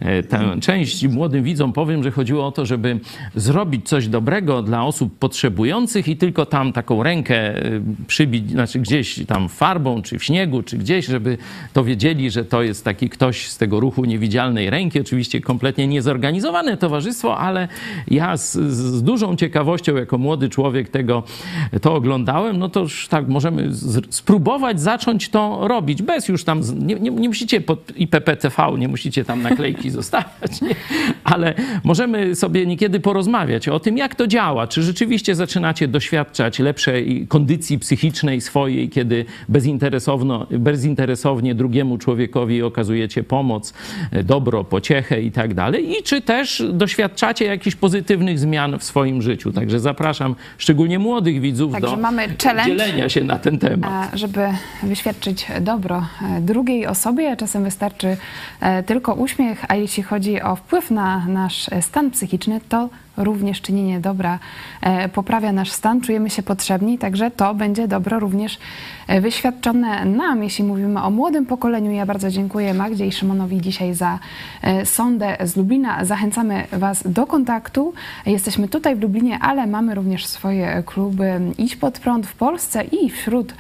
[0.01, 1.09] e, tę część.
[1.09, 3.01] Młodym widzom powiem, że chodziło o to, żeby
[3.35, 9.27] zrobić coś dobrego dla osób potrzebujących i tylko tam taką rękę e, przybić, znaczy gdzieś
[9.27, 11.39] tam farbą, czy w śniegu, czy gdzieś, żeby
[11.73, 15.01] to wiedzieli, że to jest taki ktoś z tego ruchu niewidzialnej ręki.
[15.01, 17.69] Oczywiście kompletnie niezorganizowane towarzystwo, ale
[18.09, 21.23] ja z, z dużą ciekawością jako młody człowiek tego
[21.83, 26.61] to oglądałem, no to już tak możemy z, spróbować zacząć to robić, bez już tam,
[26.79, 30.75] nie, nie, nie musicie pod IPPTV, nie musicie tam naklejki zostawiać, nie?
[31.25, 31.55] ale
[31.85, 37.79] możemy sobie niekiedy porozmawiać o tym, jak to działa, czy rzeczywiście zaczynacie doświadczać lepszej kondycji
[37.79, 43.75] psychicznej swojej, kiedy bezinteresowno, bezinteresownie drugiemu człowiekowi okazujecie pomoc,
[44.13, 49.23] e, dobro, pociechę i tak dalej, i czy też doświadczacie jakichś pozytywnych zmian w swoim
[49.23, 49.53] życiu.
[49.53, 54.13] Także zapraszam szczególnie młodych widzów Także do dzielenia się na ten temat.
[54.13, 54.41] A żeby
[54.83, 58.17] wyświadczyć dobro e, drugiej osobie, czasem wystarczy
[58.61, 63.61] e, tylko uśmiech, a jeśli chodzi o wpływ na nasz e, stan psychiczny, to również
[63.61, 64.39] czynienie dobra
[65.13, 68.59] poprawia nasz stan, czujemy się potrzebni, także to będzie dobro również
[69.21, 71.91] wyświadczone nam, jeśli mówimy o młodym pokoleniu.
[71.91, 74.19] Ja bardzo dziękuję Magdzie i Szymonowi dzisiaj za
[74.85, 76.05] sondę z Lublina.
[76.05, 77.95] Zachęcamy Was do kontaktu.
[78.27, 83.11] Jesteśmy tutaj w Lublinie, ale mamy również swoje kluby Idź Pod Prąd w Polsce i
[83.11, 83.55] wśród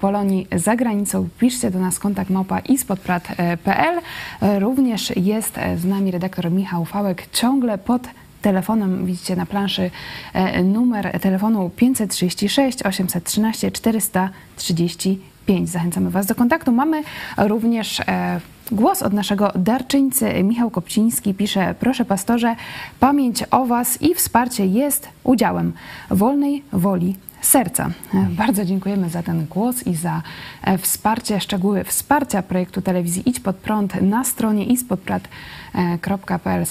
[0.00, 1.28] Polonii za granicą.
[1.38, 4.00] Piszcie do nas kontakt małpa ispodprat.pl.
[4.42, 8.02] E, Również jest e, z nami redaktor Michał Fałek ciągle pod
[8.42, 9.06] telefonem.
[9.06, 9.90] Widzicie na planszy
[10.32, 15.70] e, numer telefonu 536 813 435.
[15.70, 16.72] Zachęcamy Was do kontaktu.
[16.72, 17.02] Mamy
[17.38, 18.40] również e,
[18.72, 20.44] głos od naszego darczyńcy.
[20.44, 22.56] Michał Kopciński pisze, proszę pastorze,
[23.00, 25.72] pamięć o Was i wsparcie jest udziałem
[26.10, 27.90] wolnej woli serca.
[28.14, 30.22] E, Bardzo dziękujemy za ten głos i za
[30.62, 36.64] e, wsparcie, szczegóły wsparcia projektu telewizji Idź Pod Prąd na stronie ispodprad.pl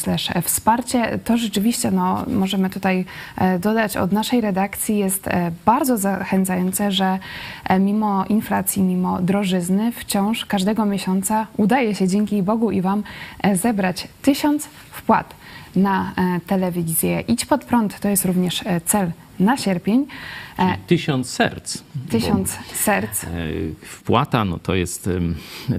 [0.43, 1.19] wsparcie.
[1.25, 3.05] To rzeczywiście, no, możemy tutaj
[3.37, 5.29] e, dodać od naszej redakcji, jest
[5.65, 7.19] bardzo zachęcające, że
[7.79, 13.03] mimo inflacji, mimo drożyzny wciąż każdego miesiąca udaje się dzięki Bogu i Wam
[13.53, 15.33] zebrać tysiąc wpłat
[15.75, 16.11] na
[16.47, 17.19] telewizję.
[17.19, 20.05] Idź pod prąd to jest również cel na sierpień.
[20.59, 21.83] E, Tysiąc serc.
[22.09, 23.23] Tysiąc serc.
[23.23, 23.27] E,
[23.81, 25.09] Wpłata no to jest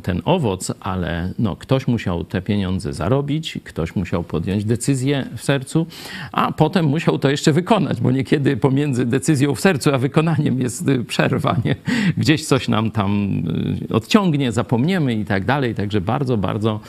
[0.03, 5.87] ten owoc, ale no, ktoś musiał te pieniądze zarobić, ktoś musiał podjąć decyzję w sercu,
[6.33, 10.89] a potem musiał to jeszcze wykonać, bo niekiedy pomiędzy decyzją w sercu a wykonaniem jest
[10.89, 11.57] y, przerwa.
[11.65, 11.77] Nie?
[12.17, 13.43] Gdzieś coś nam tam
[13.91, 15.75] y, odciągnie, zapomniemy i tak dalej.
[15.75, 16.81] Także bardzo, bardzo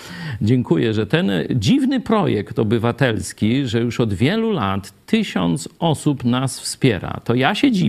[0.42, 7.20] dziękuję, że ten dziwny projekt obywatelski, że już od wielu lat tysiąc osób nas wspiera.
[7.24, 7.83] To ja się dziwię,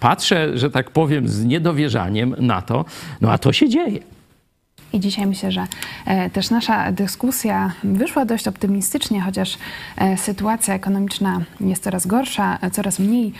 [0.00, 2.84] patrzę, że tak powiem, z niedowierzaniem na to,
[3.20, 4.00] no a to się dzieje.
[4.92, 5.66] I dzisiaj myślę, że
[6.06, 9.58] e, też nasza dyskusja wyszła dość optymistycznie, chociaż
[9.96, 13.32] e, sytuacja ekonomiczna jest coraz gorsza, e, coraz mniej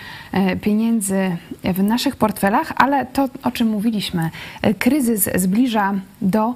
[0.63, 4.31] pieniędzy w naszych portfelach, ale to, o czym mówiliśmy,
[4.79, 6.55] kryzys zbliża do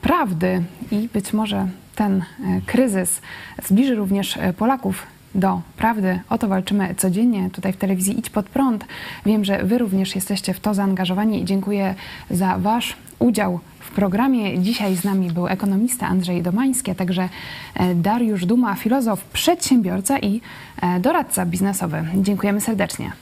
[0.00, 2.24] prawdy i być może ten
[2.66, 3.20] kryzys
[3.64, 5.06] zbliży również Polaków
[5.36, 6.20] do prawdy.
[6.28, 8.84] O to walczymy codziennie tutaj w telewizji Idź Pod Prąd.
[9.26, 11.94] Wiem, że Wy również jesteście w to zaangażowani i dziękuję
[12.30, 14.58] za Wasz udział w programie.
[14.58, 17.28] Dzisiaj z nami był ekonomista Andrzej Domański, a także
[17.74, 20.40] e, Dariusz Duma, filozof, przedsiębiorca i
[20.82, 22.04] e, doradca biznesowy.
[22.14, 23.12] Dziękujemy serdecznie.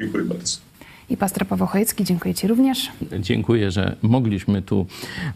[0.00, 0.63] Dziękuję bardzo.
[1.10, 2.88] I pastor Paweł Chojecki, dziękuję Ci również.
[3.20, 4.86] Dziękuję, że mogliśmy tu,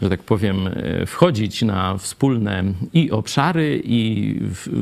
[0.03, 4.35] że tak powiem, e, wchodzić na wspólne i obszary i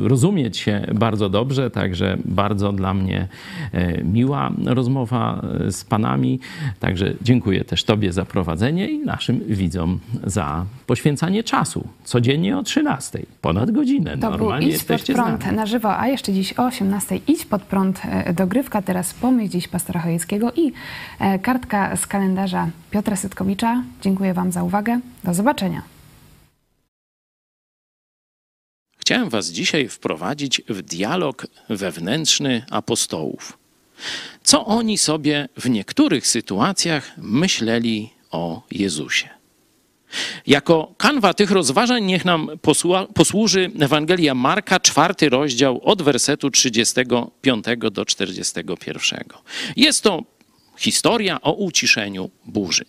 [0.03, 1.71] rozumieć się bardzo dobrze.
[1.71, 3.29] Także bardzo dla mnie
[3.73, 6.41] e, miła rozmowa e, z Panami.
[6.81, 11.89] Także dziękuję też Tobie za prowadzenie i naszym widzom za poświęcanie czasu.
[12.05, 14.11] Codziennie o 13, ponad godzinę.
[14.11, 15.03] To był Normalnie Idź Pod.
[15.03, 18.03] Prąd na żywo, a jeszcze dziś o 18 Idź Pod Prąd
[18.35, 18.83] dogrywka.
[18.83, 20.73] Teraz pomyśl dziś pastora Chojeckiego i
[21.43, 23.83] kartka z kalendarza Piotra Sytkowicza.
[24.03, 25.01] Dziękuję Wam za uwagę.
[25.25, 25.83] Do zobaczenia.
[28.99, 33.59] Chciałem Was dzisiaj wprowadzić w dialog wewnętrzny apostołów.
[34.43, 39.29] Co oni sobie w niektórych sytuacjach myśleli o Jezusie?
[40.47, 42.51] Jako kanwa tych rozważań niech nam
[43.15, 49.25] posłuży Ewangelia Marka, czwarty rozdział od wersetu 35 do 41.
[49.77, 50.23] Jest to
[50.77, 52.85] historia o uciszeniu burzy.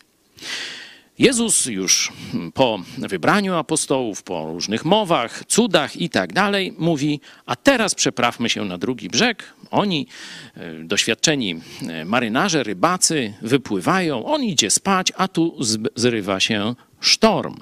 [1.20, 2.12] Jezus już
[2.54, 8.66] po wybraniu apostołów, po różnych mowach, cudach i tak dalej, mówi: A teraz przeprawmy się
[8.66, 9.54] na drugi brzeg.
[9.72, 10.08] Oni,
[10.56, 11.56] e, doświadczeni
[11.88, 15.58] e, marynarze, rybacy, wypływają, on idzie spać, a tu
[15.96, 17.56] zrywa się sztorm.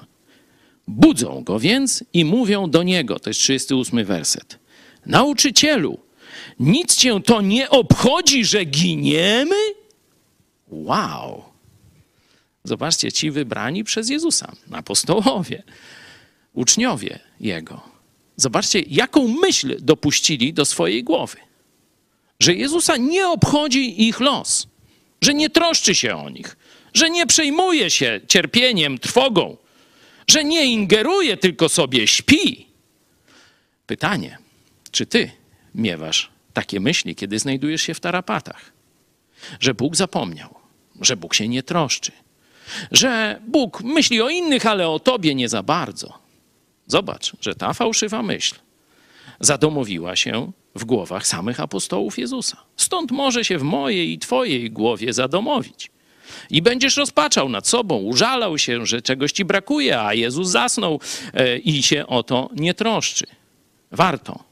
[0.88, 4.58] Budzą go więc i mówią do niego, to jest 38 werset:
[5.06, 5.98] Nauczycielu,
[6.60, 9.56] nic cię to nie obchodzi, że giniemy?
[10.68, 11.44] Wow!
[12.64, 15.62] Zobaczcie, ci wybrani przez Jezusa, apostołowie,
[16.52, 17.80] uczniowie Jego.
[18.36, 21.36] Zobaczcie, jaką myśl dopuścili do swojej głowy.
[22.40, 24.66] Że Jezusa nie obchodzi ich los,
[25.22, 26.56] że nie troszczy się o nich,
[26.94, 29.56] że nie przejmuje się cierpieniem, trwogą,
[30.28, 32.66] że nie ingeruje, tylko sobie śpi.
[33.86, 34.38] Pytanie,
[34.90, 35.30] czy ty
[35.74, 38.75] miewasz takie myśli, kiedy znajdujesz się w tarapatach?
[39.60, 40.54] Że Bóg zapomniał,
[41.00, 42.12] że Bóg się nie troszczy,
[42.92, 46.18] że Bóg myśli o innych, ale o tobie nie za bardzo.
[46.86, 48.54] Zobacz, że ta fałszywa myśl
[49.40, 52.56] zadomowiła się w głowach samych apostołów Jezusa.
[52.76, 55.90] Stąd może się w mojej i twojej głowie zadomowić.
[56.50, 61.00] I będziesz rozpaczał nad sobą, użalał się, że czegoś ci brakuje, a Jezus zasnął
[61.34, 63.26] e, i się o to nie troszczy.
[63.92, 64.44] Warto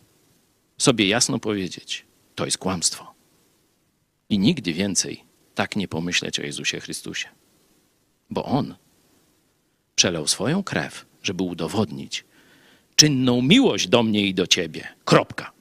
[0.79, 2.05] sobie jasno powiedzieć:
[2.35, 3.14] to jest kłamstwo.
[4.35, 5.25] I nigdy więcej
[5.55, 7.29] tak nie pomyśleć o Jezusie Chrystusie
[8.31, 8.75] bo on
[9.95, 12.25] przelał swoją krew, żeby udowodnić
[12.97, 14.89] czynną miłość do mnie i do ciebie.
[15.05, 15.54] Kropka.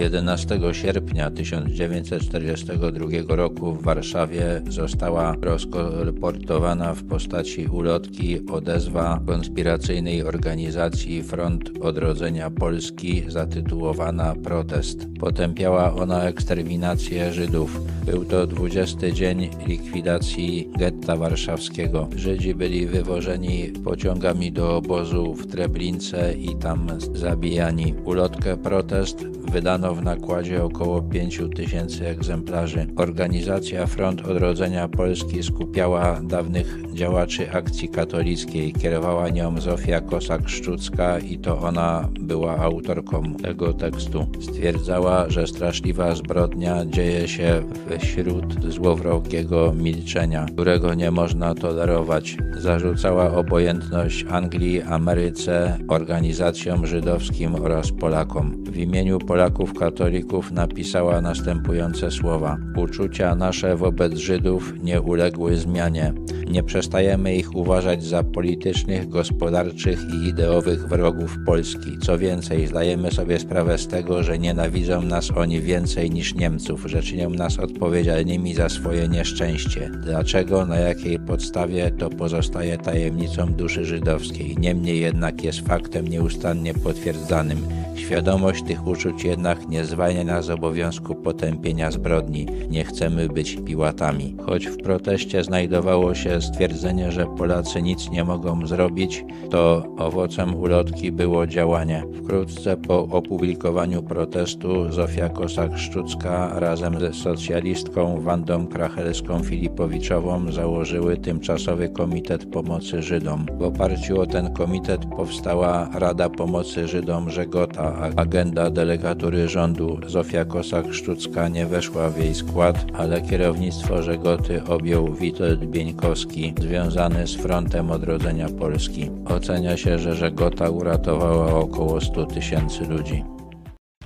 [0.00, 11.70] 11 sierpnia 1942 roku w Warszawie została rozkolportowana w postaci ulotki odezwa konspiracyjnej organizacji Front
[11.80, 15.06] Odrodzenia Polski zatytułowana Protest.
[15.20, 17.80] Potępiała ona eksterminację Żydów.
[18.06, 22.08] Był to 20 dzień likwidacji getta warszawskiego.
[22.16, 27.94] Żydzi byli wywożeni pociągami do obozu w Treblince i tam zabijani.
[28.04, 32.86] Ulotkę Protest wydano w nakładzie około 5 tysięcy egzemplarzy.
[32.96, 38.72] Organizacja Front Odrodzenia Polski skupiała dawnych działaczy akcji katolickiej.
[38.72, 44.26] Kierowała nią Zofia Kosak-Szczucka i to ona była autorką tego tekstu.
[44.40, 47.62] Stwierdzała, że straszliwa zbrodnia dzieje się
[47.98, 52.36] wśród złowrogiego milczenia, którego nie można tolerować.
[52.58, 58.64] Zarzucała obojętność Anglii, Ameryce, organizacjom żydowskim oraz Polakom.
[58.64, 66.12] W imieniu Polaków katolików napisała następujące słowa: Uczucia nasze wobec Żydów nie uległy zmianie.
[66.50, 71.98] Nie przestajemy ich uważać za politycznych, gospodarczych i ideowych wrogów Polski.
[71.98, 77.02] Co więcej, zdajemy sobie sprawę z tego, że nienawidzą nas oni więcej niż Niemców, że
[77.02, 79.90] czynią nas odpowiedzialnymi za swoje nieszczęście.
[80.04, 84.56] Dlaczego, na jakiej podstawie, to pozostaje tajemnicą duszy żydowskiej.
[84.58, 87.58] Niemniej jednak jest faktem nieustannie potwierdzanym.
[87.96, 92.46] Świadomość tych uczuć jednak nie zwalnia nas z obowiązku potępienia zbrodni.
[92.70, 94.36] Nie chcemy być piłatami.
[94.46, 101.12] Choć w proteście znajdowało się stwierdzenie, że Polacy nic nie mogą zrobić, to owocem ulotki
[101.12, 102.04] było działanie.
[102.22, 113.02] Wkrótce po opublikowaniu protestu Zofia Kosak-Szczucka razem ze socjalistką Wandą Krachelską-Filipowiczową założyły tymczasowy Komitet Pomocy
[113.02, 113.46] Żydom.
[113.58, 121.50] W oparciu o ten komitet powstała Rada Pomocy Żydom Żegota, agenda delegatury rządu Zofia Kosak-Szczucka
[121.50, 128.48] nie weszła w jej skład, ale kierownictwo Żegoty objął Witold Bieńkowski, związany z Frontem Odrodzenia
[128.48, 129.10] Polski.
[129.24, 133.24] Ocenia się, że Żegota uratowała około 100 tysięcy ludzi.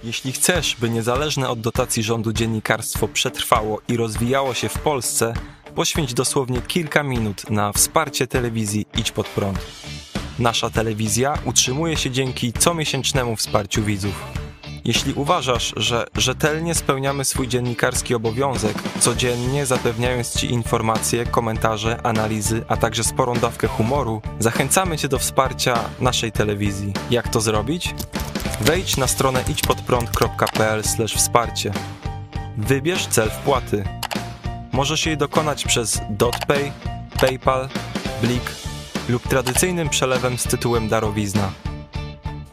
[0.05, 5.35] Jeśli chcesz, by niezależne od dotacji rządu dziennikarstwo przetrwało i rozwijało się w Polsce,
[5.75, 9.59] poświęć dosłownie kilka minut na wsparcie telewizji Idź Pod Prąd.
[10.39, 14.45] Nasza telewizja utrzymuje się dzięki comiesięcznemu wsparciu widzów.
[14.85, 22.77] Jeśli uważasz, że rzetelnie spełniamy swój dziennikarski obowiązek, codziennie zapewniając Ci informacje, komentarze, analizy, a
[22.77, 26.93] także sporą dawkę humoru, zachęcamy Cię do wsparcia naszej telewizji.
[27.11, 27.95] Jak to zrobić?
[28.61, 30.83] Wejdź na stronę idźpodprąd.pl
[31.17, 31.73] wsparcie.
[32.57, 33.85] Wybierz cel wpłaty.
[34.73, 36.73] Możesz jej dokonać przez DotPay,
[37.21, 37.69] PayPal,
[38.23, 38.51] Blik
[39.09, 41.53] lub tradycyjnym przelewem z tytułem darowizna.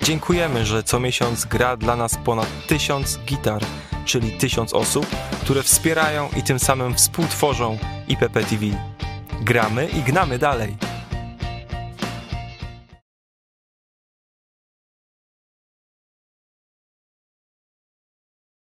[0.04, 3.62] Dziękujemy, że co miesiąc gra dla nas ponad tysiąc gitar,
[4.06, 5.06] czyli tysiąc osób,
[5.42, 8.66] które wspierają i tym samym współtworzą IPP TV.
[9.42, 10.78] Gramy i gnamy dalej.